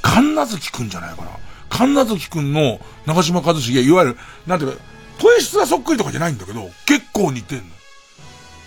[0.02, 1.30] 神奈月くんじゃないかな。
[1.68, 4.16] 神奈月くんの長島一茂、いわゆる、
[4.46, 4.78] なんていうか、
[5.20, 7.64] 声質がそっくりとかじゃないんだけど、結構似てんの。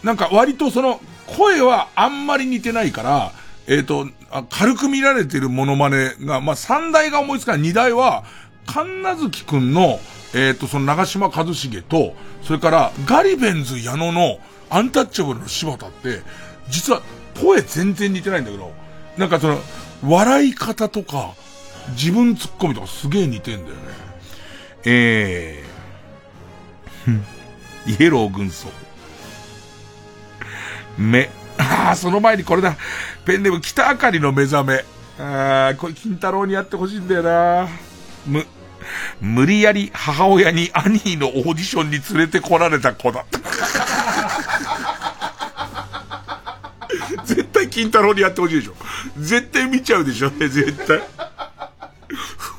[0.04, 3.32] なんか割とその、声はあんまり似てないから、
[3.68, 4.08] えっ、ー、と、
[4.50, 7.62] 軽く見られてるモノマネが、まあ、三代が思いつかない。
[7.62, 8.24] 二代は、
[8.66, 10.00] 神奈月くんの、
[10.34, 16.22] えっ、ー、と、その長島一茂と、それからガリベンズ矢野のアンタッチャブルの柴田って、
[16.70, 17.02] 実は
[17.42, 18.72] 声全然似てないんだけど、
[19.18, 19.60] なんかその、
[20.04, 21.34] 笑い方とか、
[21.90, 23.82] 自分突っ込みとかすげえ似てんだよね。
[24.86, 28.70] えー、イエロー軍曹。
[30.98, 31.30] 目。
[31.58, 32.76] ああ、その前にこれだ。
[33.26, 34.86] ペンネーム北あかりの目覚め。
[35.24, 37.68] ああ、これ金太郎にやってほしいんだよな。
[38.26, 38.46] む、
[39.20, 43.26] 無理やり母親にアニーのオーディションに連れてこられた子だ。
[47.26, 48.74] 絶対金太郎にやってほしいでしょ。
[49.18, 51.02] 絶対見ちゃうでしょね、絶対。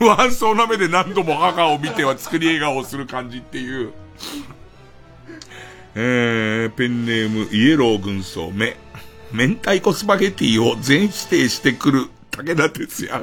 [0.03, 3.93] 不安そうな目で何度も母を見ては作り笑顔をする感じっていう。
[5.95, 8.77] えー、ペンネーム、イエロー軍曹、目。
[9.31, 13.21] 明太子スパゲティを全否定してくる武田鉄矢。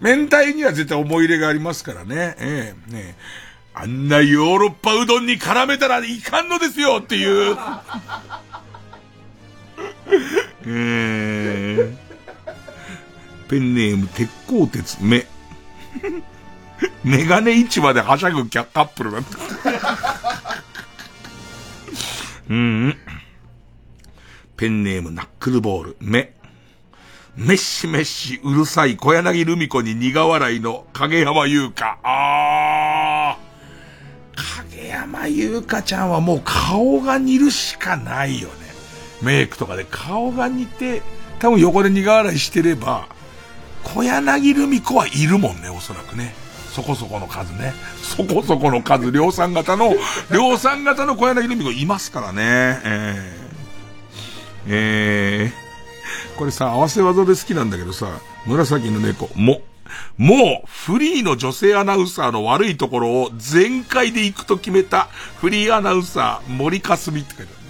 [0.00, 2.34] 明太には絶対思い入れがありますからね。
[2.40, 3.16] ええー、ね
[3.72, 7.56] あんなヨーロッパうどんに絡めたらいかんのですよっていう。
[10.66, 11.96] えー、
[13.54, 15.24] ペンネーム、鉄鋼鉄、目。
[17.04, 19.38] メガネ市場ではしゃぐキャカップルだった。
[22.50, 22.96] うん。
[24.56, 26.34] ペンネームナックルボール、目。
[27.36, 31.96] メッシメッシうるさい小柳ルミ子に苦笑いの影山優香。
[32.02, 34.70] あー。
[34.72, 38.54] 影山優香ちゃんはもう顔が似るしかないよね。
[39.22, 41.02] メイクとかで顔が似て、
[41.38, 43.13] 多分横で苦笑いしてれば、
[43.84, 46.34] 小柳ルミ子はいるもんね、おそらくね。
[46.74, 47.72] そこそこの数ね。
[48.02, 49.94] そこそこの数、量産型の、
[50.32, 52.42] 量産型の小柳ルミ子いますからね。
[52.84, 59.60] えー、えー、これさ、合わせ技で好きなんだけどさ、紫の猫、も、
[60.16, 65.08] もう、フリーの女性アナウンサーの悪いところを全開で行くと決めた、
[65.40, 67.64] フリーアナウンサー、森かすみって書いてある。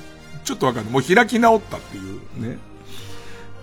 [0.45, 0.93] ちょっとわかんない。
[0.93, 2.59] もう開き直ったっていうね。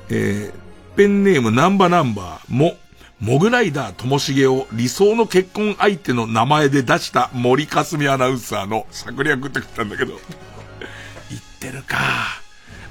[0.10, 2.76] えー、ペンネームナンバナンバー、も、
[3.22, 10.20] モグライダーともしげを理想の結婚相手の名前で出した森かすみアナウンサーの策略って書いたんだけど、
[11.30, 11.98] 言ってるか。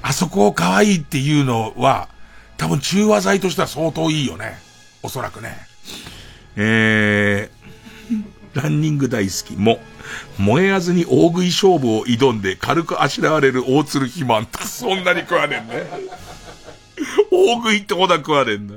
[0.01, 2.09] あそこを可愛いっていうのは、
[2.57, 4.59] 多分中和剤としては相当いいよね。
[5.03, 5.55] おそらくね。
[6.55, 9.79] えー、ランニング大好きも、
[10.39, 15.85] 燃えやずに大食い勝負を挑んで軽くあしらわれる大鶴肥満と そんなに食わねんね。
[17.31, 18.75] 大食いってほど食わねんだ。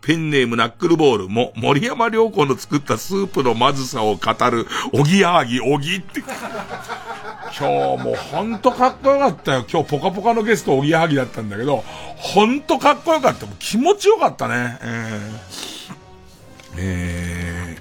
[0.00, 6.20] ペンネームナックルボールも森山良子の作ったスープのまずさを語る、おぎやはぎ、おぎって。
[7.58, 9.64] 今日もほんとかっこよかったよ。
[9.70, 11.84] 今日ポカポカのゲストおぎやはぎだったんだけど、
[12.16, 13.46] ほんとかっこよかった。
[13.46, 14.78] もう気持ちよかったね。
[14.82, 17.78] えー、え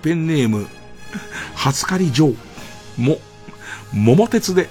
[0.00, 0.68] ー、ペンネーム、
[1.54, 2.34] 初狩り城
[2.96, 3.18] も、
[3.92, 4.68] 桃鉄で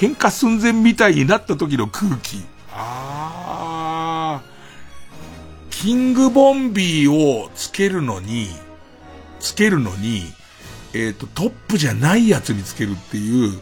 [0.00, 2.42] 喧嘩寸前みたいになった時の空気。
[2.72, 5.70] あー。
[5.70, 8.48] キングボンビーをつけるのに、
[9.40, 10.22] つけるのに、
[10.94, 13.60] えっ、ー、と、トップじゃないやつにつけるっていう、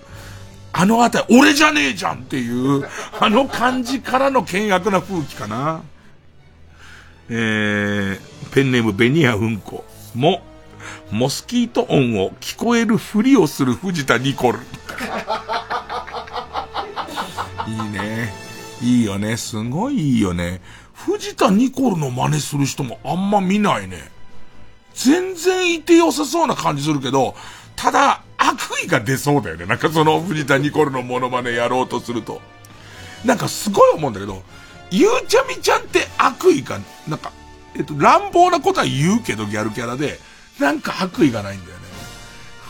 [0.73, 2.89] あのあたり、俺じゃねえじゃんっていう、
[3.19, 5.83] あの感じからの険悪な風紀かな。
[7.31, 8.21] えー、
[8.53, 9.85] ペンネームベニヤうんこ
[10.15, 10.43] も、
[11.11, 14.61] モスキート音を聞こえるふりをする藤田ニコル。
[17.69, 18.33] いいね。
[18.81, 19.37] いいよね。
[19.37, 20.61] すごいいいよね。
[20.95, 24.11] 藤田ニコルの真似する人もあんま見ないね。
[24.95, 27.35] 全然いて良さそうな感じするけど、
[27.77, 29.67] ただ、悪意が出そうだよね。
[29.67, 32.41] なんかその藤田ニコルのモノマネやろうとすると。
[33.25, 34.43] なんかすごい思うんだけど、
[34.91, 37.33] ゆうちゃみちゃんって悪意が、なんか、
[37.77, 40.19] えっと、乱暴なことは言うけどギャルキャラで、
[40.59, 41.85] なんか悪意がないんだよね。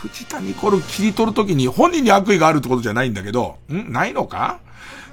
[0.01, 3.91] 藤田ニコル切り取るときに本人に悪意があるってことじゃないんだけど、ん？
[3.91, 4.59] ないのか？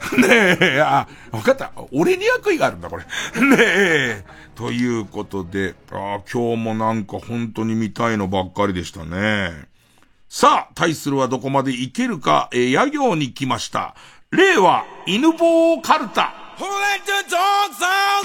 [0.19, 1.73] ねえ、あ、わかった。
[1.93, 3.05] 俺に悪意があるんだ、これ。
[3.41, 4.25] ねえ。
[4.55, 9.67] ということで、あ今日もなんか本当に見たいのばっかりでしたね。
[10.29, 13.95] さあ、対するはどこまでいけるか、えー、野行に来ました。
[14.31, 16.33] 令和、犬棒カルタ。
[16.59, 18.25] Who let the dogs out?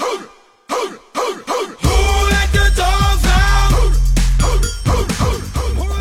[0.68, 0.76] Who, who,
[1.12, 1.92] who, who
[2.30, 3.42] let the dogs out?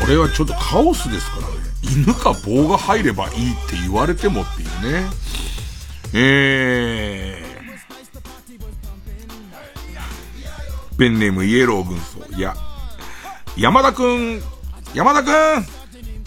[0.02, 1.61] これはちょっとカオスですからね。
[1.84, 5.10] 犬か棒が入ればいいって言われてもっていうね。
[6.14, 12.20] えー、ペンネームイエロー軍曹。
[12.36, 12.56] いや、
[13.58, 14.42] 山田くん、
[14.94, 15.66] 山田くん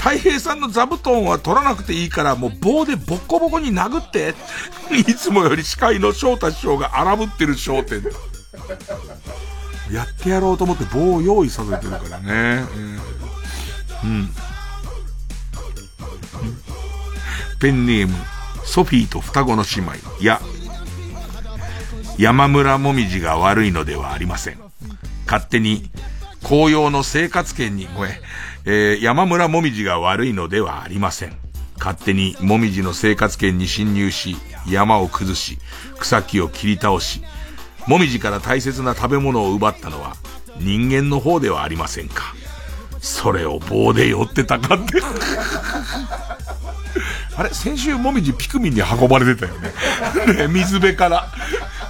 [0.04, 4.34] 太平さんの座布団は取らなくていいから、もう棒でボッコボコに殴って。
[4.90, 8.02] いつもより司会の翔太師匠が荒ぶってる商店。
[9.90, 12.66] やってやろうと思って棒を用意させてるからね。
[14.04, 14.10] うん。
[14.10, 14.34] うん。
[17.58, 18.14] ペンネーム、
[18.64, 19.92] ソフィーと双子の姉妹。
[20.22, 20.40] や、
[22.18, 24.58] 山村もみじが悪いのではありません。
[25.26, 25.90] 勝手に、
[26.42, 28.12] 紅葉の生活圏に、ごめん、
[28.66, 31.36] えー、山村もみじが悪いのではありません。
[31.78, 34.36] 勝手にもみじの生活圏に侵入し、
[34.68, 35.58] 山を崩し、
[35.98, 37.22] 草木を切り倒し、
[37.86, 40.16] もみじから大切な食べ物を奪ったのは
[40.58, 42.34] 人間の方ではありませんか。
[43.00, 44.94] それを棒で寄ってたかって
[47.36, 49.72] あれ先週もみじピクミンに運ばれてたよね。
[50.46, 51.28] ね水辺から。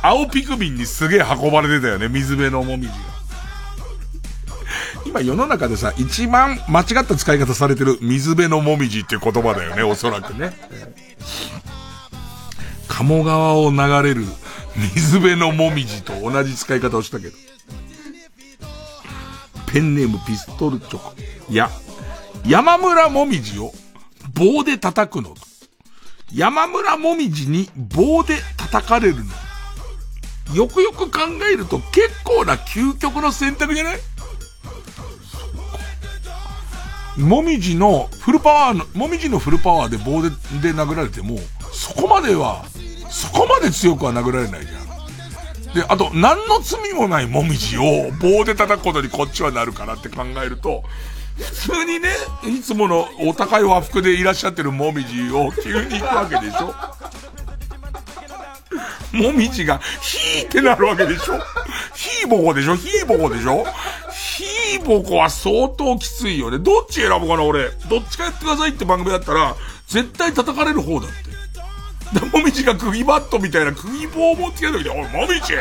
[0.02, 2.08] 青ピクミンにすげえ運ばれてたよね。
[2.08, 2.94] 水辺のもみじが。
[5.06, 10.52] 今世の中でさ、一番間違った使い方されてる水辺のもみじっていう言葉だよね、おそらくね。
[12.88, 14.24] 鴨川を流れる
[14.76, 17.36] 水辺のもみじと同じ使い方をしたけど。
[19.66, 21.14] ペンネームピストルチョコ。
[21.48, 21.70] いや、
[22.46, 23.72] 山村もみじを
[24.34, 25.34] 棒で叩くの。
[26.34, 29.24] 山村もみじに棒で叩かれるの。
[30.54, 31.20] よくよく考
[31.50, 33.98] えると結構な究極の選択じゃない？
[37.16, 40.30] もみじのフルパワーの、もみじのフルパワーで棒で
[40.60, 41.38] で殴られても、
[41.72, 42.64] そこまでは、
[43.08, 45.74] そこまで強くは殴られないじゃん。
[45.74, 50.82] で、あと、何の罪もないもみじを棒で叩くことにこっちはなるからって考えると、
[51.36, 52.10] 普通にね、
[52.46, 56.74] いつものお高い和服でいらっしゃってるもみじを急に行くわけでしょ？
[59.16, 61.38] もみじが、ひーってなるわけでしょ？
[61.94, 62.76] ひーぼこでしょ？
[62.76, 63.64] ひーぼこでしょ？
[64.12, 66.58] ひーぼこは相当きついよね。
[66.58, 67.70] どっち選ぶかな俺。
[67.88, 69.56] どっちかやってくださいって番組だったら、
[69.88, 72.20] 絶対叩かれる方だって。
[72.20, 75.54] で、もみじが釘バットみたいな釘棒を持ってきた時に、おい、もみじ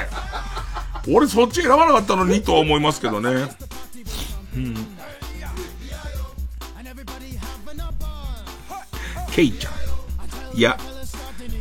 [1.12, 3.48] 俺そっち選ばなかったのにとは思いますけどね。
[4.56, 4.93] うん。
[9.34, 10.58] ケイちゃん。
[10.58, 10.78] いや、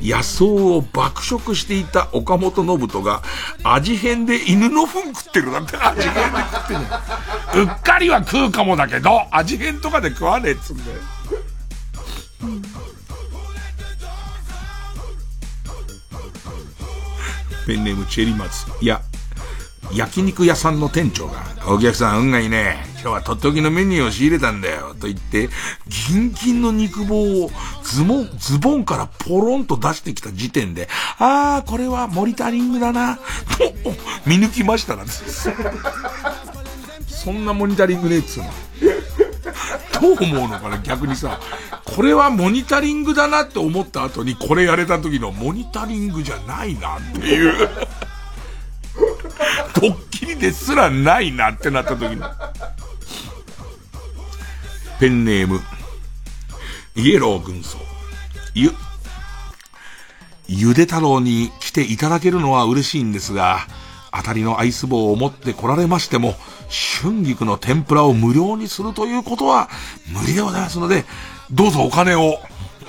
[0.03, 3.23] 野草を爆食していた岡本信人が、
[3.65, 10.99] 味変で犬の糞食ってるなんて味変で食ってんうっかりは食うかもだけど、味変とかで食わねえっつうんだよ。
[17.67, 18.67] ペンネームチェリマツ。
[18.81, 19.01] いや、
[19.95, 22.85] 焼肉屋さんの店長が、お客さん運がいいね。
[22.95, 24.95] 今日はとっておきのメニューを仕入れたんだよ。
[24.99, 25.49] と言って、
[26.11, 27.51] ギンギンの肉棒を
[27.83, 30.89] ズボン、ズボンからポロンと出してきた時点で、
[31.19, 33.17] あー、これはモニタリングだな。
[33.17, 33.23] と、
[34.27, 35.51] 見抜きましたなんです。
[37.07, 38.51] そんなモニタリングねえっつうの。
[40.01, 41.39] どう思うのかな逆にさ、
[41.85, 47.69] これはモニタリングだなって思った後にこれやれた時のモニタリングじゃないなっていう。
[49.81, 52.23] ドッキリですらないなってなった時に。
[55.01, 55.61] ペンネーム、
[56.95, 57.79] イエロー軍曹。
[58.55, 58.73] ゆ、
[60.47, 63.67] ゆで太郎に来ていただけるのは嬉しいんですが、
[64.13, 66.35] 当たりのアイス棒を持って来られましても、
[67.01, 69.69] 春菊の天ぷらを無料にするということは
[70.09, 71.05] 無理でございますので、
[71.51, 72.39] どうぞお金を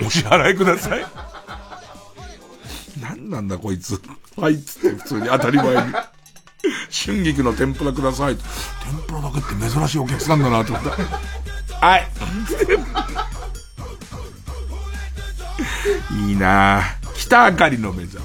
[0.04, 1.04] お支払いください。
[3.00, 4.00] 何なんだこいつ。
[4.36, 5.94] はいつって普通に当たり前に。
[6.90, 8.36] 春菊の天ぷらください。
[8.36, 8.44] 天
[9.06, 11.86] ぷらだけって珍しいお客さんだなと思った。
[11.86, 12.08] はい。
[16.28, 16.82] いいな
[17.14, 18.20] 北あかりの目覚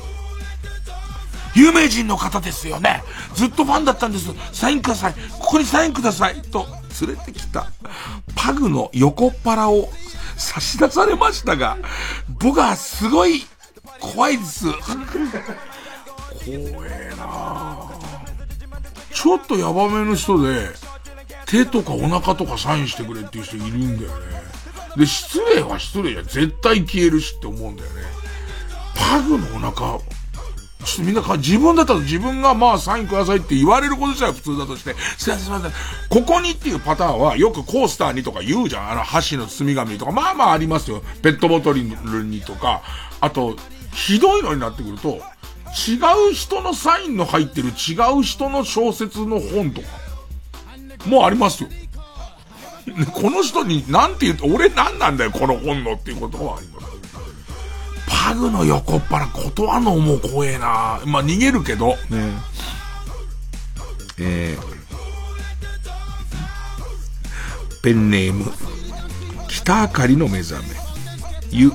[1.55, 3.03] 有名人の方ですよね。
[3.33, 4.27] ずっとファンだったんです。
[4.53, 5.13] サインください。
[5.39, 6.41] ここにサインください。
[6.41, 6.67] と
[7.01, 7.67] 連れてきた
[8.35, 9.89] パグの横っ腹を
[10.37, 11.77] 差し出されましたが、
[12.29, 13.45] 僕はすごい
[13.99, 14.65] 怖いです。
[14.71, 14.79] 怖
[16.87, 17.89] えな
[19.13, 20.69] ちょっとヤバめの人で、
[21.45, 24.25] 手とかお腹とかサインしてくれっていう人いるんだよね。
[24.97, 28.01] で、失礼は失礼じゃ絶対消えるしって思うんだよね。
[28.95, 35.71] パグのお腹、ちょっとみんなか、自分だったら自分がまあサインくださいって言われること自体は普通だとして、すいません、すいません。
[36.09, 38.91] ここにっていうパターンはよくコースターにとか言うじゃん。
[38.91, 41.03] あの箸の包み紙とか、まあまあありますよ。
[41.21, 42.81] ペットボトルにとか、
[43.21, 43.55] あと、
[43.93, 45.21] ひどいのになってくると、
[45.87, 49.87] 違う人のサインの入ってる違う人の小説の本とか、
[51.05, 51.69] もうありますよ。
[53.13, 56.57] この人に何て言うと、俺何なんだよ、この本のっていうことは。
[56.57, 56.89] あります。
[58.07, 61.01] パグの横っ腹断るのもう怖えな。
[61.05, 62.31] まあ逃げるけど、ね。
[64.19, 64.61] えー、
[67.81, 68.51] ペンネーム、
[69.47, 70.75] 北あかりの目覚め。
[71.51, 71.71] ゆ、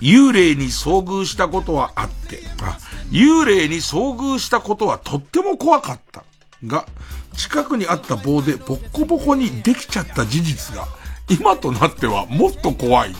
[0.00, 2.78] 幽霊に遭遇したことはあって、あ、
[3.12, 6.24] 幽霊に遭遇したことはとっても怖かった。
[6.66, 6.86] が、
[7.36, 10.86] 近くにあった棒でボッコボコにできちゃった事実が、
[11.28, 13.14] 今となってはもっと怖い。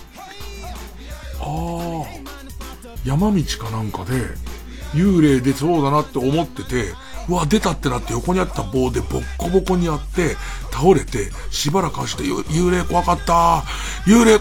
[1.40, 2.04] ああ、
[3.04, 4.12] 山道かなんかで、
[4.94, 6.94] 幽霊出そうだなって思ってて、
[7.28, 10.36] うわ、出たってなって横にあった棒でボッコボコにあって、
[10.70, 13.62] 倒れて、しばらく走って、幽霊怖かった
[14.06, 14.40] 幽霊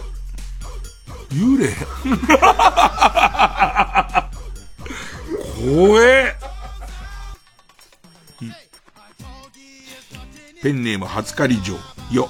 [1.32, 1.73] 幽霊？
[5.62, 6.36] 怖え
[10.64, 11.78] ペンネーム初狩り城。
[12.12, 12.30] よ。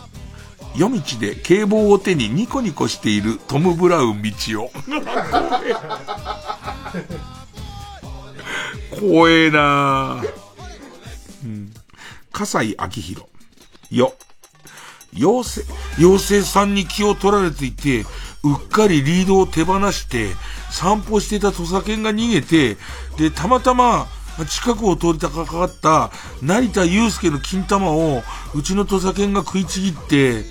[0.75, 4.31] 夜道で警棒を手にニコニコしているトム・ブラウン道
[4.63, 4.71] を。
[8.99, 10.21] 怖えな
[11.43, 11.73] うん。
[12.33, 13.25] 笠井明宏。
[13.91, 14.13] よ。
[15.13, 18.05] 妖精、妖精さんに気を取られていて、
[18.43, 20.29] うっかりリードを手放して、
[20.71, 22.77] 散歩していた土佐犬が逃げて、
[23.17, 24.07] で、たまたま、
[24.49, 26.09] 近くを通りたかかった
[26.41, 28.23] 成田祐介の金玉を
[28.55, 30.45] うちの土佐犬が食いちぎって、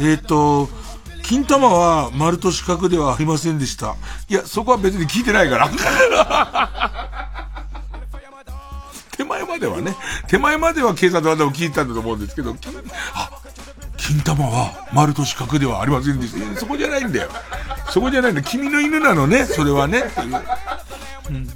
[0.00, 0.68] えっ、と、
[1.22, 3.94] 金玉は丸と四角ではありませんでした。
[4.28, 5.70] いや、そこは別に聞いてないから。
[9.16, 9.94] 手前まではね、
[10.28, 12.56] 手前までは警察はでも聞いたんだと思うんですけど、
[13.14, 13.30] あ、
[13.96, 16.58] 金玉は丸と四角ではありませんでした。
[16.58, 17.28] そこじゃないんだよ。
[17.90, 18.42] そこじゃないんだ。
[18.42, 20.00] 君の犬なのね、それはね。
[20.00, 20.42] っていう。
[21.30, 21.48] うん、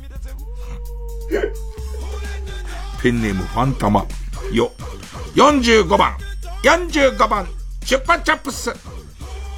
[3.02, 4.06] ペンネームファンタマ。
[4.52, 4.72] よ。
[5.34, 6.16] 45番。
[6.62, 7.46] 45番。
[7.84, 8.72] チュパチャップス。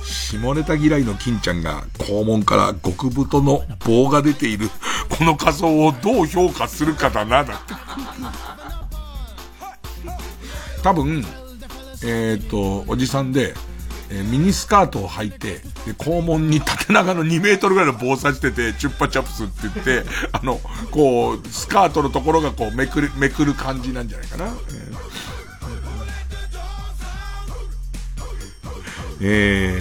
[0.05, 4.68] 下ネタ嫌いの金ちゃんが肛門から極太の棒が出ている
[5.09, 7.74] この仮装をどう評価するかだな、だって。
[10.82, 11.24] 多分、
[12.02, 13.55] えっ、ー、と、おじさんで、
[14.11, 20.61] えー、ミニスカートを履いて、で、肛門に縦長の2メートルぐらいの棒刺してて、チュッパチャプスって言って、 あの、
[20.91, 24.45] こう、スカートのところがこう、めくる、めくる感じなんじゃないかな。
[24.45, 25.27] えー
[29.20, 29.81] え、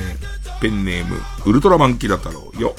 [0.62, 2.76] ペンネーム、ウルトラマンキラ太郎よ。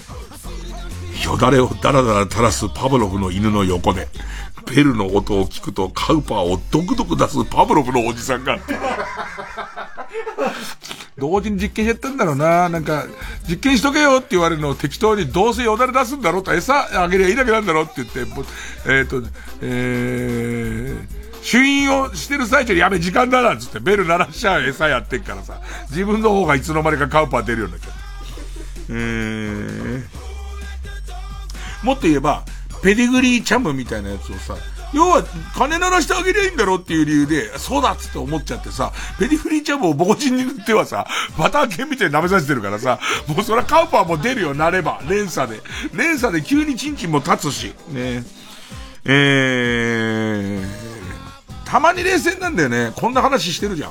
[1.25, 4.09] よだれをダラダラ垂らすパブロフの犬の横で、
[4.67, 8.59] ペルの音を聞くとカウパーをドクドク出すパブロフのおじさんが。
[11.19, 12.69] 同時に実験しちゃったんだろうな。
[12.69, 13.05] なんか、
[13.49, 19.23] 実験しとけよって言われるのを適当にどうせよだれ出すんだろうと餌あげりゃいいだけなんだろうって言って、えっ、ー、と、
[19.63, 25.61] えー、朱印をしてる最中にやべ、時間だなっつってベル鳴らしちゃう餌やってっからさ、
[25.91, 27.99] 自分の方がいつの間にかカウパー出るようになっちゃった。
[28.91, 30.03] えー、
[31.83, 32.45] もっと言えば、
[32.83, 34.57] ペディグリーチャムみたいなやつをさ、
[34.93, 41.07] 要は、金鳴らしてあげりゃいいんだろっていう理由で、そうだっつって思っちゃってさ、ペディグリーチャムを防塵に塗ってはさ、
[41.39, 45.01] バター犬みたいに舐めさせてるからさ、もうそりゃカウパーも出るよ、なれば。
[45.09, 45.61] 連鎖で。
[45.93, 47.75] 連鎖で急にチンチンも立つし。
[47.89, 48.25] ね
[49.09, 50.65] えー、
[51.65, 52.93] たまに冷静なんだよね。
[52.97, 53.91] こんな話してるじゃん。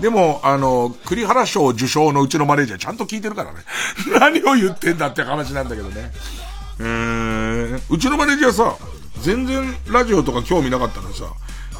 [0.00, 3.60] でも、あの、栗原賞受賞のうちのマネージャーちゃんと聞いてるからね。
[4.18, 6.12] 何を言ってんだって話なんだけどね。
[6.78, 8.76] えー、うちのマネージャーさ、
[9.22, 11.24] 全然ラジオとか興味なかったのにさ、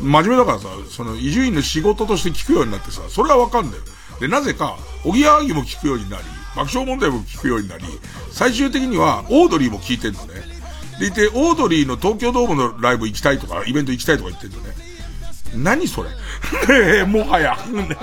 [0.00, 3.82] 真面目だからさ、その、伊集院の仕事として聞くようになってさ、それはわかんだよ。
[4.20, 7.84] で、なぜか、おぎやはぎも聞くようになり、爆笑問題も聞くようになり、
[8.30, 10.34] 最終的には、オードリーも聞いてんのね。
[10.98, 14.74] でいて、オードリーの東京ドームのライブ行きたいとか、イベント行きたいとか言ってんのね。
[15.54, 16.10] 何それ？
[17.00, 17.56] えもはや。
[17.70, 17.96] ね、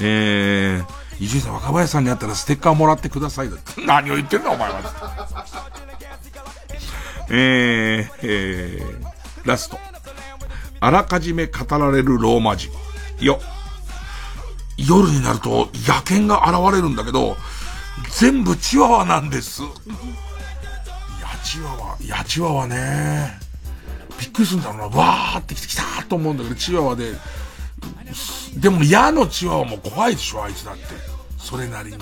[0.00, 4.82] えー、伊集院さん若林さんに会ったらステッカーもらってくださいだって何を言ってんだお前は。
[7.34, 9.78] えー、えー、ラスト。
[10.80, 12.68] あらかじめ語られるローマ字。
[13.20, 13.40] よ。
[14.76, 17.36] 夜になると野犬が現れるんだけど、
[18.18, 19.62] 全部チワワなんです。
[19.62, 19.68] ヤ
[21.42, 23.38] チワワ、ヤチワワね。
[24.20, 27.12] びっくりするんだろうな、わーって来てきたと思うんだけど、チワワで、
[28.56, 30.82] でも矢のチワワも怖いでしょ、あいつだって。
[31.38, 31.98] それなりに。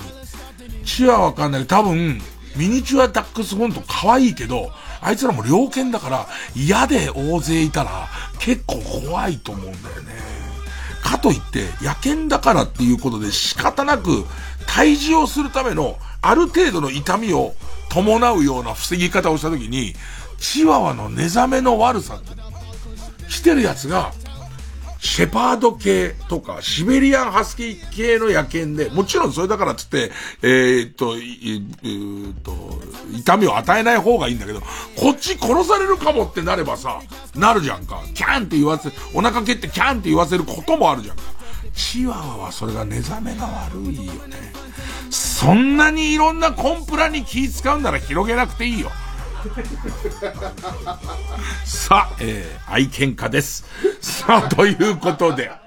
[0.85, 2.21] チワワわかんない多分、
[2.55, 4.71] ミニチュアダックスフォント可愛いけど、
[5.01, 8.07] あいつらも猟犬だから、嫌で大勢いたら、
[8.39, 10.11] 結構怖いと思うんだよね。
[11.03, 14.25] かといって、野犬だからっていうことで仕方なく、
[14.67, 17.55] 退治をするための、ある程度の痛みを
[17.89, 19.95] 伴うような防ぎ方をしたときに、
[20.37, 22.31] チワワの寝覚めの悪さって、
[23.27, 24.13] 来てるやつが、
[25.01, 30.11] シェパード系とか、シベリアンハスキー系の野犬で、もちろんそれだからつって、
[30.43, 32.79] えー、っと、えー、っと、
[33.11, 34.61] 痛みを与えない方がいいんだけど、
[34.95, 37.01] こっち殺されるかもってなればさ、
[37.35, 38.03] なるじゃんか。
[38.13, 41.23] キャンって言わせ、お腹蹴ってキャンって言わせることもあるじゃんか。
[41.73, 44.53] チワワはそれが寝覚めが悪いよね。
[45.09, 48.91] そんなにいろんなコンプラに気使うなら広げなくていいよ。
[51.65, 53.65] さあ、えー、愛犬家です。
[53.99, 55.60] さあ、ということで。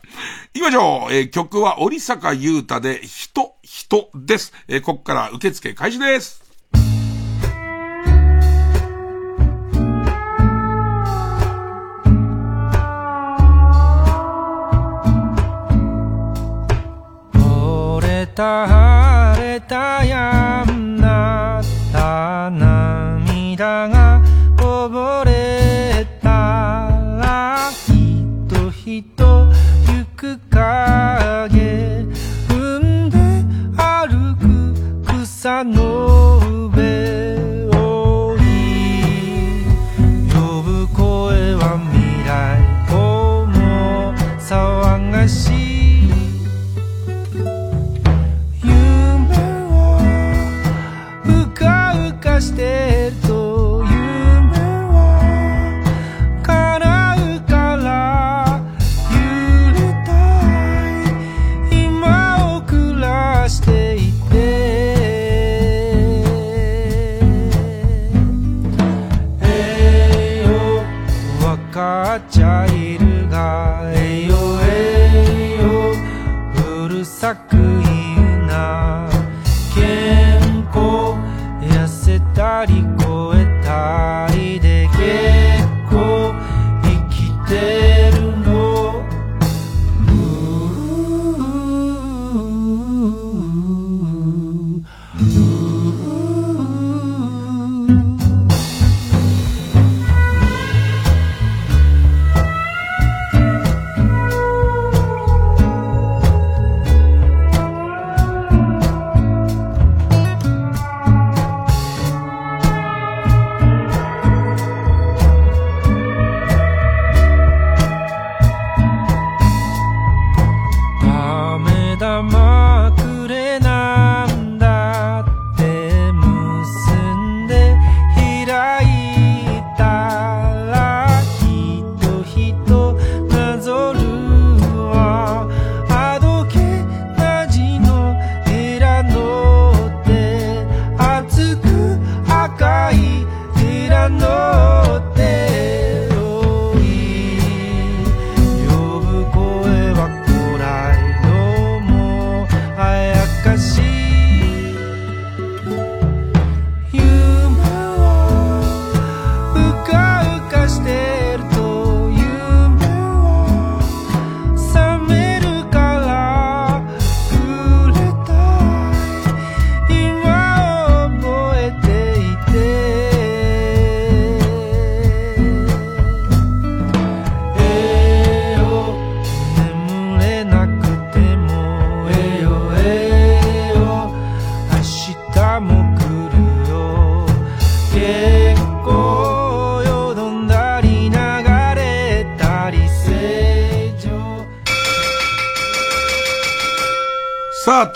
[0.55, 1.13] 行きましょう。
[1.13, 4.53] えー、曲は折坂優太で、人、人です。
[4.69, 6.46] えー、ここから受付開始です。
[18.37, 19.06] 晴れ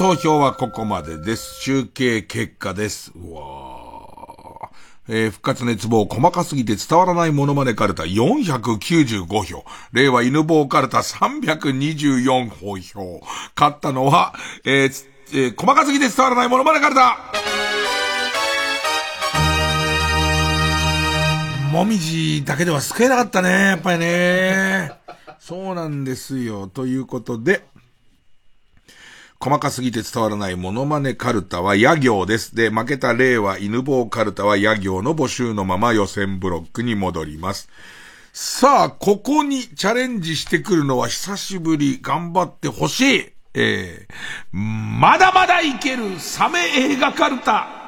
[0.00, 1.60] 投票はここまでです。
[1.60, 3.12] 集計結果です。
[3.14, 4.70] うわ
[5.10, 9.62] えー復活熱望細かすぎて伝わらないモノマネカルタ495票。
[9.92, 12.48] 令和犬坊カルタ324
[12.80, 13.20] 票。
[13.54, 14.32] 勝ったのは、
[14.64, 17.18] えーつえー細かすぎて伝わらないモノマネカルタ
[21.70, 24.92] もみじだけでは救えなかったね、やっぱりね。
[25.38, 26.68] そうなんですよ。
[26.68, 27.64] ということで、
[29.42, 32.54] 細かすぎて伝わらないモノマネカルタは野行です。
[32.54, 37.70] で、負けた令和犬坊カルタは野行の募集のまま予選ブロックに戻ります。
[38.34, 43.32] さあ、ここにチャレンジしてくるのは久しぶり、頑張ってほしい。
[43.54, 47.79] えー、まだまだいけるサメ映画カルタ。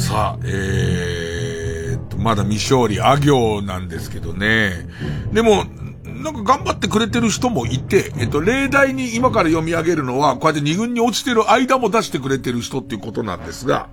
[0.00, 4.88] さあ、えーっと、まだ未勝利、あ行なんですけどね。
[5.32, 5.64] でも、
[6.04, 13.88] なんか頑張ってくれてる人もいて、えっと、例題に今から読み上げるのは、こうやって二軍に落ちてる間も出してくれてる人っていうことなんですが、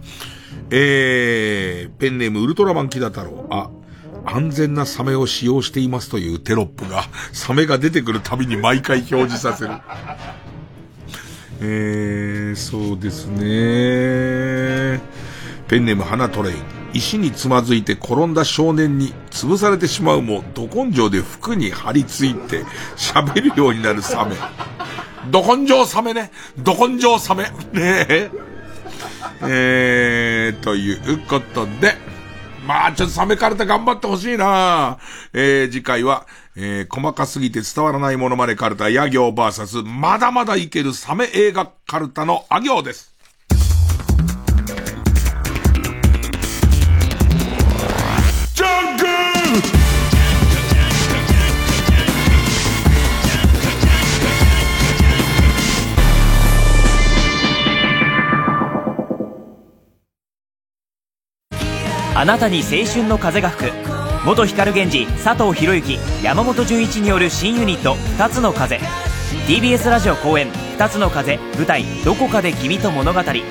[0.69, 3.69] えー、ペンネームウルトラマンキダ太郎、あ、
[4.25, 7.03] 安全なサメを使用していますというテロップが、
[7.34, 9.73] サメが出てくるたびに毎回表示させる。
[11.59, 15.01] えー、そうですね。
[15.68, 16.77] ペンネーム花トレイン。
[16.94, 22.64] 石につまずいて転んだ少年に潰されてしまうも、ど根性で服に張り付いて
[22.95, 24.35] 喋るようになるサメ。
[25.30, 26.31] ど根性サメね。
[26.57, 27.44] ど根性サメ。
[27.73, 28.31] ねえ。
[29.41, 31.95] えー、ということで、
[32.65, 34.98] まあ、ちょっとサメカルタ頑張ってほしいな
[35.34, 36.26] えー、次回は、
[36.56, 43.16] えー、細かすぎて伝わらないものまでカルタ、ヤ行バーサス、まだまだいけるサメ映画カルタのあ行です。
[62.19, 63.72] あなたに青春の風が吹く。
[64.26, 68.80] 元光源氏佐藤博之山本純一による新ユニット「二つの風」
[69.48, 73.44] TBS ラジオ公演「二つの風」舞台「どこかで君と物語」1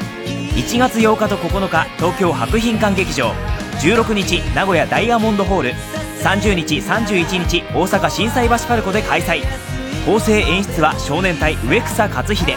[0.78, 3.32] 月8日と9日東京博品館劇場。
[3.78, 5.74] 16日名古屋ダイヤモンドホール。
[6.24, 9.42] 30日31日大阪心斎橋パルコで開催。
[10.04, 12.56] 構成演出は少年隊植草克秀。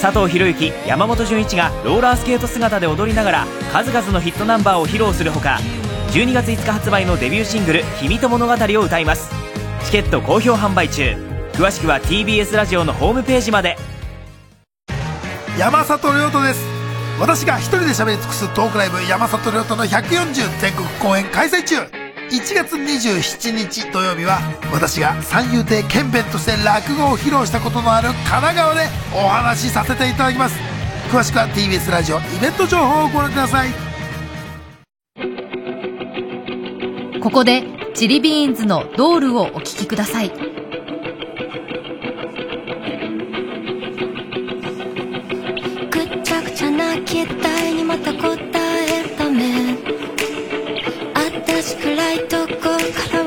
[0.00, 5.58] 佐藤弘之山本潤一がローラースケート姿で踊りながら数々のヒットナンバーを披露するほか
[6.12, 9.30] 12月5日発売のデビューシングル「君と物語」を歌います。
[9.84, 11.14] チケット好評販売中。
[11.52, 13.76] 詳しくは TBS ラジオのホームページまで。
[15.58, 16.66] 山里亮太です。
[17.20, 21.99] 私が一人で喋り尽くすトークライブ山里亮太の140全国公演開催中。
[22.30, 24.38] 1月27日土曜日は
[24.72, 28.82] 私が三遊亭剣弁として落語を披露したことのある神奈川で
[29.12, 30.56] お話しさせていただきます。
[31.10, 33.70] 詳しくは TBS ラジオイベント情報をご覧ください。
[37.20, 40.28] ここでチリビーンズのドールをお聴きください。
[40.28, 40.34] ぐ
[46.00, 48.49] っちゃぐちゃな期待にまた答え
[51.90, 53.19] 暗いとこから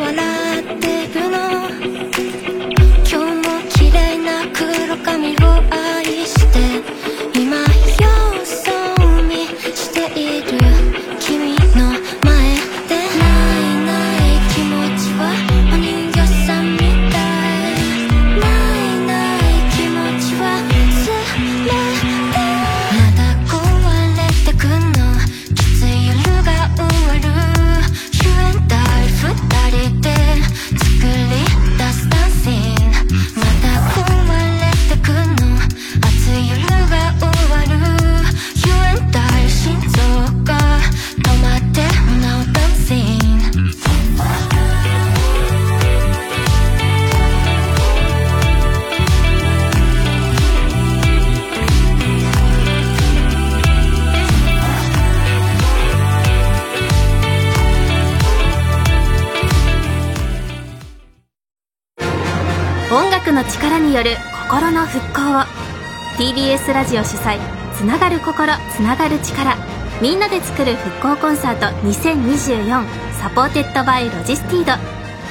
[66.71, 67.37] ラジオ主催
[67.75, 69.57] つながる心つながる力。
[70.01, 72.85] みんなで作る復興コンサート2024
[73.19, 74.81] supported by ロジスティード。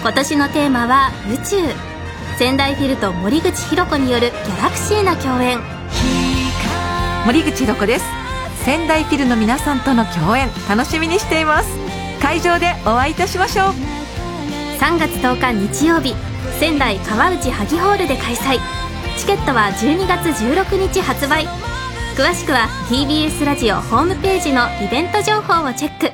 [0.03, 1.57] 今年のテーマは宇宙。
[2.39, 5.61] 仙台フィルと森口博子によるギャラクシーな共演。
[7.25, 8.05] 森口博子です。
[8.65, 11.69] 仙台フィルの皆さんとの共演楽しみにしています。
[12.21, 13.75] 会場でお会いいたしましょう。
[14.81, 16.15] 3月10日日曜日
[16.59, 18.82] 仙台川内萩ホールで開催
[19.23, 21.47] チケットは12月16日発売。
[22.17, 26.11] 詳しくは TBS ラジオホームページのイベント情報をチェック。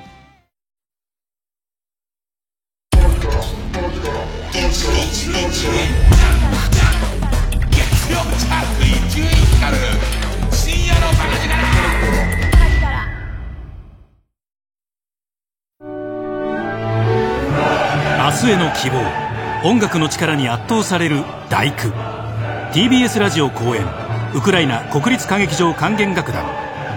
[18.18, 19.66] 明日への希望。
[19.66, 22.17] 音楽の力に圧倒される大工。
[22.72, 23.86] TBS ラジオ公演
[24.34, 26.44] ウクライナ国立歌劇場管弦楽団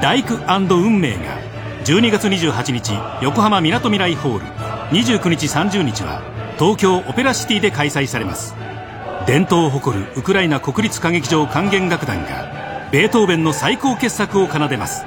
[0.01, 1.39] 大工運命が
[1.85, 2.91] 12月28日
[3.23, 4.45] 横浜みなとみらいホール
[4.91, 6.21] 29日30日は
[6.59, 8.53] 東京オペラシティで開催されます。
[9.25, 15.05] 伝統を誇るウクライナ国立歌劇場管弦楽団がベートーベンの最高傑作を奏でます。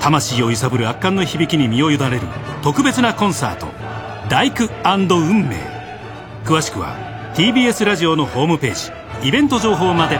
[0.00, 2.20] 魂を揺さぶる圧巻の響きに身を委ねる
[2.62, 3.66] 特別なコンサート
[4.30, 5.56] 大工運命。
[6.46, 6.96] 詳しくは
[7.34, 9.01] TBS ラジオのホームページ。
[9.24, 10.18] イベント情報まで。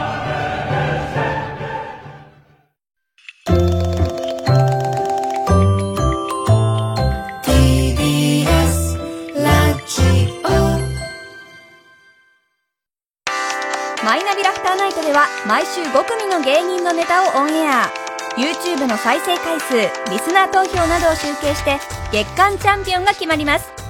[14.05, 17.89] マイナビラフターナイトでは毎週5組の芸人のネタをオンエア。
[18.37, 19.75] YouTube の再生回数
[20.11, 21.77] リスナー投票などを集計して
[22.11, 23.82] 月間チャンピオンが決まります。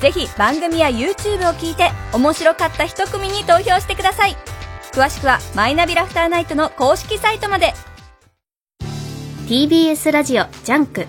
[0.00, 4.36] ぜひ番組や YouTube を聞いて面白かった一組に投票してください
[4.92, 7.72] 詳しくはマイナビラフターナイトの公式サイトまで
[9.48, 11.06] TBS ラジオジャンク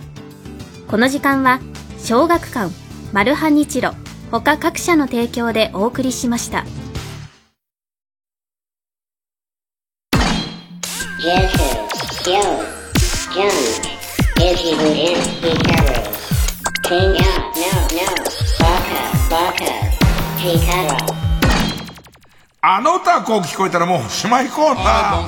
[0.87, 1.59] この時間は
[1.97, 2.71] 小学館
[3.13, 3.91] マルハニチロ
[4.31, 6.65] 他各社の提供でお送りしました
[11.19, 12.63] Joseph, Joe,
[13.33, 13.51] John,
[14.39, 16.16] Izzy Wooden, Hikaru.
[16.87, 18.07] King up, no, no,
[18.63, 19.67] Baka, Baka,
[20.39, 20.95] Hikaru.
[22.61, 25.27] あの歌こう聞こえたらもうおしまいコーナー。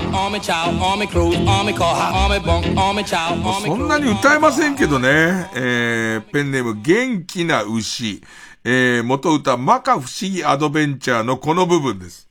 [3.66, 5.50] そんなに歌えませんけどね。
[5.54, 8.24] えー、ペンネーム元気な牛。
[8.64, 12.30] えー、元歌摩訶不思議アドベンチャーのこの部分です。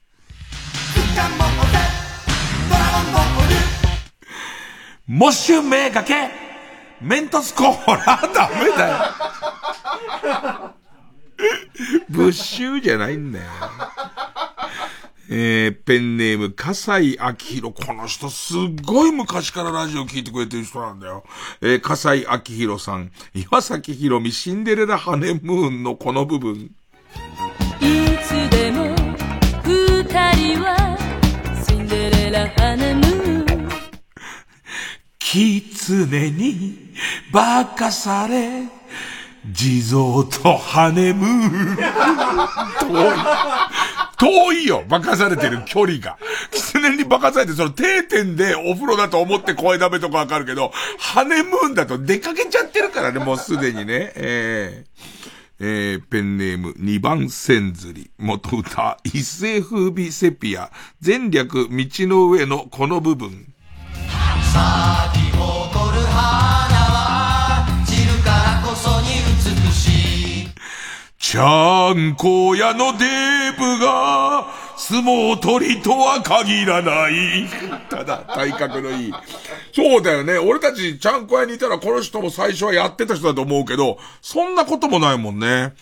[5.06, 6.47] モッシュメガケ
[7.00, 8.96] メントスコーラダメだよ。
[12.08, 13.44] ブッシュじゃないんだよ。
[15.30, 17.74] えー、ペンネーム、笠井明宏。
[17.86, 21.22] この人、すっごい昔からラジオ聞いてくれてる人なんだよ。
[21.60, 23.12] えー、笠井明宏さん。
[23.34, 26.54] 岩崎宏美、シンデレラハネムーンのこの部分。
[26.54, 28.86] いつでも
[29.64, 30.02] 二
[30.32, 30.96] 人は
[31.68, 33.07] シンデレラハネムーン
[35.30, 36.94] 狐に
[37.30, 38.62] 化かされ、
[39.52, 41.76] 地蔵とハネムーン。
[42.88, 43.16] 遠い。
[44.16, 46.16] 遠いよ化かされてる距離が。
[46.50, 54.12] 狐に化かされて、その定点でお風呂だと思って声ダメとかわかるけど、ハネムーンだと出かけちゃってるからね、もうすでにね。
[54.14, 55.18] えー
[55.60, 60.70] えー、ペンネーム、二番千釣り、元歌、一世風靡セピア、
[61.04, 63.52] 前略、道の上のこの部分。
[71.30, 74.46] ちゃんこ屋のデーブが、
[74.78, 77.46] 相撲取りとは限らない。
[77.90, 79.12] ただ、体格のいい。
[79.74, 80.38] そうだよね。
[80.38, 85.74] 俺たち、ちゃんこ屋にいたらこの人も最初はやってた人だと思うけど、そんなこともないもんね。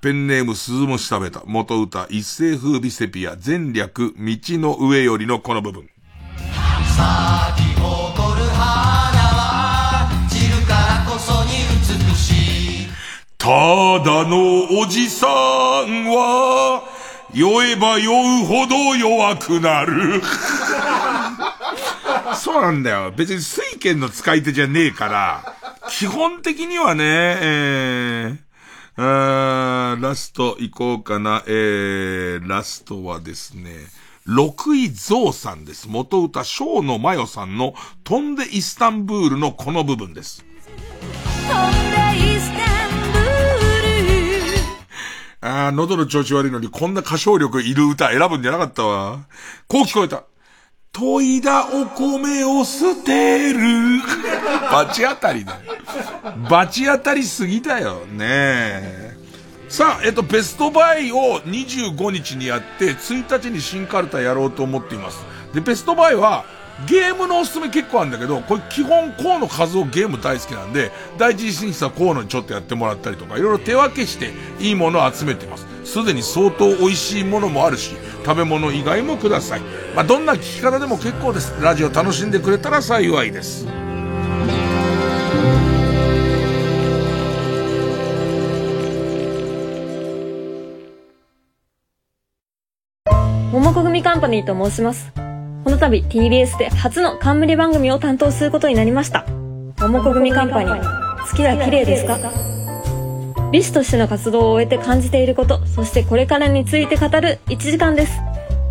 [0.00, 1.42] ペンネーム鈴虫食べた。
[1.46, 5.88] 元歌、一世風靡セピア、前略、道の上よりのこの部分。
[13.42, 15.30] ただのおじさん
[16.06, 16.84] は、
[17.34, 20.22] 酔えば酔うほど弱くなる。
[22.38, 23.10] そうなんだよ。
[23.10, 25.56] 別に水拳の使い手じゃねえから、
[25.90, 31.42] 基本的にはね、えー、あーラスト行こうかな。
[31.48, 33.72] えー、ラストはですね、
[34.24, 35.88] 六位蔵さんです。
[35.88, 37.74] 元歌、小野真代さんの、
[38.04, 40.44] 飛んでイスタンブールのこの部分です。
[45.42, 49.26] あー、喉の調子悪いのにこんな歌唱力いる歌選ぶんじゃなかったわ。
[49.66, 50.24] こう聞こえた。
[50.92, 53.58] 研いだお米を捨てる。
[54.70, 55.58] バチ当たりだよ。
[56.48, 58.06] バチ当たりすぎだよ。
[58.06, 59.16] ねえ。
[59.68, 65.24] さあ、えっと、ベストバイを25日にやって、1日に新カルタやろうと思っています。
[65.54, 66.44] で、ベストバイは、
[66.86, 74.30] ゲームのおすすめ結構あるんだけど、これ基本河野和夫ゲーム大好きなんで、第一審査河野にちょっとやってもらったりとか、いろいろ手分けして
[74.60, 75.66] いいものを集めてます。
[75.84, 77.94] すでに相当美味しいものもあるし、
[78.24, 79.60] 食べ物以外もください。
[79.94, 81.54] まあ、どんな聞き方でも結構です。
[81.60, 83.66] ラジオ楽しんでくれたら幸いです。
[93.52, 95.31] 桃子組カンパニーと申します。
[95.64, 99.24] この度 TBS で初の冠番組を担当することになりました。
[99.78, 102.18] 桃子組カンパニー、月は綺麗ですか？
[103.52, 108.20] 美師としての活動を終えて感じていること、そしてこれからについて語る1時間です。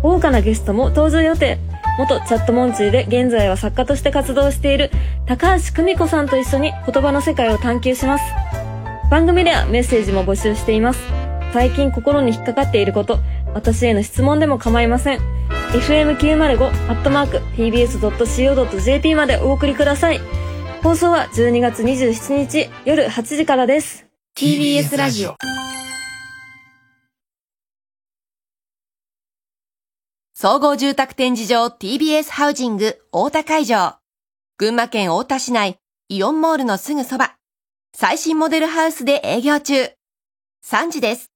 [0.02, 1.58] 豪華なゲストも登場予定。
[1.98, 4.90] 元チャットモンチーで現在は作家として活動している
[5.26, 8.24] 高橋久美子さんと一緒に言葉の世界を探求します。
[9.10, 11.00] 番組ではメッセージも募集しています。
[11.52, 13.18] 最近心に引っかかっていること、
[13.54, 15.20] 私への質問でも構いません。
[15.72, 20.20] fm905 アットマーク tbs.co.jp までお送りください。
[20.82, 24.06] 放送は12月27日夜8時からです。
[24.36, 25.36] TBS ラジオ
[30.34, 33.96] 総合住宅展示場 TBS ハウジング大田会場。
[34.58, 37.36] 群馬県太田市内イオンモールのすぐそば。
[37.94, 39.90] 最新モデルハウスで営業中。
[40.66, 41.31] 3時です。